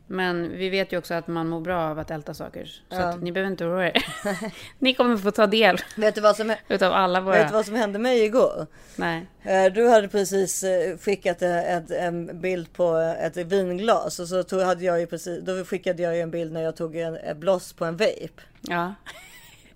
Men 0.07 0.51
vi 0.59 0.69
vet 0.69 0.93
ju 0.93 0.99
också 0.99 1.15
att 1.15 1.27
man 1.27 1.49
mår 1.49 1.61
bra 1.61 1.83
av 1.83 1.99
att 1.99 2.11
älta 2.11 2.35
saker. 2.35 2.71
Så 2.91 2.97
att 3.03 3.23
ni 3.23 3.33
behöver 3.33 3.51
inte 3.51 3.65
oroa 3.65 3.87
er. 3.87 4.07
ni 4.79 4.95
kommer 4.95 5.17
få 5.17 5.31
ta 5.31 5.47
del 5.47 5.79
Vet 5.97 6.15
du 6.15 6.21
vad 6.21 6.37
som, 6.37 6.55
utav 6.69 6.93
alla 6.93 7.21
våra... 7.21 7.35
vet 7.35 7.49
du 7.49 7.53
vad 7.55 7.67
som 7.67 7.75
hände 7.75 7.99
mig 7.99 8.25
igår? 8.25 8.67
Nej. 8.97 9.27
Eh, 9.43 9.73
Du 9.73 9.89
hade 9.89 10.09
precis 10.09 10.63
eh, 10.63 10.99
skickat 10.99 11.43
eh, 11.43 11.77
ett, 11.77 11.91
en 11.91 12.41
bild 12.41 12.73
på 12.73 12.97
ett 13.21 13.37
vinglas 13.37 14.21
och 14.21 14.29
så 14.29 14.43
tog, 14.43 14.61
hade 14.61 14.85
jag 14.85 15.01
ju 15.01 15.07
precis, 15.07 15.41
då 15.45 15.65
skickade 15.65 16.03
jag 16.03 16.15
ju 16.17 16.21
en 16.21 16.31
bild 16.31 16.53
när 16.53 16.63
jag 16.63 16.77
tog 16.77 16.97
en, 16.97 17.17
en 17.17 17.41
bloss 17.41 17.73
på 17.73 17.85
en 17.85 17.97
vape. 17.97 18.43
Ja. 18.61 18.95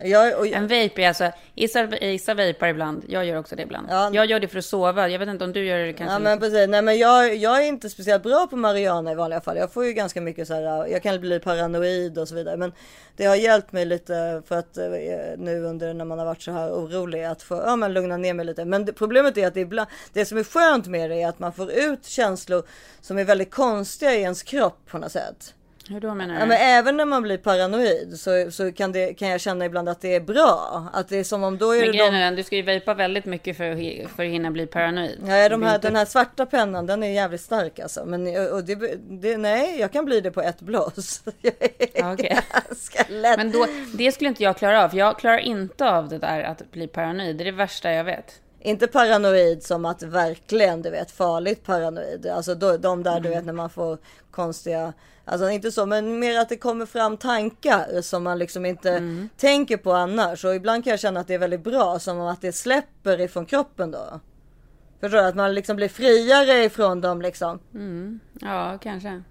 Jag, 0.04 0.38
och, 0.38 0.46
En 0.46 0.62
vape 0.62 1.02
är 1.02 1.08
alltså... 1.08 1.32
Issa, 1.54 1.96
Issa 1.96 2.34
vapar 2.34 2.68
ibland. 2.68 3.04
Jag 3.08 3.24
gör 3.24 3.36
också 3.36 3.56
det 3.56 3.62
ibland. 3.62 3.86
Ja. 3.90 4.10
Jag 4.12 4.26
gör 4.26 4.40
det 4.40 4.48
för 4.48 4.58
att 4.58 4.64
sova. 4.64 5.08
Jag 5.08 5.18
vet 5.18 5.28
inte 5.28 5.44
om 5.44 5.52
du 5.52 5.64
gör 5.64 5.78
det 5.78 5.92
kanske. 5.92 6.14
Ja 6.14 6.18
men 6.18 6.38
precis, 6.38 6.68
nej 6.68 6.82
men 6.82 6.98
jag, 6.98 7.36
jag 7.36 7.62
är 7.62 7.68
inte 7.68 7.90
speciellt 7.90 8.22
bra 8.22 8.46
på 8.50 8.56
marijuana 8.56 9.12
i 9.12 9.14
vanliga 9.14 9.40
fall. 9.40 9.56
Jag 9.56 9.72
får 9.72 9.86
ju 9.86 9.92
ganska 9.92 10.20
mycket 10.20 10.48
så 10.48 10.54
här, 10.54 10.86
jag 10.86 11.02
kan 11.02 11.20
bli 11.20 11.40
paranoid 11.40 12.18
och 12.18 12.28
så 12.28 12.34
vidare. 12.34 12.56
Men 12.56 12.72
det 13.16 13.24
har 13.24 13.36
hjälpt 13.36 13.72
mig 13.72 13.84
lite 13.84 14.42
för 14.46 14.58
att 14.58 14.76
eh, 14.76 14.84
nu 15.38 15.64
under 15.64 15.94
när 15.94 16.04
man 16.04 16.18
har 16.18 16.26
varit 16.26 16.42
så 16.42 16.52
här 16.52 16.70
orolig 16.70 17.24
att 17.24 17.42
få, 17.42 17.56
ja 17.66 17.76
men 17.76 17.92
lugna 17.92 18.16
ner 18.16 18.34
mig 18.34 18.46
lite. 18.46 18.64
Men 18.64 18.84
det, 18.84 18.92
problemet 18.92 19.36
är 19.36 19.46
att 19.46 19.54
det, 19.54 19.60
ibland, 19.60 19.88
det 20.12 20.24
som 20.24 20.38
är 20.38 20.44
skönt 20.44 20.86
med 20.86 21.10
det 21.10 21.22
är 21.22 21.28
att 21.28 21.38
man 21.38 21.52
får 21.52 21.70
ut 21.70 22.06
känslor 22.06 22.62
som 23.00 23.18
är 23.18 23.24
väldigt 23.24 23.50
konstiga 23.50 24.14
i 24.14 24.20
ens 24.20 24.42
kropp 24.42 24.78
på 24.90 24.98
något 24.98 25.12
sätt. 25.12 25.54
Hur 25.90 26.00
då 26.00 26.14
menar 26.14 26.34
du? 26.34 26.40
Ja, 26.40 26.46
men 26.46 26.56
även 26.60 26.96
när 26.96 27.04
man 27.04 27.22
blir 27.22 27.38
paranoid 27.38 28.20
så, 28.20 28.50
så 28.50 28.72
kan, 28.72 28.92
det, 28.92 29.14
kan 29.14 29.28
jag 29.28 29.40
känna 29.40 29.64
ibland 29.64 29.88
att 29.88 30.00
det 30.00 30.14
är 30.14 30.20
bra. 30.20 30.86
Att 30.92 31.08
det 31.08 31.16
är 31.16 31.24
som 31.24 31.42
om 31.44 31.58
då 31.58 31.72
är 31.76 31.80
Men 31.80 31.92
det 31.92 32.30
de... 32.30 32.36
du 32.36 32.42
ska 32.42 32.56
ju 32.56 32.62
vapa 32.62 32.94
väldigt 32.94 33.24
mycket 33.24 33.56
för 33.56 33.70
att, 33.70 34.10
för 34.10 34.22
att 34.24 34.30
hinna 34.30 34.50
bli 34.50 34.66
paranoid. 34.66 35.18
Nej, 35.22 35.48
de 35.48 35.62
här, 35.62 35.74
inte- 35.74 35.88
den 35.88 35.96
här 35.96 36.04
svarta 36.04 36.46
pennan 36.46 36.86
den 36.86 37.02
är 37.02 37.08
jävligt 37.10 37.40
stark 37.40 37.78
alltså. 37.78 38.04
Men 38.04 38.50
och 38.52 38.64
det, 38.64 38.74
det, 39.20 39.36
nej, 39.36 39.80
jag 39.80 39.92
kan 39.92 40.04
bli 40.04 40.20
det 40.20 40.30
på 40.30 40.40
ett 40.42 40.60
blås. 40.60 41.22
Jag 41.40 41.52
är 41.78 41.88
Ja, 41.94 42.12
okej. 42.12 42.38
ganska 42.68 43.04
lätt. 43.08 43.36
Men 43.36 43.50
då, 43.52 43.66
det 43.94 44.12
skulle 44.12 44.28
inte 44.28 44.42
jag 44.42 44.56
klara 44.56 44.84
av. 44.84 44.94
Jag 44.96 45.18
klarar 45.18 45.38
inte 45.38 45.90
av 45.90 46.08
det 46.08 46.18
där 46.18 46.42
att 46.42 46.70
bli 46.70 46.86
paranoid. 46.86 47.36
Det 47.36 47.42
är 47.42 47.44
det 47.44 47.50
värsta 47.52 47.92
jag 47.92 48.04
vet. 48.04 48.40
Inte 48.62 48.86
paranoid 48.86 49.62
som 49.62 49.84
att 49.84 50.02
verkligen, 50.02 50.82
du 50.82 50.90
vet, 50.90 51.10
farligt 51.10 51.64
paranoid. 51.64 52.26
Alltså 52.26 52.54
då, 52.54 52.76
de 52.76 53.02
där, 53.02 53.20
du 53.20 53.28
Mm. 53.28 53.38
vet, 53.38 53.46
när 53.46 53.52
man 53.52 53.70
får 53.70 53.98
konstiga, 54.30 54.92
alltså 55.24 55.50
inte 55.50 55.72
så, 55.72 55.86
men 55.86 56.18
mer 56.18 56.38
att 56.40 56.48
det 56.48 56.56
kommer 56.56 56.86
fram 56.86 57.16
tankar 57.16 58.00
som 58.02 58.22
man 58.24 58.38
liksom 58.38 58.66
inte 58.66 58.90
Mm. 58.90 59.28
tänker 59.36 59.76
på 59.76 59.92
annars. 59.92 60.44
Och 60.44 60.54
ibland 60.54 60.84
kan 60.84 60.90
jag 60.90 61.00
känna 61.00 61.20
att 61.20 61.26
det 61.26 61.34
är 61.34 61.38
väldigt 61.38 61.64
bra, 61.64 61.98
som 61.98 62.20
att 62.20 62.40
det 62.40 62.52
släpper 62.52 63.20
ifrån 63.20 63.46
kroppen 63.46 63.90
då. 63.90 64.20
Förstår 65.00 65.18
du? 65.18 65.24
Att 65.24 65.34
man 65.36 65.54
liksom 65.54 65.76
blir 65.76 65.88
friare 65.88 66.64
ifrån 66.64 67.00
dem 67.00 67.22
liksom. 67.22 67.58
Ja, 68.40 68.78
kanske. 68.82 69.22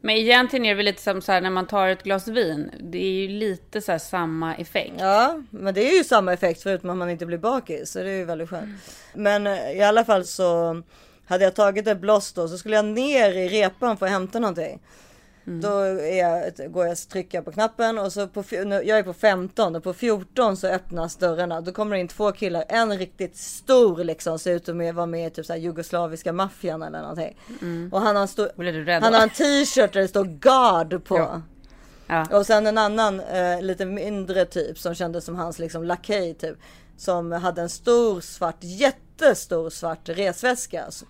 Men 0.00 0.16
egentligen 0.16 0.64
är 0.64 0.68
det 0.68 0.74
väl 0.74 0.84
lite 0.84 1.02
som 1.02 1.22
så 1.22 1.32
här 1.32 1.40
när 1.40 1.50
man 1.50 1.66
tar 1.66 1.88
ett 1.88 2.02
glas 2.02 2.28
vin. 2.28 2.70
Det 2.80 2.98
är 2.98 3.12
ju 3.12 3.28
lite 3.28 3.80
så 3.80 3.92
här 3.92 3.98
samma 3.98 4.54
effekt. 4.54 4.94
Ja, 4.98 5.42
men 5.50 5.74
det 5.74 5.92
är 5.92 5.96
ju 5.98 6.04
samma 6.04 6.32
effekt 6.32 6.62
förutom 6.62 6.90
att 6.90 6.96
man 6.96 7.10
inte 7.10 7.26
blir 7.26 7.38
bakis. 7.38 7.90
Så 7.90 7.98
det 7.98 8.10
är 8.10 8.16
ju 8.16 8.24
väldigt 8.24 8.50
skönt. 8.50 8.68
Men 9.14 9.46
eh, 9.46 9.72
i 9.72 9.82
alla 9.82 10.04
fall 10.04 10.24
så 10.24 10.82
hade 11.26 11.44
jag 11.44 11.54
tagit 11.54 11.86
ett 11.86 12.00
bloss 12.00 12.32
då 12.32 12.48
så 12.48 12.58
skulle 12.58 12.76
jag 12.76 12.84
ner 12.84 13.32
i 13.32 13.48
repan 13.48 13.96
för 13.96 14.06
att 14.06 14.12
hämta 14.12 14.38
någonting. 14.38 14.80
Då 15.48 15.78
är 15.78 16.18
jag, 16.18 16.72
går 16.72 16.84
jag 16.84 16.92
och 16.92 16.98
trycker 16.98 17.42
på 17.42 17.52
knappen 17.52 17.98
och 17.98 18.12
så 18.12 18.28
på, 18.28 18.44
jag 18.50 18.88
är 18.88 19.02
på 19.02 19.12
15 19.12 19.76
och 19.76 19.84
på 19.84 19.92
14 19.92 20.56
så 20.56 20.66
öppnas 20.66 21.16
dörrarna. 21.16 21.60
Då 21.60 21.72
kommer 21.72 21.96
det 21.96 22.00
in 22.00 22.08
två 22.08 22.32
killar. 22.32 22.64
En 22.68 22.98
riktigt 22.98 23.36
stor 23.36 24.04
liksom 24.04 24.38
ser 24.38 24.54
ut 24.54 24.68
att 24.68 24.94
vara 24.94 25.06
med 25.06 25.26
i 25.26 25.30
typ 25.30 25.46
så 25.46 25.52
här 25.52 25.60
jugoslaviska 25.60 26.32
maffian 26.32 26.82
eller 26.82 27.00
någonting. 27.00 27.36
Och 27.92 28.00
han 28.00 28.16
har 28.16 28.22
en 28.22 28.28
stor, 28.28 28.50
han 29.00 29.12
då? 29.12 29.18
har 29.18 29.22
en 29.22 29.30
t-shirt 29.30 29.92
där 29.92 30.00
det 30.00 30.08
står 30.08 30.24
guard 30.24 31.04
på. 31.04 31.18
Ja. 31.18 31.42
Ja. 32.06 32.38
Och 32.38 32.46
sen 32.46 32.66
en 32.66 32.78
annan 32.78 33.20
eh, 33.20 33.62
lite 33.62 33.84
mindre 33.84 34.44
typ 34.44 34.78
som 34.78 34.94
kändes 34.94 35.24
som 35.24 35.36
hans 35.36 35.58
liksom 35.58 35.84
lakej 35.84 36.34
typ. 36.34 36.56
Som 36.96 37.32
hade 37.32 37.62
en 37.62 37.68
stor 37.68 38.20
svart, 38.20 38.56
jättestor 38.60 39.70
svart 39.70 40.08
resväska. 40.08 40.84
Alltså. 40.84 41.04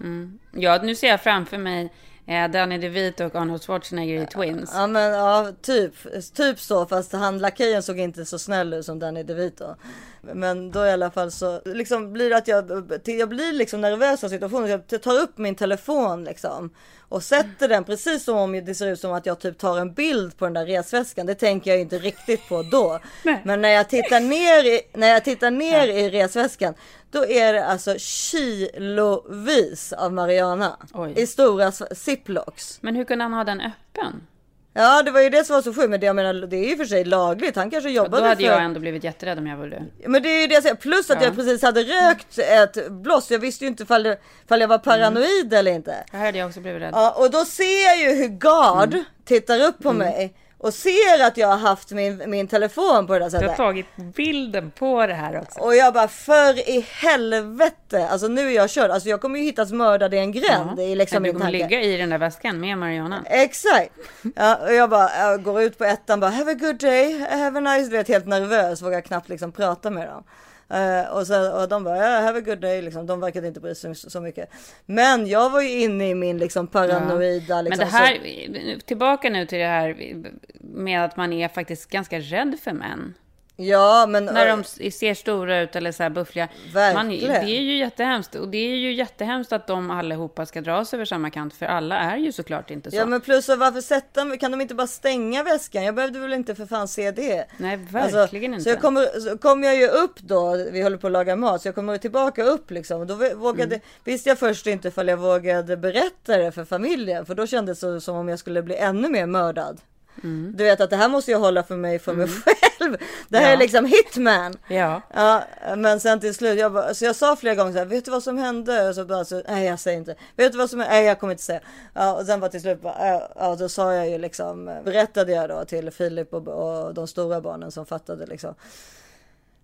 ja, 0.52 0.80
nu 0.82 0.94
ser 0.94 1.08
jag 1.08 1.20
framför 1.20 1.58
mig 1.58 1.92
eh, 2.28 2.50
Danny 2.50 2.78
DeVito 2.78 3.24
och 3.24 3.34
Arnold 3.34 3.62
Schwarzenegger 3.62 4.22
i 4.22 4.26
Twins. 4.26 4.70
Ja 4.74 4.86
men 4.86 5.12
ja, 5.12 5.52
typ, 5.62 5.94
typ 6.34 6.60
så 6.60 6.86
fast 6.86 7.12
han 7.12 7.38
lakejen 7.38 7.82
såg 7.82 7.98
inte 7.98 8.24
så 8.24 8.38
snäll 8.38 8.74
ut 8.74 8.86
som 8.86 8.98
Danny 8.98 9.22
DeVito. 9.22 9.74
Men 10.20 10.70
då 10.70 10.86
i 10.86 10.90
alla 10.90 11.10
fall 11.10 11.30
så 11.30 11.60
liksom 11.64 12.12
blir 12.12 12.30
det 12.30 12.36
att 12.36 12.48
jag, 12.48 12.92
jag 13.04 13.28
blir 13.28 13.52
liksom 13.52 13.80
nervös 13.80 14.24
av 14.24 14.28
situationen. 14.28 14.82
Jag 14.88 15.02
tar 15.02 15.20
upp 15.20 15.38
min 15.38 15.54
telefon 15.54 16.24
liksom 16.24 16.70
och 17.08 17.22
sätter 17.22 17.68
den 17.68 17.84
precis 17.84 18.24
som 18.24 18.36
om 18.36 18.52
det 18.64 18.74
ser 18.74 18.86
ut 18.86 19.00
som 19.00 19.12
att 19.12 19.26
jag 19.26 19.38
typ 19.38 19.58
tar 19.58 19.78
en 19.78 19.92
bild 19.92 20.36
på 20.36 20.44
den 20.44 20.54
där 20.54 20.66
resväskan. 20.66 21.26
Det 21.26 21.34
tänker 21.34 21.70
jag 21.70 21.80
inte 21.80 21.98
riktigt 21.98 22.48
på 22.48 22.62
då. 22.62 23.00
Men 23.44 23.62
när 23.62 23.68
jag 23.68 23.88
tittar 23.88 24.20
ner 24.20 24.64
i, 24.64 24.80
när 24.92 25.08
jag 25.08 25.24
tittar 25.24 25.50
ner 25.50 25.88
i 25.88 26.10
resväskan 26.10 26.74
då 27.10 27.26
är 27.26 27.52
det 27.52 27.66
alltså 27.66 27.94
kilovis 27.98 29.92
av 29.92 30.12
Mariana 30.12 30.76
Oj. 30.92 31.12
i 31.16 31.26
stora 31.26 31.72
ziplocks. 31.72 32.78
Men 32.82 32.96
hur 32.96 33.04
kunde 33.04 33.24
han 33.24 33.32
ha 33.32 33.44
den 33.44 33.60
öppen? 33.60 34.26
Ja, 34.74 35.02
det 35.02 35.10
var 35.10 35.20
ju 35.20 35.30
det 35.30 35.44
som 35.44 35.54
var 35.54 35.62
så 35.62 35.74
sjukt. 35.74 35.90
Men 35.90 36.00
det, 36.00 36.06
jag 36.06 36.16
menar, 36.16 36.34
det 36.34 36.56
är 36.56 36.68
ju 36.68 36.76
för 36.76 36.84
sig 36.84 37.04
lagligt. 37.04 37.56
Han 37.56 37.70
kanske 37.70 37.88
Då 37.88 37.94
jobbade 37.94 38.22
hade 38.22 38.36
för... 38.36 38.42
jag 38.42 38.62
ändå 38.62 38.80
blivit 38.80 39.04
jätterädd 39.04 39.38
om 39.38 39.46
jag 39.46 39.56
var 39.56 39.66
du. 39.66 40.08
Men 40.08 40.22
det 40.22 40.28
är 40.28 40.40
ju 40.40 40.46
det 40.46 40.54
jag 40.54 40.62
säger. 40.62 40.76
Plus 40.76 41.10
att 41.10 41.16
Ja. 41.20 41.24
jag 41.26 41.34
precis 41.36 41.62
hade 41.62 41.80
rökt 41.82 42.38
ett 42.38 42.90
bloss. 42.92 43.30
Jag 43.30 43.38
visste 43.38 43.64
ju 43.64 43.68
inte 43.68 43.84
det, 44.02 44.18
ifall 44.44 44.60
jag 44.60 44.68
var 44.68 44.78
paranoid 44.78 45.54
eller 45.54 45.72
inte. 45.72 45.94
Här 46.12 46.26
hade 46.26 46.38
jag 46.38 46.48
också 46.48 46.60
blivit 46.60 46.82
rädd. 46.82 46.90
Ja, 46.92 47.10
och 47.18 47.30
då 47.30 47.44
ser 47.44 47.84
jag 47.86 47.98
ju 47.98 48.22
hur 48.22 48.28
Gard 48.28 48.92
Mm. 48.94 49.04
tittar 49.24 49.60
upp 49.60 49.82
på 49.82 49.92
mig. 49.92 50.34
Och 50.60 50.74
ser 50.74 51.24
att 51.26 51.36
jag 51.36 51.48
har 51.48 51.56
haft 51.56 51.90
min, 51.90 52.22
min 52.30 52.48
telefon 52.48 53.06
på 53.06 53.12
det 53.12 53.18
där 53.18 53.24
Jag 53.26 53.32
har 53.32 53.40
sättet. 53.40 53.56
tagit 53.56 53.86
bilden 53.96 54.70
på 54.70 55.06
det 55.06 55.14
här 55.14 55.40
också. 55.40 55.60
Och 55.60 55.76
jag 55.76 55.94
bara 55.94 56.08
för 56.08 56.68
i 56.70 56.86
helvete. 56.90 58.08
Alltså 58.10 58.28
nu 58.28 58.46
är 58.48 58.54
jag 58.54 58.70
körd. 58.70 58.90
Alltså 58.90 59.08
jag 59.08 59.20
kommer 59.20 59.38
ju 59.38 59.44
hittas 59.44 59.72
mördad 59.72 60.14
i 60.14 60.18
en 60.18 60.32
gränd. 60.32 60.70
Det 60.76 60.82
är 60.82 60.96
liksom 60.96 61.22
du 61.22 61.32
kommer 61.32 61.44
tanke. 61.44 61.58
ligga 61.58 61.80
i 61.80 61.96
den 61.96 62.10
där 62.10 62.18
väskan 62.18 62.60
med 62.60 62.78
Mariana. 62.78 63.22
Exakt. 63.26 63.90
Ja, 64.36 64.56
och 64.56 64.74
jag 64.74 64.90
bara 64.90 65.10
jag 65.18 65.42
går 65.42 65.62
ut 65.62 65.78
på 65.78 65.84
ettan 65.84 66.20
bara 66.20 66.30
have 66.30 66.50
a 66.52 66.54
good 66.60 66.76
day, 66.76 67.20
have 67.30 67.58
a 67.58 67.60
nice, 67.60 67.90
du 67.90 67.96
vet 67.96 68.08
helt 68.08 68.26
nervös, 68.26 68.82
vågar 68.82 69.00
knappt 69.00 69.28
liksom 69.28 69.52
prata 69.52 69.90
med 69.90 70.08
dem. 70.08 70.24
Eh, 70.70 71.12
och, 71.12 71.26
så, 71.26 71.60
och 71.60 71.68
de 71.68 71.84
bara 71.84 71.96
yeah, 71.96 72.24
have 72.24 72.38
a 72.38 72.42
good 72.42 72.60
day, 72.60 72.82
liksom. 72.82 73.06
de 73.06 73.20
verkade 73.20 73.48
inte 73.48 73.60
bry 73.60 73.74
sig 73.74 73.94
så, 73.94 74.10
så 74.10 74.20
mycket. 74.20 74.50
Men 74.86 75.26
jag 75.26 75.50
var 75.50 75.60
ju 75.60 75.80
inne 75.80 76.08
i 76.08 76.14
min 76.14 76.38
liksom 76.38 76.66
paranoida 76.66 77.62
liksom. 77.62 77.78
Men 77.78 77.78
det 77.78 77.84
här, 77.84 78.78
tillbaka 78.80 79.30
nu 79.30 79.46
till 79.46 79.58
det 79.58 79.64
här 79.64 80.14
med 80.60 81.04
att 81.04 81.16
man 81.16 81.32
är 81.32 81.48
faktiskt 81.48 81.90
ganska 81.90 82.20
rädd 82.20 82.58
för 82.62 82.72
män. 82.72 83.14
Ja 83.60 84.06
men. 84.08 84.24
När 84.24 84.46
de 84.46 84.64
ser 84.90 85.14
stora 85.14 85.60
ut 85.60 85.76
eller 85.76 85.92
så 85.92 86.02
här 86.02 86.10
buffliga. 86.10 86.48
Man, 86.74 87.08
det 87.08 87.26
är 87.26 87.44
ju 87.46 87.76
jättehemskt. 87.78 88.34
Och 88.34 88.48
det 88.48 88.58
är 88.58 88.76
ju 88.76 88.92
jättehemskt 88.92 89.52
att 89.52 89.66
de 89.66 89.90
allihopa 89.90 90.46
ska 90.46 90.60
dras 90.60 90.94
över 90.94 91.04
samma 91.04 91.30
kant. 91.30 91.54
För 91.54 91.66
alla 91.66 91.98
är 91.98 92.16
ju 92.16 92.32
såklart 92.32 92.70
inte 92.70 92.90
så. 92.90 92.96
Ja 92.96 93.06
men 93.06 93.20
plus 93.20 93.48
varför 93.48 93.80
sätta 93.80 94.36
kan 94.36 94.50
de 94.50 94.60
inte 94.60 94.74
bara 94.74 94.86
stänga 94.86 95.42
väskan? 95.42 95.84
Jag 95.84 95.94
behövde 95.94 96.18
väl 96.18 96.32
inte 96.32 96.54
för 96.54 96.66
fan 96.66 96.88
se 96.88 97.10
det. 97.10 97.46
Nej, 97.56 97.78
Alltså, 97.94 98.16
verkligen 98.16 98.52
inte. 98.54 98.64
Så 98.64 98.70
jag 98.70 98.80
kommer, 98.80 99.20
så 99.20 99.38
kom 99.38 99.62
jag 99.62 99.76
ju 99.76 99.88
upp 99.88 100.20
då, 100.20 100.56
vi 100.72 100.82
håller 100.82 100.96
på 100.96 101.06
att 101.06 101.12
laga 101.12 101.36
mat, 101.36 101.62
så 101.62 101.68
jag 101.68 101.74
kommer 101.74 101.98
tillbaka 101.98 102.42
upp 102.44 102.70
liksom. 102.70 103.00
Och 103.00 103.06
då 103.06 103.14
vågade, 103.34 103.74
Mm. 103.74 103.80
visste 104.04 104.28
jag 104.28 104.38
först 104.38 104.66
inte 104.66 104.88
ifall 104.88 105.08
jag 105.08 105.16
vågade 105.16 105.76
berätta 105.76 106.36
det 106.36 106.52
för 106.52 106.64
familjen. 106.64 107.26
För 107.26 107.34
då 107.34 107.46
kändes 107.46 107.80
det 107.80 108.00
som 108.00 108.16
om 108.16 108.28
jag 108.28 108.38
skulle 108.38 108.62
bli 108.62 108.76
ännu 108.76 109.08
mer 109.08 109.26
mördad. 109.26 109.80
Mm. 110.22 110.52
Du 110.56 110.64
vet 110.64 110.80
att 110.80 110.90
det 110.90 110.96
här 110.96 111.08
måste 111.08 111.30
jag 111.30 111.38
hålla 111.38 111.62
för 111.62 111.76
mig, 111.76 111.98
för 111.98 112.12
mig 112.12 112.28
själv. 112.28 112.96
Det 113.28 113.38
här 113.38 113.46
Ja. 113.46 113.52
är 113.52 113.56
liksom 113.56 113.84
hitman. 113.84 114.54
Ja. 114.68 115.02
Ja, 115.14 115.42
men 115.76 116.00
sen 116.00 116.20
till 116.20 116.34
slut, 116.34 116.58
jag 116.58 116.72
bara, 116.72 116.94
så 116.94 117.04
jag 117.04 117.16
sa 117.16 117.36
flera 117.36 117.54
gånger 117.54 117.72
så 117.72 117.78
här, 117.78 117.84
vet 117.86 118.04
du 118.04 118.10
vad 118.10 118.22
som 118.22 118.38
hände? 118.38 118.88
Och 118.88 118.94
så 118.94 119.04
bara, 119.04 119.24
så, 119.24 119.42
nej 119.48 119.66
jag 119.66 119.80
säger 119.80 119.98
inte. 119.98 120.14
Vet 120.36 120.52
du 120.52 120.58
vad 120.58 120.70
som 120.70 120.80
hände? 120.80 120.94
Nej 120.94 121.04
jag 121.04 121.20
kommer 121.20 121.32
inte 121.32 121.42
säga. 121.42 121.60
Ja, 121.94 122.12
och 122.14 122.26
sen 122.26 122.40
bara 122.40 122.50
till 122.50 122.60
slut, 122.60 122.82
bara, 122.82 123.20
ja, 123.36 123.56
då 123.58 123.68
sa 123.68 123.94
jag 123.94 124.08
ju 124.08 124.18
liksom, 124.18 124.64
berättade 124.84 125.32
jag 125.32 125.48
då 125.48 125.64
till 125.64 125.90
Filip 125.90 126.34
och, 126.34 126.48
och 126.48 126.94
de 126.94 127.06
stora 127.08 127.40
barnen 127.40 127.70
som 127.72 127.86
fattade 127.86 128.26
liksom. 128.26 128.54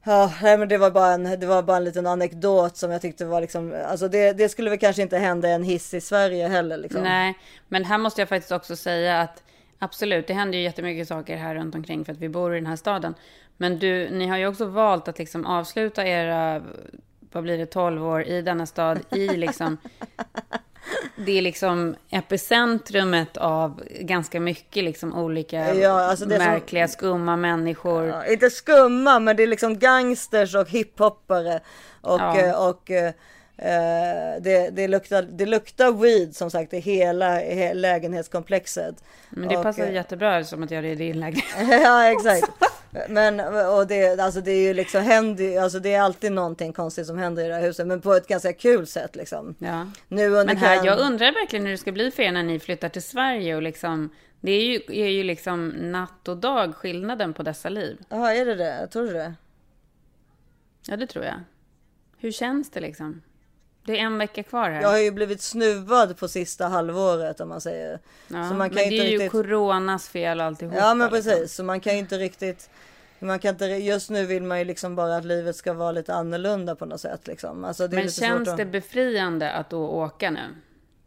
Ja, 0.07 0.33
nej, 0.43 0.59
men 0.59 0.69
det 0.69 0.79
var 0.79 0.91
bara 0.91 1.13
en, 1.13 1.41
det 1.41 1.47
var 1.47 1.63
bara 1.63 1.77
en 1.77 1.85
liten 1.85 2.07
anekdot 2.07 2.77
som 2.77 2.91
jag 2.91 3.03
tyckte 3.03 3.25
var 3.25 3.41
liksom, 3.41 3.75
alltså 3.87 4.09
det, 4.09 4.33
det 4.33 4.49
skulle 4.49 4.71
väl 4.71 4.79
kanske 4.79 5.03
inte 5.03 5.19
hända 5.19 5.49
en 5.49 5.63
hiss 5.65 5.95
i 5.95 6.01
Sverige 6.01 6.49
heller 6.49 6.77
liksom. 6.77 7.03
Nej, 7.03 7.39
men 7.69 7.85
här 7.85 7.99
måste 7.99 8.21
jag 8.21 8.29
faktiskt 8.29 8.53
också 8.53 8.77
säga 8.77 9.21
att 9.21 9.43
absolut, 9.79 10.27
det 10.27 10.35
händer 10.35 10.59
ju 10.59 10.65
jättemycket 10.65 11.09
saker 11.09 11.37
här 11.37 11.55
runt 11.55 11.75
omkring 11.75 12.05
för 12.05 12.13
att 12.13 12.19
vi 12.19 12.29
bor 12.29 12.53
i 12.53 12.59
den 12.59 12.67
här 12.67 12.77
staden. 12.77 13.15
Men 13.57 13.79
du, 13.79 14.11
ni 14.11 14.27
har 14.27 14.37
ju 14.39 14.47
också 14.47 14.65
valt 14.67 15.09
att 15.09 15.19
liksom 15.19 15.47
avsluta 15.47 16.07
era, 16.07 16.63
vad 17.33 17.43
blir 17.43 17.59
det, 17.59 17.67
12 17.67 18.07
år 18.07 18.23
i 18.23 18.43
denna 18.43 18.67
stad 18.67 18.99
i 19.11 19.29
liksom 19.29 19.77
det 21.17 21.33
är 21.39 21.43
liksom 21.43 21.95
epicentrumet 22.11 23.37
av 23.37 23.83
ganska 24.01 24.41
mycket 24.41 24.85
liksom 24.85 25.15
olika 25.19 25.75
Ja, 25.75 25.91
alltså 26.11 26.27
det 26.27 26.37
som- 26.37 26.45
märkliga, 26.45 26.89
skumma 26.89 27.37
människor. 27.37 28.05
Ja, 28.05 28.27
inte 28.27 28.51
skumma, 28.51 29.19
men 29.19 29.37
det 29.37 29.43
är 29.43 29.47
liksom 29.47 29.79
gangsters 29.79 30.55
och 30.55 30.69
hiphoppare. 30.71 31.61
Och, 32.01 32.21
Ja. 32.21 32.41
eh, 32.41 32.69
och 32.69 32.91
eh, 33.57 34.41
det, 34.41 34.71
det, 34.73 34.89
luktar, 34.89 35.23
det 35.23 35.47
luktar 35.47 35.93
weed 35.93 36.37
som 36.37 36.51
sagt 36.51 36.75
i 36.75 36.79
hela, 36.79 37.39
hela 37.39 37.81
lägenhetskomplexet. 37.81 39.05
Men 39.31 39.49
det 39.49 39.57
och, 39.57 39.63
passar 39.63 39.87
eh, 39.87 39.93
jättebra 39.95 40.45
som 40.45 40.63
att 40.63 40.71
göra 40.71 40.83
det 40.83 40.89
i 40.89 40.95
din 40.95 41.21
lägenhet. 41.21 41.55
ja 41.83 42.13
exakt. 42.13 42.51
Men 43.09 43.41
och 43.67 43.87
det, 43.87 44.21
alltså 44.21 44.41
det 44.41 44.51
är 44.53 44.69
ju 44.69 44.75
liksom 44.75 45.03
händer, 45.03 45.61
alltså 45.61 45.79
det 45.79 45.95
är 45.95 46.01
alltid 46.01 46.33
någonting 46.33 46.73
konstigt 46.73 47.07
som 47.07 47.19
händer 47.19 47.45
i 47.45 47.49
det 47.49 47.55
här 47.55 47.63
huset. 47.63 47.87
Men 47.87 48.01
på 48.01 48.13
ett 48.15 48.27
ganska 48.27 48.53
kul 48.53 48.87
sätt 48.87 49.17
liksom. 49.17 49.55
Ja. 49.59 49.87
Nu 50.09 50.27
under 50.27 50.45
Men 50.45 50.57
här, 50.57 50.77
kan- 50.77 50.85
jag 50.85 50.99
undrar 50.99 51.33
verkligen 51.33 51.65
hur 51.65 51.73
det 51.73 51.79
ska 51.79 51.93
bli 51.93 52.11
för 52.11 52.23
er 52.23 52.33
när 52.33 52.43
ni 52.43 52.59
flyttar 52.59 52.89
till 52.89 53.03
Sverige 53.03 53.57
och 53.57 53.63
liksom 53.63 54.11
det 54.41 54.53
är 54.53 54.65
ju, 54.65 54.81
är 54.89 55.09
ju 55.09 55.23
liksom 55.23 55.69
natt 55.69 56.29
och 56.29 56.37
dag 56.37 56.75
skillnaden 56.75 57.35
på 57.35 57.43
dessa 57.43 57.69
liv. 57.69 57.99
Ja, 58.09 58.33
är 58.33 58.45
det 58.47 58.55
det? 58.55 58.87
Tror 58.87 59.07
du 59.07 59.13
det? 59.13 59.35
Ja, 60.89 60.97
det 60.97 61.07
tror 61.07 61.25
jag. 61.25 61.41
Hur 62.19 62.33
känns 62.33 62.71
det 62.71 62.81
liksom? 62.81 63.23
Det 63.85 63.93
är 63.99 64.03
en 64.03 64.19
vecka 64.19 64.43
kvar 64.43 64.71
här. 64.71 64.83
Jag 64.83 64.89
har 64.89 64.99
ju 64.99 65.11
blivit 65.11 65.43
snuvad 65.43 66.19
på 66.19 66.29
sista 66.29 66.69
halvåret 66.69 67.41
om 67.41 67.49
man 67.49 67.61
säger. 67.61 68.01
ja, 68.29 68.49
så 68.49 68.55
man 68.55 68.71
kan 68.71 68.75
men 68.75 68.85
inte 68.85 68.97
det 68.97 69.01
är 69.01 69.05
ju 69.05 69.11
riktigt... 69.11 69.33
coronas 69.33 70.09
fel 70.09 70.41
och 70.41 70.47
alltihopa. 70.47 70.77
Ja 70.77 70.95
men 70.95 71.11
precis, 71.11 71.27
Liksom. 71.33 71.49
så 71.49 71.65
man 71.65 71.81
kan 71.81 71.93
ju 71.93 71.99
inte 71.99 72.19
riktigt 72.19 72.71
man 73.19 73.39
kan 73.39 73.51
inte, 73.51 73.65
just 73.67 74.11
nu 74.11 74.27
vill 74.27 74.43
man 74.43 74.59
ju 74.59 74.65
liksom 74.65 74.97
bara 74.97 75.17
att 75.17 75.25
livet 75.25 75.57
ska 75.57 75.73
vara 75.73 75.93
lite 75.93 76.15
annorlunda 76.15 76.77
på 76.77 76.87
något 76.87 77.01
sätt 77.01 77.27
liksom. 77.27 77.65
Alltså, 77.65 77.89
Men 77.91 78.11
känns 78.11 78.17
svårt 78.49 78.57
det 78.57 78.63
att, 78.63 78.73
befriande 78.73 79.51
att 79.51 79.71
då 79.71 79.89
åka 79.89 80.31
nu? 80.31 80.41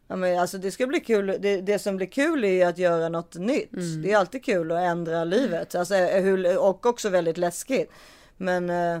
ja, 0.08 0.16
men 0.16 0.38
alltså 0.38 0.58
det 0.58 0.70
ska 0.70 0.86
bli 0.86 1.00
kul. 1.00 1.36
Det, 1.40 1.60
det 1.60 1.78
som 1.78 1.96
blir 1.96 2.06
kul 2.06 2.44
är 2.44 2.48
ju 2.48 2.62
att 2.62 2.78
göra 2.78 3.08
något 3.08 3.34
nytt. 3.34 3.72
Mm. 3.72 4.02
Det 4.02 4.12
är 4.12 4.16
alltid 4.16 4.44
kul 4.44 4.72
att 4.72 4.78
ändra 4.78 5.24
livet. 5.24 5.74
Alltså, 5.74 5.94
hur, 5.94 6.58
och 6.58 6.86
också 6.86 7.08
väldigt 7.08 7.38
läskigt. 7.38 7.90
Men 8.36 8.70
eh, 8.70 8.98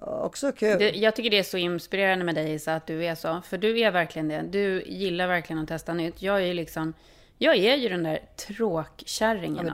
också 0.00 0.52
kul. 0.52 0.78
Det, 0.78 0.90
jag 0.90 1.16
tycker 1.16 1.30
det 1.30 1.38
är 1.38 1.42
så 1.42 1.56
inspirerande 1.56 2.24
med 2.24 2.34
dig 2.34 2.52
Isa, 2.52 2.74
att 2.74 2.86
du 2.86 3.04
är 3.04 3.14
så. 3.14 3.42
För 3.44 3.58
du 3.58 3.80
är 3.80 3.90
verkligen 3.90 4.28
det. 4.28 4.42
Du 4.42 4.82
gillar 4.86 5.26
verkligen 5.28 5.62
att 5.62 5.68
testa 5.68 5.94
nytt. 5.94 6.22
Jag 6.22 6.36
är 6.36 6.46
ju 6.46 6.54
liksom, 6.54 6.94
jag 7.38 7.56
är 7.56 7.76
ju 7.76 7.88
den 7.88 8.02
där 8.02 8.18
tråkkärringen 8.36 9.66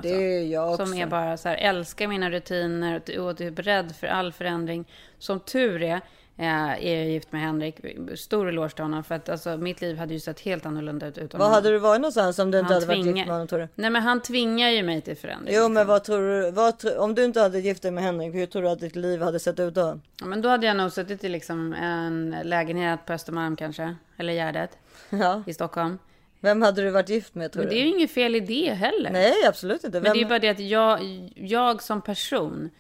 Ja, 0.50 0.60
alltså. 0.62 0.82
är. 0.82 0.86
Som 0.86 0.94
är 0.94 1.06
bara 1.06 1.36
så 1.36 1.48
här, 1.48 1.56
älskar 1.56 2.06
mina 2.06 2.30
rutiner 2.30 3.02
och, 3.18 3.26
och 3.28 3.36
typ 3.36 3.58
rädd 3.58 3.96
för 3.96 4.06
all 4.06 4.32
förändring. 4.32 4.84
Som 5.18 5.40
tur 5.40 5.82
är, 5.82 6.00
är 6.47 6.97
jag 6.97 7.07
gift 7.07 7.32
med 7.32 7.41
Henrik. 7.41 7.80
Stor 8.18 8.49
eloge 8.49 8.70
till 8.74 8.84
honom. 8.84 9.05
För 9.05 9.14
att 9.14 9.28
alltså, 9.28 9.57
mitt 9.57 9.80
liv 9.80 9.99
hade 9.99 10.14
ju 10.14 10.20
sett 10.20 10.41
helt 10.41 10.66
annorlunda 10.66 11.07
ut 11.07 11.18
utan 11.18 11.41
honom. 11.41 11.55
hade 11.55 11.70
du 11.70 11.78
varit 11.78 12.01
någonstans 12.01 12.39
om 12.39 12.51
du 12.51 12.59
inte 12.59 12.74
hade 12.74 12.86
varit 12.86 12.97
gift 12.97 13.07
tvingar- 13.07 13.26
med 13.26 13.34
honom 13.34 13.49
tror 13.49 13.59
du? 13.59 13.68
Nej 13.74 13.91
men 13.91 14.03
han 14.03 14.22
tvingar 14.22 14.68
ju 14.70 14.82
mig 14.82 15.01
till 15.01 15.16
förändring. 15.16 15.55
Jo 15.55 15.61
liksom. 15.61 15.72
men 15.74 15.86
vad 15.86 16.05
tror 16.05 16.20
du, 16.43 16.51
vad, 16.51 16.78
tro- 16.78 16.99
om 16.99 17.14
du 17.14 17.24
inte 17.24 17.41
hade 17.41 17.61
gift 17.61 17.82
dig 17.82 17.91
med 17.91 18.05
Henrik, 18.05 18.34
hur 18.34 18.47
tror 18.47 18.62
du 18.62 18.68
att 18.68 18.80
ditt 18.80 18.97
liv 18.97 19.22
hade 19.22 19.39
sett 19.41 19.61
ut 19.61 19.74
då? 19.74 20.01
Ja, 20.20 20.26
men 20.26 20.43
då 20.43 20.49
hade 20.49 20.66
jag 20.66 20.76
nog 20.76 20.93
suttit 20.93 21.24
i 21.24 21.28
liksom 21.28 21.72
en 21.72 22.36
lägenhet 22.45 23.07
på 23.07 23.12
Östermalm 23.12 23.57
kanske. 23.57 23.95
Eller 24.16 24.32
Gärdet 24.32 24.70
Ja. 25.11 25.43
i 25.47 25.55
Stockholm. 25.55 25.99
Vem 26.41 26.62
hade 26.62 26.82
du 26.82 26.91
varit 26.91 27.09
gift 27.09 27.34
med 27.34 27.53
tror 27.53 27.62
Men 27.62 27.68
du? 27.70 27.74
det 27.74 27.80
är 27.82 27.84
ju 27.84 27.91
inget 27.97 28.11
fel 28.11 28.34
i 28.36 28.41
det 28.41 28.72
heller. 28.74 29.11
Nej 29.11 29.32
absolut 29.49 29.84
inte. 29.84 30.01
Men 30.01 30.03
det 30.03 30.09
är 30.11 30.14
ju 30.14 30.20
Vem... 30.24 30.28
bara 30.28 30.39
det 30.39 30.49
att 30.49 30.61
jag, 30.61 31.01
jag 31.34 31.82
som 31.82 32.03
person 32.03 32.70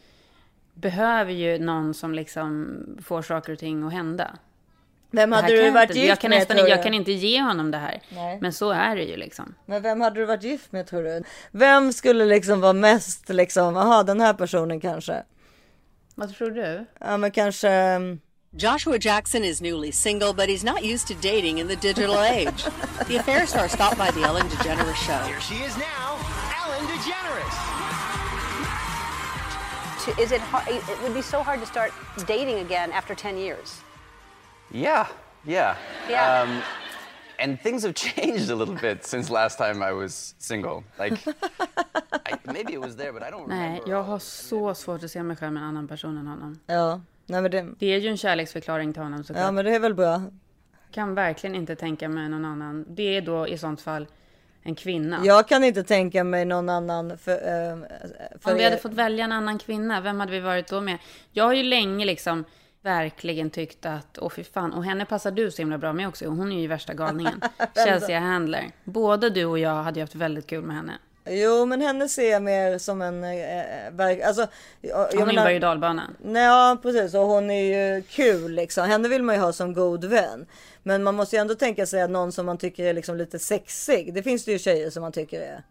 behöver 0.80 1.32
ju 1.32 1.58
någon 1.58 1.94
som 1.94 2.14
liksom 2.14 2.76
får 3.02 3.22
saker 3.22 3.52
och 3.52 3.58
ting 3.58 3.82
att 3.86 3.92
hända. 3.92 4.36
Vem 5.10 5.32
hade 5.32 5.48
du 5.48 5.56
jag 5.56 5.72
varit 5.72 5.94
gift 5.94 6.08
jag 6.08 6.18
kan 6.20 6.30
med 6.30 6.38
nästan, 6.38 6.56
tror 6.56 6.68
Jag 6.68 6.78
du? 6.78 6.82
kan 6.82 6.94
inte 6.94 7.12
ge 7.12 7.42
honom 7.42 7.70
det 7.70 7.78
här. 7.78 8.02
Nej. 8.08 8.38
Men 8.40 8.52
så 8.52 8.70
är 8.70 8.96
det 8.96 9.02
ju 9.02 9.16
liksom. 9.16 9.54
Men 9.66 9.82
vem 9.82 10.00
hade 10.00 10.20
du 10.20 10.26
varit 10.26 10.42
gift 10.42 10.72
med 10.72 10.86
tror 10.86 11.02
du? 11.02 11.22
Vem 11.50 11.92
skulle 11.92 12.24
liksom 12.24 12.60
vara 12.60 12.72
mest 12.72 13.28
liksom, 13.28 13.76
aha 13.76 14.02
den 14.02 14.20
här 14.20 14.34
personen 14.34 14.80
kanske? 14.80 15.22
Vad 16.14 16.34
tror 16.34 16.50
du? 16.50 16.84
Ja 17.00 17.16
men 17.16 17.30
kanske, 17.30 17.68
mm, 17.70 18.20
Joshua 18.50 18.96
Jackson 19.00 19.44
is 19.44 19.60
newly 19.60 19.92
single, 19.92 20.32
but 20.32 20.46
he's 20.48 20.64
not 20.72 20.82
used 20.82 21.06
to 21.08 21.14
dating 21.14 21.60
in 21.60 21.68
the 21.68 21.76
digital 21.76 22.16
age. 22.18 22.64
the 23.08 23.16
affair 23.18 23.46
star 23.46 23.68
stopped 23.68 23.98
by 23.98 24.20
the 24.20 24.26
Ellen 24.28 24.46
DeGeneres 24.48 24.96
show. 25.06 25.26
Here 25.26 25.40
she 25.40 25.54
is 25.64 25.76
now, 25.76 26.16
to- 30.16 30.22
is 30.22 30.32
it 30.32 30.40
hard, 30.40 30.68
it 30.68 31.02
would 31.02 31.14
be 31.14 31.22
so 31.22 31.42
hard 31.42 31.60
to 31.60 31.66
start 31.66 31.92
dating 32.26 32.58
again 32.58 32.92
after 32.92 33.14
10 33.14 33.38
years 33.38 33.82
Yeah, 34.70 35.06
yeah. 35.46 35.76
Yeah. 36.10 36.42
Um, 36.42 36.60
and 37.38 37.60
things 37.62 37.82
have 37.84 37.94
changed 38.16 38.50
a 38.50 38.54
little 38.54 38.74
bit 38.74 39.04
since 39.04 39.32
last 39.32 39.58
time 39.58 39.82
I 39.90 39.92
was 39.92 40.34
single. 40.38 40.82
Like, 40.98 41.16
I, 42.26 42.34
maybe 42.44 42.72
it 42.74 42.80
was 42.80 42.96
there, 42.96 43.12
but 43.12 43.22
I 43.22 43.30
don't 43.30 43.48
Nej, 43.48 43.58
remember. 43.68 43.90
jag 43.90 44.02
har 44.02 44.18
så 44.18 44.74
svårt 44.74 45.02
att 45.04 45.10
se 45.10 45.22
mig 45.22 45.36
själv 45.36 45.52
med 45.52 45.62
en 45.62 45.68
annan 45.68 45.88
person 45.88 46.18
än 46.18 46.26
honom. 46.26 46.58
ja. 46.66 47.00
Nej 47.30 47.42
men 47.42 47.50
det, 47.50 47.66
Det 47.78 47.86
är 47.86 47.98
ju 47.98 48.08
en 48.08 48.16
kärleksförklaring 48.16 48.92
till 48.92 49.02
honom 49.02 49.24
såklart. 49.24 49.44
ja 49.44 49.50
men 49.52 49.64
det 49.64 49.74
är 49.74 49.78
väl 49.80 49.94
bra. 49.94 50.22
Kan 50.90 51.14
verkligen 51.14 51.54
inte 51.56 51.76
tänka 51.76 52.08
mig 52.08 52.28
någon 52.28 52.44
annan. 52.44 52.84
Det 52.88 53.16
är 53.16 53.20
då 53.20 53.48
i 53.48 53.58
sånt 53.58 53.80
fall 53.80 54.06
en 54.62 54.74
kvinna. 54.74 55.20
Jag 55.24 55.48
kan 55.48 55.64
inte 55.64 55.82
tänka 55.82 56.24
mig 56.24 56.44
någon 56.44 56.68
annan 56.68 57.18
för, 57.18 57.32
eh, 57.32 57.76
för 58.40 58.50
Om 58.50 58.56
vi 58.56 58.60
er. 58.60 58.64
hade 58.64 58.76
fått 58.82 58.92
välja 58.94 59.24
en 59.24 59.32
annan 59.32 59.58
kvinna, 59.58 60.00
vem 60.00 60.20
hade 60.20 60.32
vi 60.32 60.40
varit 60.40 60.68
då 60.68 60.80
med? 60.80 60.98
Jag 61.32 61.44
har 61.44 61.52
ju 61.52 61.62
länge 61.62 62.04
liksom 62.04 62.44
verkligen 62.82 63.50
tyckt 63.50 63.86
att, 63.86 64.18
åh 64.18 64.30
fy 64.30 64.44
fan, 64.44 64.72
och 64.72 64.84
henne 64.84 65.04
passar 65.04 65.30
du 65.30 65.50
så 65.50 65.62
himla 65.62 65.78
bra 65.78 65.92
med 65.92 66.08
också, 66.08 66.26
hon 66.26 66.52
är 66.52 66.60
ju 66.60 66.66
värsta 66.66 66.94
galningen. 66.94 67.40
Chelsea 67.84 68.20
Handler. 68.20 68.64
Både 68.84 69.30
du 69.30 69.44
och 69.44 69.58
jag 69.58 69.82
hade 69.82 70.00
ju 70.00 70.02
haft 70.02 70.14
väldigt 70.14 70.46
kul 70.46 70.62
med 70.64 70.76
henne. 70.76 70.92
Jo 71.30 71.66
men 71.66 71.80
henne 71.80 72.08
ser 72.08 72.30
jag 72.30 72.42
mer 72.42 72.78
som 72.78 73.02
en, 73.02 73.24
eh, 73.24 73.30
verk, 73.92 74.20
alltså. 74.22 74.46
Jag, 74.80 74.98
jag 75.00 75.06
Hon 75.12 75.20
är 75.22 75.26
menar- 75.26 75.32
ju 75.42 75.44
berg 75.46 75.54
och 75.54 75.60
dalbana. 75.60 76.02
Nej, 76.24 76.42
ja 76.44 76.78
precis 76.82 77.14
och 77.14 77.20
hon 77.20 77.50
är 77.50 77.94
ju 77.96 78.02
kul 78.02 78.52
liksom. 78.52 78.86
Henne 78.88 79.08
vill 79.08 79.22
man 79.22 79.34
ju 79.34 79.40
ha 79.40 79.52
som 79.52 79.74
god 79.74 80.04
vän. 80.04 80.46
Men 80.88 81.02
man 81.02 81.14
måste 81.14 81.36
ju 81.36 81.40
ändå 81.40 81.54
tänka 81.54 81.86
sig 81.86 82.02
att 82.02 82.10
någon 82.10 82.32
som 82.32 82.46
man 82.46 82.58
tycker 82.58 82.84
är 82.84 82.92
liksom 82.92 83.16
lite 83.16 83.38
sexig. 83.38 84.14
Det 84.14 84.22
finns 84.22 84.44
det 84.44 84.52
ju 84.52 84.58
tjejer 84.58 84.90
som 84.90 85.00
man 85.00 85.12
tycker 85.12 85.40
är. 85.40 85.62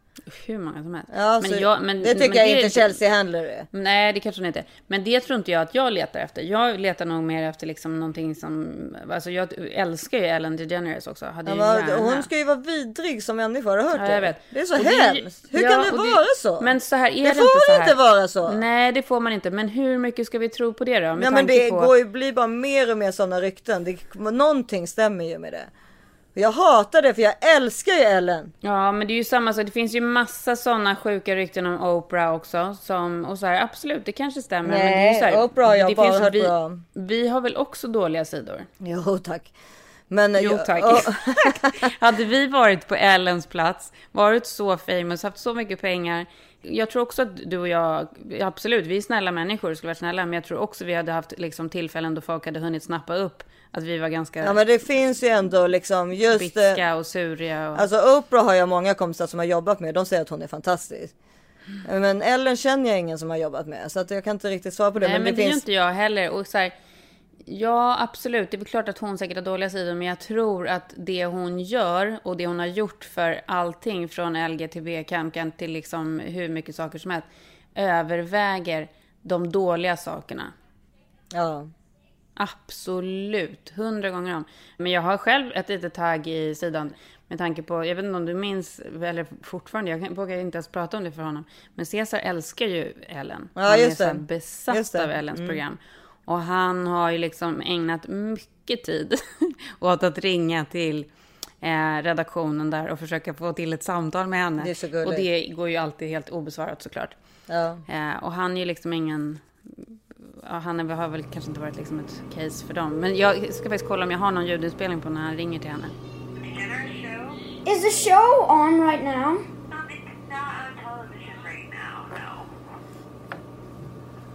Hur 0.46 0.58
många 0.58 0.84
som 0.84 0.94
helst. 0.94 1.10
Ja, 1.16 1.40
Men 1.42 1.60
jag- 1.60 1.82
men- 1.82 2.04
det 2.04 2.14
tycker 2.14 2.28
men 2.30 2.38
jag 2.38 2.48
det 2.48 2.62
inte 2.62 2.70
Chelsea 2.70 3.10
Handler 3.16 3.44
är. 3.44 3.66
Nej, 3.72 4.14
det 4.14 4.20
kanske 4.20 4.42
hon 4.42 4.46
inte. 4.48 4.64
Men 4.88 5.04
det 5.04 5.20
tror 5.20 5.38
inte 5.40 5.52
jag 5.52 5.62
att 5.62 5.76
jag 5.76 5.94
letar 5.94 6.20
efter. 6.20 6.42
Jag 6.42 6.80
letar 6.80 7.06
nog 7.06 7.24
mer 7.24 7.50
efter 7.50 7.68
liksom 7.68 8.00
någonting 8.00 8.36
som... 8.36 8.68
Alltså 9.12 9.32
jag 9.32 9.48
älskar 9.72 10.18
ju 10.18 10.26
Ellen 10.26 10.58
DeGeneres 10.58 11.08
också. 11.08 11.26
Hade 11.26 11.52
Ja, 11.52 11.80
ju 11.88 11.94
hon 11.96 12.24
ska 12.24 12.38
ju 12.38 12.44
vara 12.44 12.56
vidrig 12.58 13.24
som 13.24 13.36
människa, 13.36 13.70
har 13.70 13.78
du 13.78 13.84
hört 13.84 13.96
Ja, 14.00 14.08
det? 14.08 14.14
jag 14.14 14.22
vet. 14.22 14.36
Det 14.50 14.60
är 14.60 14.66
så 14.66 14.78
Och 14.78 14.84
det- 14.84 14.90
hemskt. 14.90 15.46
Hur 15.50 15.64
ja, 15.64 15.70
kan 15.70 15.84
det 15.84 15.92
vara 15.92 16.26
så? 16.38 16.62
Men 16.62 16.80
så 16.82 16.96
här 16.96 17.12
är 17.12 17.24
Det 17.24 17.30
det, 17.30 17.36
får 17.36 17.44
inte 17.44 17.72
här. 17.72 17.82
inte 17.82 17.96
vara 17.96 18.28
så. 18.28 18.52
Nej, 18.52 18.92
det 18.92 19.02
får 19.02 19.20
man 19.20 19.34
inte. 19.34 19.52
Men 19.52 19.68
hur 19.70 19.98
mycket 19.98 20.28
ska 20.28 20.40
vi 20.40 20.50
tro 20.50 20.74
på 20.74 20.84
det 20.84 21.00
då? 21.00 21.06
Med 21.08 21.20
Nej 21.20 21.32
men 21.32 21.48
det 21.48 21.70
på... 21.70 21.80
går 21.80 21.98
ju, 21.98 22.06
blir 22.06 22.34
bara 22.34 22.48
mer 22.48 22.92
och 22.92 22.98
mer 22.98 23.12
sådana 23.12 23.42
rykten. 23.42 23.84
Det, 23.84 23.98
någonting 24.32 24.88
stämmer 24.88 25.26
ju 25.26 25.38
med 25.38 25.54
det. 25.54 25.64
Jag 26.40 26.52
hatar 26.52 27.02
det 27.02 27.14
för 27.14 27.22
jag 27.22 27.34
älskar 27.56 27.92
ju 27.92 28.00
Ellen. 28.00 28.52
Ja, 28.60 28.92
men 28.92 29.08
det 29.08 29.14
är 29.14 29.16
ju 29.16 29.24
samma 29.24 29.54
sak. 29.54 29.66
Det 29.66 29.72
finns 29.72 29.96
ju 29.96 30.02
massa 30.02 30.56
sådana 30.56 30.96
sjuka 30.96 31.36
rykten 31.36 31.66
om 31.66 31.82
Oprah 31.84 32.34
också. 32.36 32.78
Som, 32.82 33.26
och 33.26 33.40
så 33.40 33.46
här, 33.46 33.62
absolut, 33.62 34.06
det 34.06 34.12
kanske 34.12 34.42
stämmer. 34.42 34.70
men 34.70 34.80
det 34.80 34.86
är 34.86 34.90
ju 34.90 34.96
Nej, 35.12 35.20
så 35.20 35.26
här, 35.26 35.44
Oprah 35.44 35.68
har 35.68 35.76
jag 35.76 35.96
bara 35.96 36.20
hört 36.20 36.34
vi, 36.36 36.42
bra. 36.42 36.72
vi 36.94 37.28
har 37.28 37.42
väl 37.42 37.58
också 37.58 37.88
dåliga 37.88 38.26
sidor? 38.26 38.66
Jo 38.78 39.18
tack. 39.18 39.54
Men, 40.08 40.38
Jo 40.42 40.52
jag- 40.52 40.66
tack. 40.66 40.84
och- 40.84 41.14
Hade 42.00 42.26
vi 42.26 42.48
varit 42.48 42.88
på 42.88 42.96
Ellens 42.96 43.48
plats, 43.48 43.94
varit 44.12 44.46
så 44.46 44.78
famous, 44.78 45.24
haft 45.24 45.38
så 45.38 45.54
mycket 45.54 45.82
pengar. 45.82 46.26
Jag 46.62 46.90
tror 46.90 47.02
också 47.02 47.22
att 47.22 47.30
du 47.46 47.58
och 47.58 47.68
jag, 47.68 48.08
absolut, 48.42 48.86
vi 48.86 48.98
är 48.98 49.02
snälla 49.02 49.32
människor, 49.32 49.74
skulle 49.74 49.88
vara 49.88 49.96
snälla, 49.96 50.26
men 50.26 50.34
jag 50.34 50.44
tror 50.44 50.60
också 50.60 50.86
vi 50.86 50.94
hade 50.94 51.12
haft 51.12 51.34
liksom, 51.40 51.70
tillfällen 51.70 52.16
då 52.16 52.22
folk 52.22 52.46
hade 52.46 52.60
hunnit 52.60 52.84
snappa 52.84 53.16
upp 53.16 53.44
att 53.72 53.84
vi 53.84 53.98
var 53.98 54.10
ganska 54.10 54.44
Ja 54.44 54.54
men 54.54 54.68
det 54.68 54.80
finns 54.80 55.24
ju 55.24 55.28
ändå 55.28 55.68
liksom 55.68 56.14
just 56.14 56.40
bitska 56.40 56.96
och 56.96 57.06
suriga. 57.06 57.72
Och... 57.72 57.80
Alltså 57.80 58.18
Oprah 58.18 58.46
har 58.46 58.54
jag 58.54 58.70
många 58.70 58.94
kompisar 58.94 59.28
som 59.28 59.40
har 59.40 59.46
jobbat 59.46 59.80
med. 59.80 59.94
De 59.94 60.06
säger 60.06 60.22
att 60.22 60.30
hon 60.30 60.42
är 60.42 60.48
fantastisk. 60.48 61.16
Men 61.90 62.22
Ellen 62.22 62.58
känner 62.58 62.90
jag 62.90 63.00
ingen 63.00 63.20
som 63.20 63.30
har 63.30 63.38
jobbat 63.38 63.68
med. 63.68 63.92
Så 63.92 64.00
att 64.00 64.12
jag 64.12 64.24
kan 64.24 64.36
inte 64.36 64.50
riktigt 64.50 64.74
svara 64.74 64.92
på 64.92 65.00
det. 65.00 65.08
Nej, 65.08 65.16
men, 65.16 65.24
men, 65.24 65.36
det, 65.36 65.42
det, 65.42 65.50
finns... 65.50 65.56
inte 65.64 65.72
jag 65.72 65.94
heller. 65.94 66.30
Och 66.30 66.48
så 66.48 66.58
här, 66.58 66.74
ja, 67.50 67.98
absolut. 68.00 68.52
Det 68.52 68.62
är 68.62 68.66
klart 68.66 68.90
att 68.90 68.98
hon 68.98 69.18
säkert 69.18 69.38
har 69.38 69.44
dåliga 69.44 69.70
sidor, 69.70 69.94
men 69.94 70.08
jag 70.08 70.20
tror 70.20 70.68
att 70.68 70.94
det 70.98 71.26
hon 71.26 71.60
gör 71.60 72.20
och 72.24 72.38
det 72.38 72.48
hon 72.48 72.60
har 72.60 72.66
gjort 72.66 73.04
för 73.06 73.42
allting 73.48 74.10
från 74.10 74.48
LGTB-kampen 74.48 75.52
till 75.52 75.72
liksom 75.72 76.20
hur 76.20 76.50
mycket 76.50 76.76
saker 76.76 77.00
som 77.00 77.12
helst 77.12 77.28
överväger 77.76 78.88
de 79.22 79.52
dåliga 79.52 79.98
sakerna. 79.98 80.54
Ja. 81.34 81.70
Absolut, 82.34 83.70
hundra 83.76 84.10
gånger 84.10 84.36
om. 84.36 84.44
Men 84.78 84.92
jag 84.92 85.02
har 85.02 85.18
själv 85.18 85.52
ett 85.56 85.70
litet 85.70 85.94
tagg 85.94 86.28
i 86.28 86.56
sidan 86.56 86.94
med 87.28 87.38
tanke 87.38 87.64
på, 87.64 87.86
jag 87.86 87.96
vet 87.96 88.06
inte 88.06 88.18
om 88.18 88.26
du 88.26 88.34
minns, 88.34 88.80
eller 88.80 89.26
fortfarande, 89.42 89.92
jag 89.92 90.16
vågar 90.16 90.38
inte 90.38 90.56
ens 90.56 90.68
prata 90.68 90.98
om 90.98 91.04
det 91.04 91.12
för 91.12 91.22
honom. 91.22 91.44
Men 91.76 91.86
Cesar 91.86 92.20
älskar 92.20 92.66
ju 92.66 92.94
Ellen. 93.08 93.50
Ja, 93.54 93.62
han 93.62 93.80
är 93.80 93.90
så 93.90 94.14
besatt 94.14 94.96
av 94.96 95.12
Ellens 95.12 95.40
Mm. 95.40 95.50
program. 95.50 95.78
Och 96.28 96.40
han 96.42 96.88
har 96.88 97.12
ju 97.12 97.18
liksom 97.18 97.62
ägnat 97.62 98.08
mycket 98.08 98.84
tid 98.84 99.14
åt 99.80 100.04
att 100.04 100.18
ringa 100.18 100.66
till 100.66 101.06
eh, 101.62 102.04
redaktionen 102.04 102.70
där 102.70 102.90
och 102.90 103.00
försöka 103.00 103.34
få 103.34 103.54
till 103.54 103.74
ett 103.74 103.84
samtal 103.84 104.28
med 104.28 104.40
henne. 104.40 104.64
Det 104.64 104.70
är 104.70 104.76
så 104.76 104.88
gulligt. 104.88 105.08
och 105.08 105.14
det 105.16 105.48
går 105.48 105.70
ju 105.70 105.76
alltid 105.78 106.10
helt 106.10 106.30
obesvarat 106.30 106.82
såklart. 106.82 107.16
Ja. 107.46 107.78
Eh, 107.88 108.24
och 108.24 108.32
han 108.32 108.52
är 108.58 108.60
ju 108.60 108.66
liksom 108.66 108.94
ingen... 108.94 109.40
Ja, 110.50 110.58
han 110.58 110.80
är- 110.80 110.96
har 110.96 111.08
väl 111.08 111.24
kanske 111.24 111.50
inte 111.52 111.60
varit 111.62 111.76
liksom 111.78 112.00
ett 112.00 112.22
case 112.34 112.66
för 112.66 112.74
dem. 112.74 112.94
Men 113.00 113.16
jag 113.16 113.54
ska 113.54 113.64
faktiskt 113.64 113.88
kolla 113.88 114.06
om 114.06 114.12
jag 114.12 114.20
har 114.20 114.32
någon 114.32 114.46
ljudinspelning 114.46 115.02
på 115.02 115.10
när 115.10 115.22
han 115.22 115.36
ringer 115.38 115.60
till 115.60 115.72
henne. 115.72 115.88
Is 117.66 117.82
the 118.06 118.10
show 118.10 118.50
on 118.50 118.82
right 118.88 119.04
now? 119.04 119.38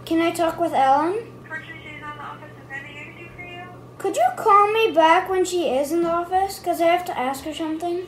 Can 0.05 0.21
I 0.21 0.31
talk 0.35 0.59
with 0.61 0.73
Ellen? 0.75 1.32
Could 4.03 4.17
you 4.17 4.27
call 4.35 4.69
me 4.69 4.91
back 4.91 5.29
when 5.29 5.45
she 5.45 5.69
is 5.69 5.93
in 5.93 6.03
the 6.03 6.09
office? 6.09 6.59
Because 6.59 6.81
I 6.81 6.87
have 6.87 7.05
to 7.05 7.17
ask 7.17 7.45
her 7.45 7.53
something. 7.53 8.05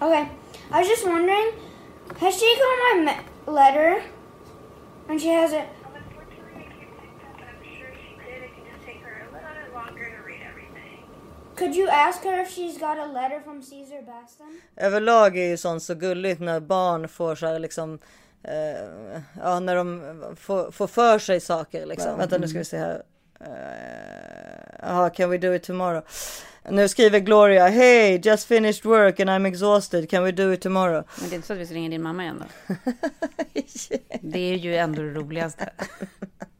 Okay. 0.00 0.30
I 0.70 0.78
was 0.78 0.86
just 0.86 1.04
wondering, 1.04 1.54
has 2.20 2.38
she 2.38 2.56
got 2.56 3.04
my 3.04 3.24
letter? 3.48 4.04
And 5.08 5.20
she 5.20 5.30
has 5.30 5.52
it. 5.52 5.68
Could 11.56 11.76
you 11.76 11.88
ask 11.88 12.24
her 12.24 12.42
if 12.42 12.48
she's 12.48 12.78
got 12.78 12.98
a 12.98 13.06
letter 13.06 13.40
from 13.40 13.62
Caesar 13.62 14.02
Baston? 14.02 14.60
Överlag 14.76 15.38
är 15.38 15.48
ju 15.48 15.56
sånt 15.56 15.82
så 15.82 15.94
gulligt 15.94 16.40
när 16.40 16.60
barn 16.60 17.08
får 17.08 17.34
så 17.34 17.46
här 17.46 17.58
liksom 17.58 17.98
eh, 18.42 19.20
ja, 19.42 19.60
när 19.60 19.76
de 19.76 20.36
får, 20.40 20.70
får 20.70 20.86
för 20.86 21.18
sig 21.18 21.40
saker 21.40 21.86
liksom. 21.86 22.18
Vänta 22.18 22.38
nu 22.38 22.48
ska 22.48 22.58
vi 22.58 22.64
se 22.64 22.78
här. 22.78 23.02
Eh, 23.40 23.46
Jaha, 24.82 25.10
can 25.10 25.30
we 25.30 25.38
do 25.38 25.54
it 25.54 25.62
tomorrow? 25.62 26.02
Nu 26.68 26.88
skriver 26.88 27.18
Gloria, 27.18 27.68
hey, 27.68 28.20
just 28.24 28.46
finished 28.48 28.84
work 28.84 29.20
and 29.20 29.30
I'm 29.30 29.46
exhausted, 29.46 30.10
can 30.10 30.24
we 30.24 30.32
do 30.32 30.52
it 30.52 30.60
tomorrow? 30.60 31.04
Men 31.20 31.28
det 31.28 31.34
är 31.34 31.36
inte 31.36 31.46
så 31.46 31.52
att 31.52 31.58
vi 31.58 31.64
ringa 31.64 31.88
din 31.88 32.02
mamma 32.02 32.22
igen 32.22 32.44
då? 32.44 32.74
Det 34.20 34.38
är 34.38 34.56
ju 34.56 34.76
ändå 34.76 35.02
det 35.02 35.10
roligaste. 35.10 35.70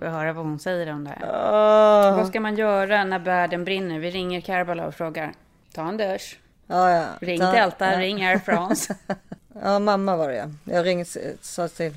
Och 0.00 0.06
jag 0.06 0.10
höra 0.10 0.32
vad 0.32 0.44
hon 0.44 0.58
säger 0.58 0.92
om 0.92 1.04
det 1.04 1.10
här. 1.10 1.28
Ah. 1.32 2.10
Vad 2.16 2.28
ska 2.28 2.40
man 2.40 2.56
göra 2.56 3.04
när 3.04 3.18
världen 3.18 3.64
brinner? 3.64 3.98
Vi 3.98 4.10
ringer 4.10 4.40
Karbala 4.40 4.86
och 4.86 4.94
frågar. 4.94 5.32
Ta 5.74 5.88
en 5.88 5.96
dusch. 5.96 6.38
Ja, 6.66 6.90
ja. 6.90 7.04
Ring 7.20 7.40
Ta- 7.40 7.52
Delta, 7.52 7.92
ja. 7.92 7.98
ring 8.00 8.24
Air 8.24 8.38
France. 8.38 8.94
Ja, 9.62 9.78
mamma 9.78 10.16
var 10.16 10.28
det 10.28 10.36
ja. 10.36 10.44
Jag 10.64 10.86
ringde, 10.86 11.04
sa 11.40 11.68
till. 11.68 11.94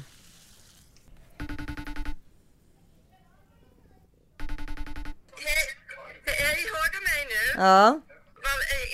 Hej, 6.25 6.67
hör 6.73 6.91
du 6.91 6.99
mig 7.03 7.25
nu? 7.29 7.61
Ja. 7.63 7.87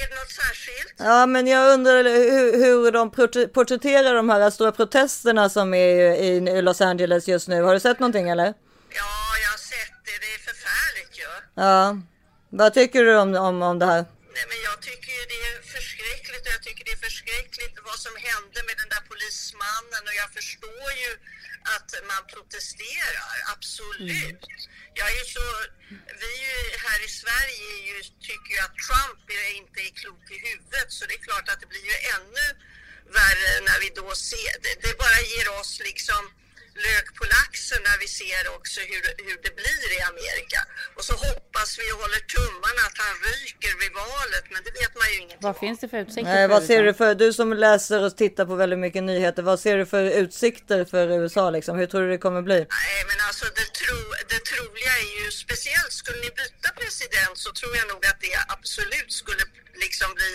Är 0.03 0.09
det 0.09 0.15
något 0.15 0.31
särskilt? 0.31 0.93
Ja, 0.97 1.25
men 1.25 1.47
jag 1.47 1.73
undrar 1.73 2.03
hur, 2.03 2.57
hur 2.57 2.91
de 2.91 3.11
portr- 3.11 3.47
porträtterar 3.47 4.13
de 4.15 4.29
här 4.29 4.49
stora 4.49 4.71
protesterna 4.71 5.49
som 5.49 5.73
är 5.73 6.13
i 6.13 6.27
i 6.27 6.61
Los 6.61 6.81
Angeles 6.81 7.27
just 7.27 7.47
nu. 7.47 7.61
Har 7.63 7.73
du 7.73 7.79
sett 7.79 7.99
någonting 7.99 8.29
eller? 8.29 8.53
Ja, 8.89 9.37
jag 9.43 9.49
har 9.49 9.57
sett 9.57 9.97
det. 10.05 10.17
Det 10.23 10.33
är 10.37 10.41
förfärligt 10.49 11.13
ju. 11.19 11.29
Ja. 11.63 11.97
Vad 12.49 12.73
tycker 12.73 13.05
du 13.05 13.13
om, 13.23 13.35
om, 13.35 13.61
om 13.61 13.79
det 13.79 13.85
här? 13.85 14.05
Nej, 14.35 14.45
men 14.51 14.59
jag 14.69 14.77
tycker 14.87 15.11
ju 15.17 15.23
det 15.33 15.41
är 15.49 15.57
förskräckligt 15.75 16.43
och 16.47 16.53
jag 16.57 16.63
tycker 16.63 16.83
det 16.85 16.95
är 16.97 17.03
förskräckligt 17.09 17.75
vad 17.89 17.99
som 18.05 18.15
hände 18.29 18.59
med 18.67 18.75
den 18.81 18.89
där 18.93 19.03
polismannen 19.11 20.03
och 20.09 20.15
jag 20.21 20.29
förstår 20.39 20.89
ju 21.03 21.11
att 21.75 21.91
man 22.11 22.21
protesterar, 22.33 23.37
absolut. 23.55 24.43
Jag 24.99 25.09
är 25.19 25.25
så, 25.35 25.45
vi 26.23 26.31
är 26.53 26.61
ju 26.71 26.77
här 26.87 26.99
i 27.07 27.09
Sverige 27.21 27.69
ju, 27.87 27.97
tycker 28.29 28.51
ju 28.55 28.59
att 28.67 28.77
Trump 28.87 29.21
är, 29.39 29.47
inte 29.61 29.79
är 29.87 29.91
klok 30.01 30.25
i 30.35 30.37
huvudet 30.47 30.87
så 30.97 31.01
det 31.05 31.15
är 31.19 31.23
klart 31.29 31.49
att 31.49 31.59
det 31.61 31.69
blir 31.73 31.85
ju 31.91 31.97
ännu 32.15 32.45
värre 33.19 33.51
när 33.67 33.77
vi 33.83 33.89
då 34.01 34.09
ser, 34.29 34.53
det, 34.63 34.73
det 34.85 34.93
bara 35.03 35.19
ger 35.33 35.47
oss 35.59 35.73
liksom 35.89 36.23
lök 36.87 37.07
på 37.19 37.23
laxen 37.37 37.79
när 37.87 37.97
vi 38.03 38.07
ser 38.19 38.43
också 38.57 38.79
hur, 38.91 39.03
hur 39.27 39.37
det 39.45 39.53
blir 39.61 39.87
i 39.97 39.99
Amerika. 40.11 40.59
Och 40.97 41.05
så 41.09 41.13
hoppas 41.27 41.69
vi 41.79 41.85
och 41.93 41.99
håller 42.03 42.23
tummarna 42.35 42.81
att 42.89 42.97
han 43.05 43.15
ryker 43.31 43.73
vid 43.81 43.91
valet, 44.03 44.45
men 44.53 44.59
det 44.65 44.73
vet 44.81 44.93
man 44.99 45.07
ju 45.11 45.15
ingenting 45.23 45.47
vad 45.49 45.57
finns 45.65 45.79
det 45.79 45.87
för 45.93 45.99
utsikter 46.05 46.33
Nej, 46.33 46.47
för 46.47 46.53
vad 46.55 46.63
ser 46.69 46.83
du 46.83 46.93
för, 46.93 47.15
du 47.15 47.33
som 47.33 47.53
läser 47.53 47.99
och 48.05 48.17
tittar 48.17 48.45
på 48.45 48.55
väldigt 48.55 48.79
mycket 48.79 49.03
nyheter, 49.03 49.41
vad 49.51 49.59
ser 49.59 49.77
du 49.77 49.85
för 49.85 50.03
utsikter 50.23 50.85
för 50.85 51.03
USA 51.19 51.49
liksom? 51.49 51.73
Hur 51.79 51.87
tror 51.87 52.01
du 52.01 52.09
det 52.09 52.17
kommer 52.17 52.41
bli? 52.41 52.59
Nej, 52.85 52.99
men 53.09 53.19
alltså 53.27 53.45
det, 53.59 53.67
tro, 53.81 53.99
det 54.31 54.41
troliga 54.51 54.93
är 55.03 55.09
ju 55.19 55.31
speciellt, 55.31 55.93
skulle 56.01 56.19
ni 56.25 56.29
byta 56.41 56.69
president 56.81 57.37
så 57.45 57.49
tror 57.59 57.73
jag 57.79 57.87
nog 57.87 58.05
att 58.05 58.19
det 58.21 58.35
absolut 58.55 59.11
skulle 59.21 59.43
liksom 59.83 60.09
bli 60.19 60.31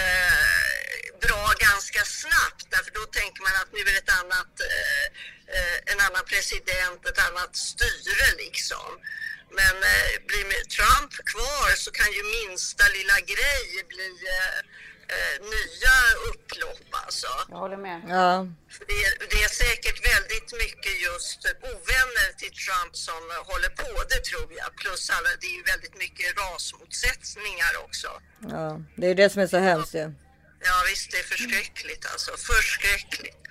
eh, 0.00 1.18
bra 1.24 1.44
ganska 1.66 2.02
snabbt. 2.04 2.66
Därför 2.74 2.92
då 2.98 3.04
tänker 3.18 3.40
man 3.46 3.54
att 3.62 3.72
nu 3.72 3.80
är 3.80 3.84
det 3.84 4.02
ett 4.04 4.16
annat, 4.22 4.52
eh, 4.72 5.06
eh, 5.54 5.76
en 5.92 6.00
annan 6.06 6.24
president, 6.32 7.00
ett 7.10 7.20
annat 7.28 7.52
styre 7.56 8.26
liksom. 8.44 8.90
Men 9.58 9.76
eh, 9.92 10.12
blir 10.28 10.44
Trump 10.76 11.12
kvar 11.32 11.70
så 11.84 11.90
kan 11.90 12.12
ju 12.16 12.22
minsta 12.38 12.84
lilla 12.88 13.18
grej 13.32 13.68
bli 13.92 14.10
eh, 14.36 14.58
eh, 15.16 15.36
nya 15.54 15.96
upplopp 16.30 16.88
alltså. 17.04 17.30
Jag 17.50 17.56
håller 17.56 17.76
med. 17.88 17.98
Ja. 18.08 18.46
För 18.74 18.84
Det 18.90 18.98
är, 19.06 19.12
det 19.32 19.38
är 19.46 19.52
säkert 19.64 19.98
väldigt 20.14 20.50
mycket 20.62 20.94
just 21.08 21.40
ovänner 21.72 22.28
till 22.40 22.54
Trump 22.64 22.96
som 22.96 23.22
håller 23.50 23.72
på, 23.82 23.90
det 24.12 24.20
tror 24.30 24.48
jag. 24.60 24.76
Plus 24.76 25.10
alla, 25.10 25.30
det 25.40 25.46
är 25.46 25.56
ju 25.60 25.64
väldigt 25.72 25.96
mycket 26.04 26.26
rasmotsättningar 26.42 27.72
också. 27.84 28.08
Ja, 28.56 28.80
det 28.96 29.06
är 29.06 29.14
det 29.14 29.30
som 29.30 29.42
är 29.42 29.46
så 29.46 29.58
hemskt 29.58 29.94
ju. 29.94 30.06
Ja 30.68 30.76
visst, 30.88 31.10
det 31.12 31.18
är 31.18 31.28
förskräckligt 31.34 32.04
alltså. 32.12 32.30
Förskräckligt. 32.52 33.44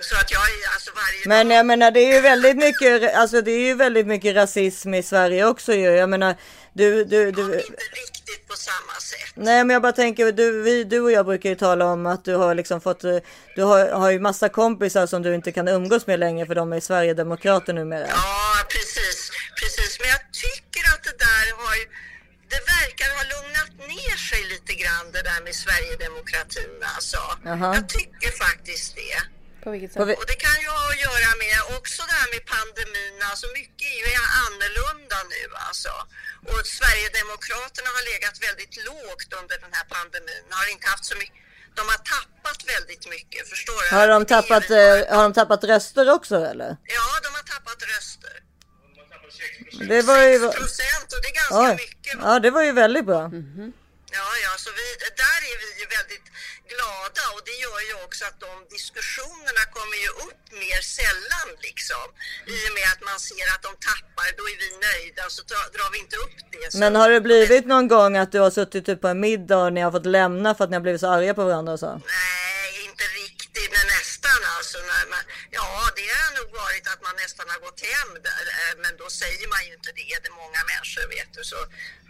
Så 0.00 0.16
att 0.16 0.30
jag 0.30 0.40
alltså 0.74 0.90
varje 0.94 1.28
Men 1.28 1.56
jag 1.56 1.66
menar 1.66 1.90
det 1.90 2.00
är 2.00 2.14
ju 2.14 2.20
väldigt 2.20 2.56
mycket, 2.56 3.14
alltså 3.14 3.42
det 3.42 3.50
är 3.50 3.66
ju 3.66 3.74
väldigt 3.74 4.06
mycket 4.06 4.36
rasism 4.36 4.94
i 4.94 5.02
Sverige 5.02 5.46
också 5.46 5.74
ju. 5.74 5.90
Jag 5.90 6.08
menar, 6.08 6.36
du, 6.78 7.04
du, 7.04 7.30
du. 7.32 7.42
riktigt 7.52 8.42
på 8.48 8.54
samma 8.56 8.92
sätt. 9.00 9.32
Nej 9.34 9.64
men 9.64 9.74
jag 9.74 9.82
bara 9.82 9.92
tänker, 9.92 10.32
du, 10.32 10.62
vi, 10.62 10.84
du 10.84 11.00
och 11.00 11.12
jag 11.12 11.26
brukar 11.26 11.48
ju 11.48 11.54
tala 11.54 11.84
om 11.84 12.06
att 12.06 12.24
du 12.24 12.34
har 12.34 12.54
liksom 12.54 12.80
fått, 12.80 13.04
eh, 13.04 13.16
du 13.56 13.62
har, 13.62 13.88
har 14.00 14.10
ju 14.10 14.18
massa 14.20 14.48
kompisar 14.48 15.06
som 15.06 15.22
du 15.22 15.34
inte 15.34 15.52
kan 15.52 15.68
umgås 15.68 16.06
med 16.06 16.18
längre 16.20 16.46
för 16.46 16.54
de 16.54 16.72
är 16.72 16.80
Sverigedemokrater 16.80 17.72
numera. 17.72 18.06
Ja, 18.08 18.66
precis, 18.74 19.30
precis. 19.60 20.00
Men 20.00 20.08
jag 20.08 20.22
tycker 20.44 20.82
att 20.94 21.02
det 21.08 21.16
där 21.28 21.44
har 21.62 21.74
ju, 21.80 21.84
det 22.52 22.60
verkar 22.76 23.08
ha 23.18 23.22
lugnat 23.34 23.72
ner 23.92 24.16
sig 24.30 24.42
lite 24.52 24.72
grann 24.82 25.06
det 25.12 25.22
där 25.30 25.40
med 25.46 25.54
Sverigedemokratin 25.64 26.72
alltså. 26.94 27.20
Jaha. 27.44 27.74
Jag 27.76 27.88
tycker 27.88 28.30
faktiskt 28.46 28.94
det. 28.96 29.18
På 29.64 29.70
vilket 29.74 29.90
vi- 29.96 30.18
Och 30.20 30.26
det 30.32 30.38
kan 30.46 30.56
ju 30.64 30.68
ha 30.78 30.84
att 30.92 31.00
göra 31.08 31.30
med 31.44 31.56
också 31.78 32.00
det 32.10 32.16
här 32.20 32.28
med 32.34 32.42
pandemin, 32.54 33.16
alltså 33.30 33.46
mycket 33.58 33.88
är 33.96 34.10
ju 34.16 34.20
annorlunda 34.46 35.18
nu 35.34 35.42
alltså. 35.68 35.92
Och 36.50 36.66
Sverigedemokraterna 36.78 37.88
har 37.96 38.04
legat 38.12 38.36
väldigt 38.46 38.74
lågt 38.88 39.30
under 39.40 39.56
den 39.64 39.72
här 39.76 39.86
pandemin, 39.94 40.44
har 40.50 40.72
inte 40.74 40.86
haft 40.88 41.04
så 41.04 41.16
mycket, 41.22 41.40
de 41.78 41.82
har 41.92 42.00
tappat 42.14 42.60
väldigt 42.74 43.04
mycket, 43.14 43.48
förstår 43.48 43.80
du? 43.82 43.96
Har 43.96 44.08
de 44.08 44.24
tappat, 44.34 44.70
eh, 44.70 45.16
har 45.16 45.22
de 45.22 45.32
tappat 45.32 45.64
röster 45.64 46.10
också 46.16 46.36
eller? 46.52 46.70
Ja, 46.96 47.06
de 47.24 47.28
har 47.38 47.44
tappat 47.54 47.80
röster. 47.92 48.36
Det 49.88 50.02
var 50.02 50.18
ju... 50.18 50.38
procent 50.38 51.08
och 51.14 51.20
det 51.22 51.28
är 51.28 51.34
ganska 51.34 51.70
Oj. 51.70 51.74
mycket. 51.74 52.18
Ja 52.22 52.40
det 52.40 52.50
var 52.50 52.62
ju 52.62 52.72
väldigt 52.72 53.06
bra. 53.06 53.30
Ja, 54.16 54.28
ja, 54.44 54.52
så 54.64 54.70
vi, 54.80 54.86
där 55.22 55.40
är 55.50 55.56
vi 55.64 55.68
ju 55.80 55.86
väldigt 55.96 56.26
glada 56.72 57.22
och 57.34 57.42
det 57.48 57.56
gör 57.64 57.80
ju 57.88 57.94
också 58.06 58.22
att 58.30 58.38
de 58.46 58.52
diskussionerna 58.76 59.62
kommer 59.76 59.98
ju 60.04 60.10
upp 60.26 60.44
mer 60.62 60.80
sällan 60.98 61.48
liksom. 61.66 62.06
I 62.56 62.58
och 62.68 62.74
med 62.78 62.86
att 62.94 63.02
man 63.10 63.18
ser 63.28 63.46
att 63.54 63.62
de 63.68 63.72
tappar, 63.90 64.28
då 64.38 64.44
är 64.52 64.56
vi 64.64 64.68
nöjda 64.86 65.24
så 65.36 65.42
drar, 65.50 65.90
vi 65.92 65.98
inte 66.04 66.16
upp 66.24 66.36
det. 66.52 66.78
Men 66.82 66.92
har 67.00 67.10
det 67.10 67.20
blivit 67.20 67.66
någon 67.66 67.88
gång 67.88 68.16
att 68.16 68.32
du 68.32 68.38
har 68.44 68.50
suttit 68.50 68.86
typ 68.86 69.00
på 69.00 69.08
en 69.08 69.20
middag 69.20 69.58
och 69.64 69.72
ni 69.72 69.80
har 69.80 69.92
fått 69.96 70.06
lämna 70.18 70.54
för 70.54 70.64
att 70.64 70.70
ni 70.70 70.76
har 70.76 70.84
blivit 70.86 71.00
så 71.00 71.08
arga 71.16 71.34
på 71.34 71.44
varandra 71.44 71.72
och 71.72 71.80
så? 71.80 71.92
Nej, 72.18 72.68
inte 72.88 73.04
riktigt, 73.22 73.70
men 73.76 73.86
nästan 73.96 74.40
alltså. 74.56 74.78
När 74.78 75.04
man, 75.12 75.22
ja, 75.50 75.70
det 75.98 76.08
har 76.20 76.30
nog 76.38 76.48
varit 76.64 76.84
att 76.92 77.02
man 77.06 77.14
nästan 77.24 77.46
har 77.52 77.60
gått 77.66 77.80
hem 77.92 78.10
där, 78.28 78.44
eh, 78.58 78.74
men 78.84 78.92
då 79.02 79.06
säger 79.22 79.46
man 79.54 79.60
ju 79.66 79.72
inte 79.78 79.92
det. 80.00 80.12
Det 80.22 80.28
är 80.32 80.40
många 80.44 80.60
människor 80.72 81.04
vet 81.16 81.30
du. 81.36 81.42
Så, 81.52 81.60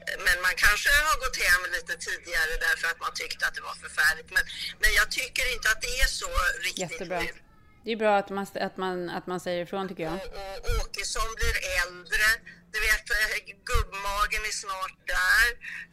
eh, 0.07 0.16
men 0.26 0.36
man 0.47 0.55
kanske 0.64 0.91
har 1.09 1.16
gått 1.24 1.39
hem 1.49 1.62
lite 1.76 1.95
tidigare 2.07 2.53
därför 2.66 2.86
att 2.93 3.01
man 3.05 3.12
tyckte 3.22 3.43
att 3.47 3.55
det 3.59 3.64
var 3.70 3.76
förfärligt. 3.84 4.30
Men, 4.36 4.45
men 4.82 4.91
jag 5.01 5.09
tycker 5.18 5.45
inte 5.55 5.66
att 5.72 5.80
det 5.86 5.95
är 6.05 6.11
så 6.22 6.30
riktigt 6.66 6.91
Jättebra. 6.91 7.20
nu. 7.20 7.32
Det 7.84 7.93
är 7.93 8.01
bra 8.05 8.14
att 8.22 8.30
man, 8.30 8.47
att 8.68 8.76
man, 8.76 8.97
att 9.18 9.26
man 9.32 9.41
säger 9.41 9.61
ifrån 9.64 9.89
tycker 9.89 10.03
jag. 10.03 10.14
Och 10.14 10.70
Åkesson 10.80 11.30
blir 11.39 11.57
äldre. 11.80 12.28
Du 12.72 12.78
vet, 12.89 13.07
eh, 13.11 13.39
gubbmagen 13.70 14.43
är 14.51 14.57
snart 14.64 14.97
där. 15.16 15.47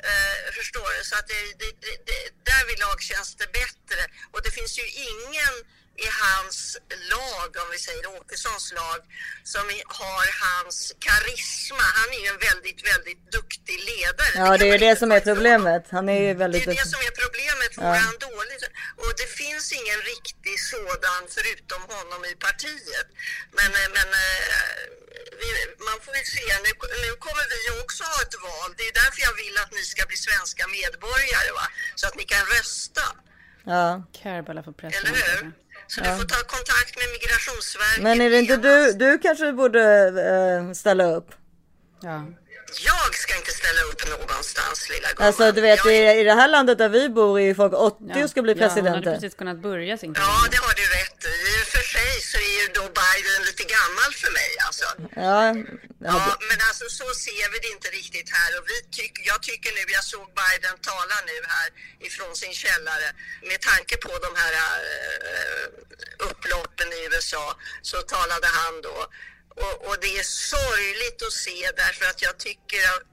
Eh, 0.09 0.37
förstår 0.59 0.89
du? 0.97 1.03
Så 1.09 1.15
att 1.19 1.27
det, 1.27 1.41
det, 1.61 1.69
det, 1.83 1.95
det, 2.09 2.21
därvidlag 2.51 2.97
känns 3.01 3.35
det 3.41 3.49
bättre. 3.61 4.01
Och 4.33 4.41
det 4.45 4.51
finns 4.57 4.73
ju 4.81 4.85
ingen 5.09 5.53
i 5.97 6.07
hans 6.23 6.77
lag, 7.13 7.49
om 7.63 7.67
vi 7.71 7.79
säger 7.87 8.03
Åkessons 8.19 8.73
lag, 8.79 8.99
som 9.43 9.65
har 10.01 10.27
hans 10.47 10.77
karisma. 11.07 11.85
Han 11.99 12.09
är 12.15 12.21
ju 12.25 12.29
en 12.35 12.41
väldigt, 12.49 12.81
väldigt 12.91 13.21
duktig 13.37 13.77
ledare. 13.91 14.33
Ja, 14.41 14.57
det 14.57 14.65
är 14.69 14.73
ju 14.77 14.83
det 14.87 14.95
som 15.01 15.11
är 15.11 15.21
problemet. 15.31 15.83
Han 15.97 16.09
är 16.09 16.21
ju 16.27 16.33
väldigt... 16.43 16.65
Det 16.65 16.71
är 16.71 16.83
det 16.83 16.93
som 16.95 17.01
är 17.09 17.15
problemet. 17.23 17.71
Ja. 17.75 17.81
Vore 17.83 18.03
han 18.09 18.17
dålig? 18.29 18.57
Och 19.03 19.11
det 19.21 19.29
finns 19.41 19.65
ingen 19.79 19.99
riktig 20.13 20.55
sådan 20.73 21.21
förutom 21.35 21.81
honom 21.95 22.21
i 22.31 22.33
partiet. 22.47 23.07
Men, 23.57 23.69
eh, 23.81 23.89
men 23.97 24.07
eh, 24.23 24.79
vi, 25.41 25.49
man 25.89 25.97
får 26.05 26.13
ju 26.19 26.25
se. 26.35 26.45
Nu, 26.65 26.71
nu 27.05 27.09
kommer 27.25 27.45
vi 27.53 27.57
ju 27.67 27.73
också 27.83 28.01
ha 28.13 28.17
ett 28.25 28.37
val. 28.49 28.69
Det 28.77 28.85
är 28.91 28.95
därför 29.03 29.19
jag 29.27 29.35
vill 29.43 29.55
att 29.63 29.71
ni 29.77 29.83
ska 29.91 30.01
bli 30.11 30.17
svenska 30.27 30.63
medborgare. 30.77 31.51
Va? 31.59 31.67
Så 31.99 32.03
att 32.07 32.15
ni 32.19 32.25
kan 32.33 32.43
rösta. 32.55 33.05
Ja. 33.73 34.03
Kerbala 34.19 34.63
för 34.63 34.71
pressen. 34.71 35.05
Eller 35.05 35.15
hur? 35.27 35.51
Så 35.87 36.01
du 36.01 36.09
Ja. 36.09 36.15
får 36.17 36.23
ta 36.23 36.35
kontakt 36.55 36.97
med 36.99 37.05
Migrationsverket. 37.11 38.03
Men 38.03 38.21
är 38.21 38.29
det 38.29 38.39
inte 38.39 38.57
du, 38.57 38.91
du 38.93 39.17
kanske 39.19 39.53
borde 39.53 39.81
eh, 40.67 40.73
ställa 40.73 41.05
upp? 41.17 41.29
Ja. 42.01 42.25
Jag 42.85 43.15
ska 43.15 43.35
inte 43.35 43.51
ställa 43.51 43.81
upp 43.81 44.19
någonstans, 44.19 44.89
lilla 44.89 45.07
gumman. 45.09 45.27
Alltså 45.27 45.51
du 45.51 45.61
vet 45.61 45.85
i, 45.85 45.89
i 46.19 46.23
det 46.23 46.33
här 46.33 46.47
landet 46.47 46.77
där 46.77 46.89
vi 46.89 47.09
bor 47.09 47.39
är 47.39 47.43
ju 47.45 47.55
folk 47.55 47.73
80 47.73 48.23
och 48.23 48.29
ska 48.29 48.41
bli 48.41 48.51
Ja, 48.53 48.55
hon 48.57 48.69
hade 48.69 48.81
presidenter. 48.83 49.13
precis 49.13 49.35
kunnat 49.35 49.57
börja 49.57 49.97
sin 49.97 50.13
Ja, 50.17 50.47
det 50.51 50.57
har 50.57 50.73
du 50.75 50.81
rätt 50.99 51.14
i. 51.25 51.35
I 51.51 51.63
och 51.63 51.67
för 51.67 51.85
sig 51.95 52.11
så 52.21 52.37
är 52.37 52.53
ju 52.61 52.67
då 52.79 52.81
Biden 52.81 53.39
lite 53.49 53.63
gammal 53.63 54.11
för 54.21 54.31
mig 54.39 54.51
alltså. 54.67 54.87
Ja, 55.15 55.41
Ja, 56.07 56.37
men 56.49 56.57
alltså 56.67 56.85
så 56.89 57.07
ser 57.13 57.51
vi 57.51 57.57
det 57.59 57.67
inte 57.75 57.89
riktigt 57.89 58.29
här 58.37 58.49
och 58.57 58.65
vi 58.71 58.77
tycker, 58.97 59.21
jag 59.31 59.41
tycker 59.43 59.71
nu, 59.71 59.81
jag 59.87 60.03
såg 60.03 60.27
Biden 60.41 60.75
tala 60.81 61.17
nu 61.29 61.37
här 61.53 61.69
ifrån 62.07 62.35
sin 62.35 62.53
källare 62.53 63.07
med 63.49 63.61
tanke 63.61 63.97
på 63.97 64.11
de 64.25 64.31
här 64.41 64.53
eh, 64.53 65.65
upploppen 66.29 66.93
i 66.93 66.99
USA 67.11 67.57
så 67.81 67.97
talade 68.01 68.47
han 68.47 68.81
då 68.81 68.97
och, 69.63 69.75
och 69.87 69.97
det 70.01 70.17
är 70.19 70.23
sorgligt 70.23 71.19
att 71.27 71.33
se 71.33 71.71
därför 71.77 72.05
att 72.05 72.21
jag 72.21 72.37
tycker 72.37 72.81
att 72.93 73.03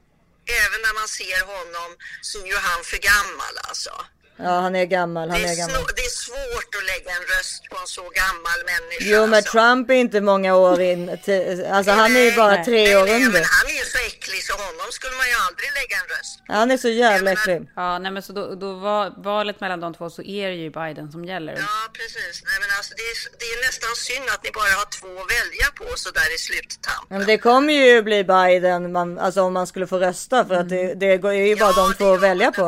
även 0.63 0.81
när 0.87 0.95
man 1.01 1.09
ser 1.09 1.41
honom 1.55 1.91
så 2.23 2.43
är 2.43 2.47
ju 2.47 2.57
han 2.57 2.85
för 2.85 2.99
gammal 2.99 3.55
alltså. 3.69 3.95
Ja 4.37 4.61
han 4.61 4.76
är 4.76 4.85
gammal, 4.85 5.30
han 5.30 5.41
Det 5.41 5.47
är 5.49 5.53
är, 5.53 5.57
gammal. 5.57 5.87
det 5.97 6.03
är 6.03 6.11
svårt 6.26 6.70
att 6.78 6.87
lägga 6.93 7.11
en 7.18 7.22
röst 7.37 7.62
på 7.70 7.76
en 7.78 7.87
så 7.87 8.03
gammal 8.03 8.59
människa. 8.72 9.05
Jo 9.14 9.20
men 9.26 9.35
alltså. 9.35 9.53
Trump 9.53 9.91
är 9.91 9.95
inte 9.95 10.20
många 10.20 10.57
år 10.57 10.80
in, 10.80 11.09
alltså 11.70 11.93
han 11.93 12.16
är 12.16 12.20
ju 12.20 12.33
bara 12.37 12.64
tre 12.64 12.97
år 12.97 13.05
Nej, 13.05 13.14
under. 13.14 13.33
men 13.33 13.45
han 13.59 13.66
är 13.72 13.78
ju 13.83 13.85
så 13.95 13.99
äcklig 13.99 14.43
så 14.45 14.53
honom 14.53 14.89
skulle 14.91 15.16
man 15.16 15.26
ju 15.33 15.35
aldrig 15.49 15.68
lägga 15.80 15.97
en 16.03 16.09
röst 16.16 16.35
Han 16.49 16.70
är 16.70 16.76
så 16.76 16.89
jävla 16.89 17.33
äcklig. 17.33 17.61
Ja, 17.76 17.99
nej 17.99 18.12
men 18.12 18.22
så 18.22 18.33
då, 18.33 18.55
då 18.55 18.72
var 18.74 19.22
valet 19.22 19.61
mellan 19.61 19.80
de 19.80 19.95
två 19.95 20.11
så 20.11 20.22
är 20.22 20.49
det 20.49 20.55
ju 20.64 20.70
Biden 20.70 21.12
som 21.12 21.24
gäller. 21.24 21.53
Ja, 21.53 21.76
precis. 21.93 22.35
Nej, 22.49 22.57
men 22.62 22.70
alltså, 22.78 22.93
det, 22.97 23.03
är, 23.03 23.16
det 23.41 23.45
är 23.55 23.59
nästan 23.66 23.95
synd 23.97 24.26
att 24.35 24.43
ni 24.45 24.51
bara 24.51 24.72
har 24.80 24.89
två 25.01 25.09
att 25.22 25.30
välja 25.39 25.66
på 25.80 25.87
så 25.97 26.11
där 26.11 26.35
i 26.35 26.39
sluttamp. 26.39 27.07
Ja, 27.11 27.16
Men 27.18 27.26
det 27.26 27.39
kommer 27.39 27.72
ju 27.72 28.03
bli 28.03 28.24
Biden, 28.24 28.93
man, 28.93 29.18
alltså 29.18 29.41
om 29.43 29.53
man 29.53 29.66
skulle 29.66 29.87
få 29.87 29.99
rösta 29.99 30.45
för 30.49 30.55
att 30.55 30.68
det, 30.68 30.95
det 30.95 31.16
går- 31.16 31.33
är 31.33 31.47
ju 31.47 31.57
bara 31.57 31.72
de 31.72 31.95
två 31.95 32.14
att 32.14 32.20
välja 32.20 32.51
på. 32.53 32.66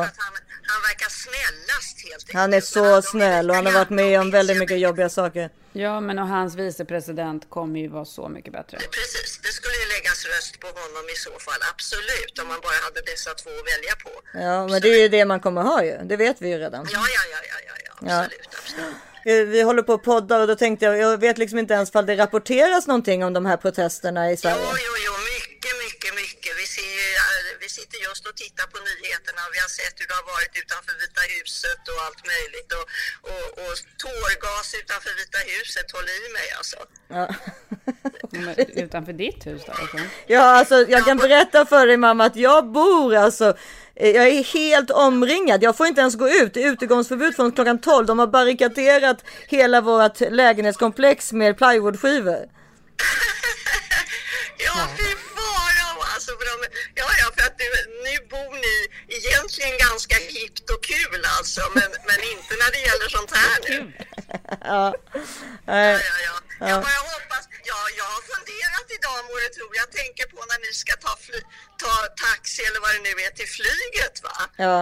Han 0.67 0.83
verkar 0.83 1.09
snällast 1.09 1.97
helt 1.97 2.04
enkelt. 2.04 2.04
Han 2.33 2.55
är 2.55 2.61
så 2.61 3.03
snäll 3.03 3.51
och 3.51 3.57
han 3.57 3.67
har 3.67 3.73
varit 3.73 3.91
med 3.91 4.21
om 4.21 4.31
väldigt 4.31 4.59
mycket 4.59 4.79
jobbiga 4.79 5.09
saker. 5.09 5.51
Ja, 5.73 6.01
men 6.01 6.19
och 6.19 6.29
hans 6.29 6.55
vicepresident 6.55 7.51
kommer 7.51 7.81
ju 7.81 7.89
vara 7.89 8.05
så 8.05 8.29
mycket 8.29 8.53
bättre. 8.53 8.77
Precis, 8.79 9.41
det 9.43 9.49
skulle 9.49 9.75
ju 9.75 9.87
läggas 9.95 10.27
röst 10.27 10.61
på 10.61 10.67
honom 10.67 11.05
i 11.15 11.17
så 11.17 11.31
fall, 11.31 11.61
absolut, 11.73 12.39
om 12.43 12.49
man 12.49 12.61
bara 12.63 12.79
hade 12.85 13.01
dessa 13.01 13.31
två 13.35 13.51
att 13.51 13.67
välja 13.73 13.95
på. 14.05 14.11
Ja 14.47 14.67
men 14.69 14.81
det 14.81 14.89
är 14.89 15.03
ju 15.03 15.09
det 15.09 15.25
man 15.25 15.41
kommer 15.41 15.63
ha 15.63 15.85
ju, 15.85 15.99
det 16.05 16.17
vet 16.17 16.37
vi 16.43 16.49
ju 16.49 16.59
redan. 16.59 16.87
Ja, 16.93 16.99
ja, 17.15 17.23
ja, 17.33 17.39
ja, 17.51 17.59
ja, 17.69 17.75
ja. 17.87 18.27
Ja. 19.27 19.33
Eh, 19.33 19.45
Vi 19.47 19.63
håller 19.63 19.83
på 19.83 19.93
att 19.93 20.03
podda 20.03 20.39
och 20.41 20.47
då 20.47 20.57
tänkte 20.57 20.85
jag, 20.87 20.99
jag 20.99 21.19
vet 21.19 21.39
liksom 21.39 21.59
inte 21.59 21.75
ens 21.75 21.91
fall 21.91 22.07
det 22.07 22.17
rapporteras 22.17 22.87
någonting 22.87 23.25
om 23.25 23.33
de 23.33 23.47
här 23.47 23.57
protesterna 23.57 24.31
i 24.33 24.37
Sverige. 24.37 24.57
Jo, 24.61 24.77
jo, 24.87 24.93
jo, 25.07 25.13
mycket, 25.35 25.75
mycket, 25.85 26.15
mycket. 26.15 26.53
Vi, 26.59 26.67
ser, 26.67 26.83
ju, 26.83 27.07
vi 27.61 27.69
sitter 27.79 27.99
just 28.09 28.23
och 28.29 28.37
tittar 28.45 28.67
på 28.73 28.79
nyheterna 28.91 29.41
och 29.47 29.53
vi 29.55 29.61
har 29.67 29.73
sett 29.81 29.95
hur 30.01 30.07
det 30.11 30.17
har 30.21 30.29
varit 30.35 30.53
utanför 30.63 30.95
Vita 31.03 31.23
huset 31.37 31.83
och 31.93 31.99
allt 32.07 32.23
möjligt. 32.33 32.71
Och, 32.79 32.87
och, 33.33 33.47
och 33.63 33.75
tårgas 34.05 34.69
utanför 34.81 35.13
Vita 35.21 35.41
huset, 35.53 35.87
håll 35.95 36.09
i 36.19 36.21
mig 36.37 36.49
alltså. 36.59 36.79
Ja. 37.17 37.25
Utanför 38.85 39.13
ditt 39.13 39.47
hus 39.47 39.63
då? 39.67 39.73
Alltså. 39.73 39.99
Ja, 40.27 40.43
alltså 40.59 40.77
jag 40.89 41.05
kan 41.05 41.17
berätta 41.17 41.67
för 41.67 41.87
dig 41.87 41.97
mamma 41.97 42.25
att 42.25 42.37
jag 42.37 42.73
bor 42.73 43.15
alltså, 43.15 43.57
eh, 43.97 44.11
jag 44.11 44.27
är 44.29 44.45
helt 44.45 44.91
omringad. 44.91 45.63
Jag 45.63 45.77
får 45.77 45.87
inte 45.87 46.01
ens 46.01 46.15
gå 46.15 46.29
ut. 46.29 46.55
Det 46.55 46.63
är 46.63 46.73
utegångsförbud 46.73 47.37
från 47.37 47.53
klockan 47.53 47.81
12. 47.81 48.07
De 48.07 48.19
har 48.19 48.27
barrikaderat 48.27 49.25
hela 49.47 49.81
vårt 49.81 50.21
lägenhetskomplex 50.21 51.33
med 51.33 51.59
plywoodskivor. 51.59 52.47
Ja, 54.59 54.89
fy. 54.99 55.24
För 56.45 56.51
de, 56.53 56.69
ja, 57.01 57.09
ja, 57.21 57.27
för 57.37 57.45
att 57.49 57.57
nu, 57.63 57.69
nu 58.07 58.15
bor 58.33 58.53
ni 58.67 58.77
egentligen 59.19 59.75
ganska 59.87 60.17
hippt 60.37 60.67
och 60.75 60.83
kul 60.93 61.21
alltså, 61.37 61.61
men, 61.77 61.91
men 62.09 62.21
inte 62.33 62.53
när 62.63 62.71
det 62.75 62.83
gäller 62.89 63.09
sånt 63.19 63.33
här 63.41 63.57
nu. 63.69 63.79
Ja. 64.73 64.95
Nej. 65.67 65.93
Jag 66.71 66.79
bara 66.89 67.01
hoppas, 67.15 67.45
ja, 67.71 67.81
jag 68.01 68.09
har 68.15 68.23
funderat 68.33 68.87
idag 68.97 69.19
må 69.29 69.35
det 69.45 69.53
tro. 69.57 69.67
Jag 69.83 69.91
tänker 70.01 70.25
på 70.35 70.41
när 70.51 70.61
ni 70.67 70.73
ska 70.83 70.93
ta, 71.07 71.13
fly, 71.27 71.41
ta 71.83 71.95
taxi 72.27 72.63
eller 72.69 72.81
vad 72.85 72.91
det 72.95 73.03
nu 73.09 73.13
är 73.27 73.31
till 73.41 73.51
flyget 73.59 74.17
va? 74.27 74.37
Ja. 74.67 74.79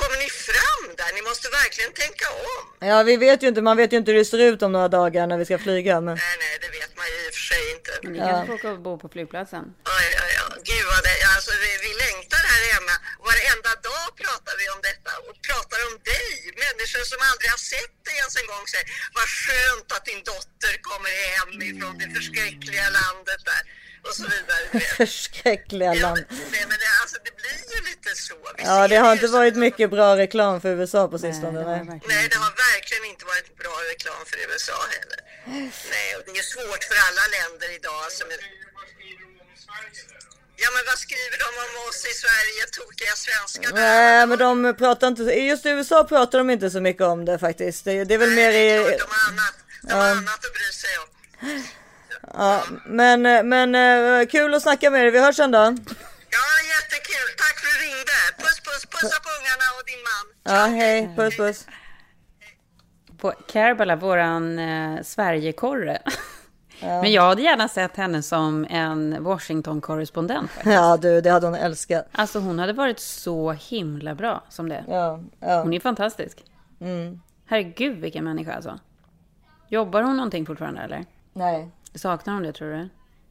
Kommer 0.00 0.16
ni 0.24 0.28
fram 0.48 0.84
där? 1.00 1.10
Ni 1.18 1.22
måste 1.30 1.46
verkligen 1.60 1.92
tänka 2.02 2.26
om. 2.54 2.88
ja, 2.90 2.96
vi 3.10 3.14
vet 3.26 3.38
ju 3.42 3.46
inte. 3.50 3.60
Man 3.70 3.76
vet 3.80 3.90
ju 3.92 3.96
inte 4.00 4.10
hur 4.12 4.18
det 4.18 4.24
ser 4.32 4.42
ut 4.50 4.60
om 4.66 4.72
några 4.76 4.88
dagar 5.00 5.22
när 5.30 5.38
vi 5.40 5.44
ska 5.48 5.56
flyga. 5.66 5.94
Men... 6.06 6.14
Nej, 6.14 6.36
nej, 6.44 6.54
det 6.64 6.70
vet 6.78 6.92
man 6.98 7.06
ju 7.12 7.16
i 7.24 7.28
och 7.30 7.34
för 7.38 7.44
sig 7.52 7.62
inte. 7.76 7.92
Men 8.02 8.10
ni 8.12 8.18
Ja. 8.18 8.26
kanske 8.30 8.46
får 8.46 8.54
åka 8.58 8.68
och 8.76 8.80
bo 8.86 8.92
på 9.02 9.08
flygplatsen? 9.14 9.64
Ja, 9.90 9.96
ja, 10.18 10.24
ja. 10.38 10.46
Gud 10.70 10.84
vad 10.92 11.00
det, 11.08 11.16
alltså 11.34 11.50
vi, 11.64 11.70
vi 11.86 11.90
längtar 12.04 12.42
här 12.52 12.62
hemma. 12.74 12.94
Varenda 13.30 13.72
dag 13.90 14.08
pratar 14.22 14.54
vi 14.60 14.64
om 14.74 14.80
detta 14.90 15.10
och 15.26 15.34
pratar 15.48 15.78
om 15.88 15.94
dig. 16.12 16.28
Människor 16.64 17.04
som 17.12 17.20
aldrig 17.30 17.48
har 17.54 17.62
sett 17.74 17.96
dig 18.06 18.16
ens 18.22 18.34
en 18.40 18.46
gång 18.52 18.64
säger 18.72 18.86
vad 19.18 19.26
skönt 19.42 19.88
att 19.96 20.04
din 20.10 20.22
dotter 20.32 20.74
kommer 20.90 21.12
hem 21.32 21.50
ifrån 21.70 21.94
det 22.02 22.08
förskräckliga 22.16 22.86
landet 23.00 23.40
där 23.50 23.62
och 24.08 24.14
så 24.20 24.24
vidare. 24.34 24.64
Förskräckliga 25.02 25.92
land. 26.04 26.24
Nej, 26.28 26.36
men 26.38 26.38
det, 26.38 26.50
alltså, 26.52 26.68
det 26.70 26.80
blir 26.80 26.93
så. 28.14 28.34
Vi 28.56 28.64
Ja, 28.64 28.88
det 28.88 28.96
har 28.96 29.12
inte 29.12 29.26
varit 29.26 29.56
mycket 29.56 29.90
bra 29.90 30.16
reklam 30.16 30.60
för 30.60 30.68
USA 30.68 31.08
på 31.08 31.18
sistone. 31.18 31.60
Nej, 31.64 32.00
Nej, 32.12 32.28
det 32.30 32.36
har 32.44 32.52
verkligen 32.70 33.04
inte 33.12 33.24
varit 33.24 33.58
bra 33.62 33.76
reklam 33.92 34.22
för 34.30 34.36
USA 34.50 34.78
heller. 34.96 35.20
Nej, 35.94 36.08
och 36.16 36.22
det 36.26 36.30
är 36.30 36.46
svårt 36.54 36.84
för 36.88 36.96
alla 37.06 37.24
länder 37.36 37.68
idag. 37.78 38.00
Alltså, 38.04 38.24
men... 38.30 38.38
Ja, 40.56 40.68
men 40.74 40.82
vad 40.86 40.98
skriver 40.98 41.38
de 41.44 41.48
om 41.64 41.88
oss 41.88 42.00
i 42.12 42.14
Sverige, 42.24 42.62
tokiga 42.78 43.14
svenskar? 43.24 43.70
Nej, 43.74 44.26
men 44.26 44.38
de 44.38 44.74
pratar 44.78 45.06
inte, 45.08 45.22
just 45.22 45.66
i 45.66 45.68
USA 45.68 46.04
pratar 46.04 46.38
de 46.38 46.50
inte 46.50 46.70
så 46.70 46.80
mycket 46.80 47.02
om 47.02 47.24
det 47.24 47.38
faktiskt. 47.38 47.84
Det, 47.84 48.04
det 48.04 48.14
är 48.14 48.18
väl 48.18 48.30
mer 48.30 48.50
i... 48.50 48.98
Ja. 49.88 50.14
Ja, 52.32 52.64
men, 52.86 53.48
men 53.48 53.74
eh, 53.74 54.26
kul 54.26 54.54
att 54.54 54.62
snacka 54.62 54.90
med 54.90 55.04
dig. 55.04 55.10
Vi 55.10 55.18
hörs 55.18 55.36
sen 55.36 55.50
då. 55.50 55.76
Ja, 56.36 56.46
jättekul. 56.74 57.28
Tack 57.42 57.56
för 57.60 57.68
att 57.68 57.78
du 57.78 57.84
ringde. 57.86 58.18
Puss, 58.42 58.58
puss, 58.66 58.82
pussa 58.94 59.18
på 59.26 59.30
ungarna 59.38 59.66
och 59.76 59.84
din 59.90 60.02
man. 60.10 60.24
Ja, 60.54 60.62
hej. 60.78 60.98
Puss, 61.16 61.36
puss. 61.36 61.66
På 63.18 63.32
Kerbala, 63.52 63.96
våran 63.96 64.58
eh, 64.58 65.02
Sverigekorre. 65.02 66.02
Men 66.80 67.12
jag 67.12 67.22
hade 67.22 67.42
gärna 67.42 67.68
sett 67.68 67.96
henne 67.96 68.22
som 68.22 68.66
en 68.70 69.24
Washington-korrespondent. 69.24 70.50
Ja, 70.64 70.96
du, 70.96 71.20
det 71.20 71.30
hade 71.30 71.46
hon 71.46 71.54
älskat. 71.54 72.08
Alltså 72.12 72.38
hon 72.38 72.58
hade 72.58 72.72
varit 72.72 73.00
så 73.00 73.52
himla 73.52 74.14
bra 74.14 74.44
som 74.48 74.68
det. 74.68 74.84
Ja, 74.88 75.20
ja. 75.40 75.62
Hon 75.62 75.72
är 75.72 75.80
fantastisk. 75.80 76.44
Mm. 76.80 77.20
Herregud 77.46 77.98
vilken 77.98 78.24
människa 78.24 78.52
alltså. 78.52 78.78
Jobbar 79.68 80.02
hon 80.02 80.16
någonting 80.16 80.46
fortfarande 80.46 80.80
eller? 80.80 81.04
Nej. 81.32 81.68
Saknar 81.94 82.34
hon 82.34 82.42
det 82.42 82.52
tror 82.52 82.70
du? 82.70 82.88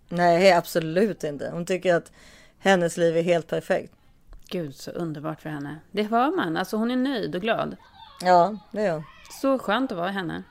Nej, 0.09 0.53
absolut 0.53 1.23
inte. 1.23 1.49
Hon 1.53 1.65
tycker 1.65 1.95
att 1.95 2.11
hennes 2.63 2.97
liv 2.97 3.17
är 3.17 3.21
helt 3.21 3.47
perfekt. 3.47 3.93
Gud 4.49 4.75
så 4.75 4.91
underbart 4.91 5.41
för 5.41 5.49
henne. 5.49 5.79
Det 5.91 6.03
hör 6.03 6.31
man. 6.35 6.57
Alltså 6.57 6.77
hon 6.77 6.91
är 6.91 6.95
nöjd 6.95 7.35
och 7.35 7.41
glad. 7.41 7.75
Ja, 8.21 8.57
det 8.71 8.81
är 8.81 8.91
hon. 8.93 9.03
Så 9.41 9.59
skönt 9.59 9.91
att 9.91 9.97
vara 9.97 10.09
henne. 10.09 10.43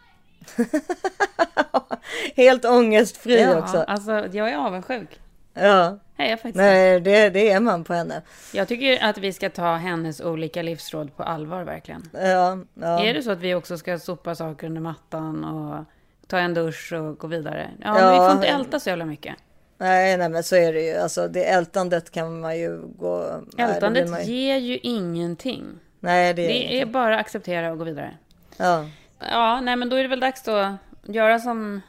Helt 2.36 2.64
ångestfri 2.64 3.42
ja, 3.42 3.58
också. 3.58 3.82
alltså 3.82 4.12
jag 4.12 4.50
är 4.50 4.56
avundsjuk. 4.56 5.20
Ja. 5.54 5.98
Nej, 6.16 6.38
Nej, 6.54 7.00
det, 7.00 7.30
det 7.30 7.50
är 7.50 7.60
man 7.60 7.84
på 7.84 7.94
henne. 7.94 8.22
Jag 8.52 8.68
tycker 8.68 9.04
att 9.04 9.18
vi 9.18 9.32
ska 9.32 9.50
ta 9.50 9.74
hennes 9.74 10.20
olika 10.20 10.62
livsråd 10.62 11.16
på 11.16 11.22
allvar 11.22 11.64
verkligen. 11.64 12.10
Ja, 12.12 12.58
ja. 12.74 13.04
Är 13.04 13.14
det 13.14 13.22
så 13.22 13.30
att 13.30 13.40
vi 13.40 13.54
också 13.54 13.78
ska 13.78 13.98
sopa 13.98 14.34
saker 14.34 14.66
under 14.66 14.80
mattan 14.80 15.44
och 15.44 15.84
ta 16.26 16.38
en 16.38 16.54
dusch 16.54 16.92
och 16.92 17.18
gå 17.18 17.26
vidare? 17.26 17.70
Ja, 17.80 17.98
Ja. 18.00 18.12
vi 18.12 18.16
får 18.18 18.30
inte 18.32 18.46
älta 18.48 18.80
så 18.80 18.88
jävla 18.88 19.04
mycket. 19.04 19.34
Nej, 19.82 20.16
nej, 20.16 20.28
men 20.28 20.42
så 20.42 20.56
är 20.56 20.72
det 20.72 20.80
ju. 20.82 20.96
Alltså, 20.96 21.28
det 21.28 21.44
ältandet 21.44 22.10
kan 22.10 22.40
man 22.40 22.58
ju 22.58 22.80
gå... 22.98 23.26
nej, 23.56 23.66
det 23.68 23.74
Ältandet 23.74 24.28
ju- 24.28 24.32
ger 24.34 24.56
ju 24.56 24.78
ingenting. 24.78 25.64
Nej, 26.00 26.34
det 26.34 26.42
är 26.42 26.48
Det 26.48 26.80
är 26.80 26.86
bara 26.86 27.14
att 27.14 27.20
acceptera 27.20 27.72
och 27.72 27.78
gå 27.78 27.84
vidare. 27.84 28.14
Ja. 28.56 28.84
Ja, 29.30 29.60
nej 29.60 29.76
men 29.76 29.88
då 29.88 29.96
är 29.96 30.02
det 30.02 30.08
väl 30.08 30.20
dags 30.20 30.48
att 30.48 30.72
göra 31.02 31.38
som 31.38 31.80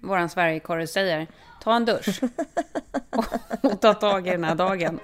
våran 0.00 0.28
Sverigekorre 0.28 0.86
säger. 0.86 1.26
Ta 1.62 1.74
en 1.76 1.84
dusch. 1.84 2.20
och, 3.10 3.24
och 3.72 3.80
ta 3.80 3.94
tag 3.94 4.26
i 4.26 4.30
den 4.30 4.44
här 4.44 4.54
dagen. 4.54 4.98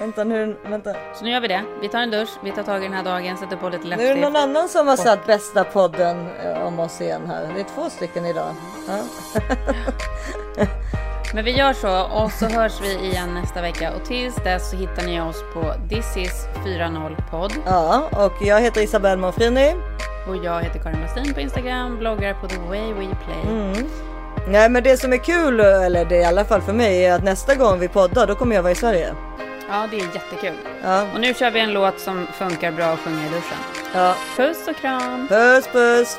Vänta 0.00 0.24
nu, 0.24 0.56
vänta. 0.66 0.94
Så 1.14 1.24
nu 1.24 1.30
gör 1.30 1.40
vi 1.40 1.48
det. 1.48 1.62
Vi 1.82 1.88
tar 1.88 2.00
en 2.00 2.10
dusch, 2.10 2.30
vi 2.44 2.52
tar 2.52 2.62
tag 2.62 2.80
i 2.80 2.84
den 2.84 2.92
här 2.94 3.04
dagen, 3.04 3.36
sätter 3.36 3.56
på 3.56 3.68
lite 3.68 3.84
Nu 3.84 3.92
är 3.92 3.96
läppstift. 3.96 4.14
det 4.16 4.20
någon 4.20 4.36
annan 4.36 4.68
som 4.68 4.86
har 4.86 4.96
satt 4.96 5.26
bästa 5.26 5.64
podden 5.64 6.26
eh, 6.44 6.62
om 6.66 6.78
oss 6.80 7.00
igen 7.00 7.26
här. 7.26 7.52
Det 7.54 7.60
är 7.60 7.64
två 7.74 7.90
stycken 7.90 8.24
idag. 8.26 8.54
Ja. 8.88 9.02
Men 11.34 11.44
vi 11.44 11.50
gör 11.50 11.72
så 11.72 12.00
och 12.02 12.32
så 12.32 12.46
hörs 12.46 12.80
vi 12.82 12.94
igen 13.06 13.34
nästa 13.34 13.62
vecka. 13.62 13.92
Och 13.92 14.04
tills 14.04 14.34
dess 14.36 14.70
så 14.70 14.76
hittar 14.76 15.02
ni 15.02 15.20
oss 15.20 15.44
på 15.54 15.74
This 15.88 16.16
is 16.16 16.46
40 16.54 17.22
podd. 17.30 17.52
ja, 17.66 18.08
och 18.12 18.32
jag 18.46 18.60
heter 18.60 18.80
Isabelle 18.80 19.16
Monfrini. 19.16 19.74
Och 20.28 20.36
jag 20.44 20.62
heter 20.62 20.78
Karin 20.78 21.00
Westin 21.02 21.34
på 21.34 21.40
Instagram, 21.40 21.98
bloggar 21.98 22.34
på 22.34 22.48
The 22.48 22.56
Way 22.58 22.92
We 22.92 23.06
Play. 23.24 23.42
Mm. 23.56 23.86
Nej 24.48 24.68
men 24.70 24.82
det 24.82 24.96
som 24.96 25.12
är 25.12 25.16
kul, 25.16 25.60
eller 25.60 26.04
det 26.04 26.16
är 26.16 26.20
i 26.20 26.24
alla 26.24 26.44
fall 26.44 26.62
för 26.62 26.72
mig, 26.72 27.04
är 27.04 27.14
att 27.14 27.24
nästa 27.24 27.54
gång 27.54 27.78
vi 27.78 27.88
poddar 27.88 28.26
då 28.26 28.34
kommer 28.34 28.54
jag 28.56 28.62
vara 28.62 28.72
i 28.72 28.76
Sverige. 28.76 29.14
Ja, 29.70 29.86
det 29.90 29.96
är 29.96 30.00
jättekul. 30.00 30.54
Ja. 30.84 31.02
Och 31.14 31.20
nu 31.20 31.34
kör 31.34 31.50
vi 31.50 31.60
en 31.60 31.72
låt 31.72 32.00
som 32.00 32.26
funkar 32.26 32.72
bra 32.72 32.86
att 32.86 32.98
sjunga 32.98 33.26
i 33.26 33.28
duschen. 33.28 33.58
Ja. 33.94 34.14
Puss 34.36 34.68
och 34.68 34.76
kram! 34.76 35.28
Puss 35.28 35.68
puss! 35.72 36.18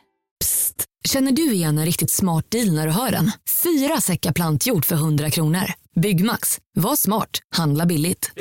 Känner 1.07 1.31
du 1.31 1.53
igen 1.53 1.77
en 1.77 1.85
riktigt 1.85 2.11
smart 2.11 2.45
deal 2.51 2.73
när 2.73 2.87
du 2.87 2.93
hör 2.93 3.11
den? 3.11 3.31
Fyra 3.63 4.01
säckar 4.01 4.31
plantjord 4.33 4.85
för 4.85 4.95
100 4.95 5.29
kronor. 5.29 5.63
Byggmax. 6.01 6.57
Var 6.75 6.95
smart. 6.95 7.39
Handla 7.55 7.85
billigt. 7.85 8.31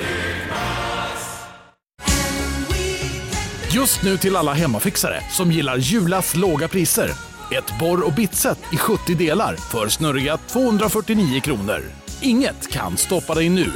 Just 3.73 4.03
nu 4.03 4.17
till 4.17 4.37
alla 4.37 4.53
hemmafixare 4.53 5.23
som 5.31 5.53
gillar 5.53 5.77
Julas 5.77 6.37
låga 6.37 6.69
priser. 6.69 7.11
Ett 7.53 7.79
borr 7.79 8.07
och 8.07 8.13
bitset 8.13 8.59
i 8.73 8.77
70 8.77 9.15
delar 9.15 9.57
för 9.57 9.89
snurriga 9.89 10.37
249 10.37 11.41
kronor. 11.41 11.83
Inget 12.23 12.71
kan 12.73 12.97
stoppa 12.97 13.35
dig 13.35 13.49
nu. 13.49 13.73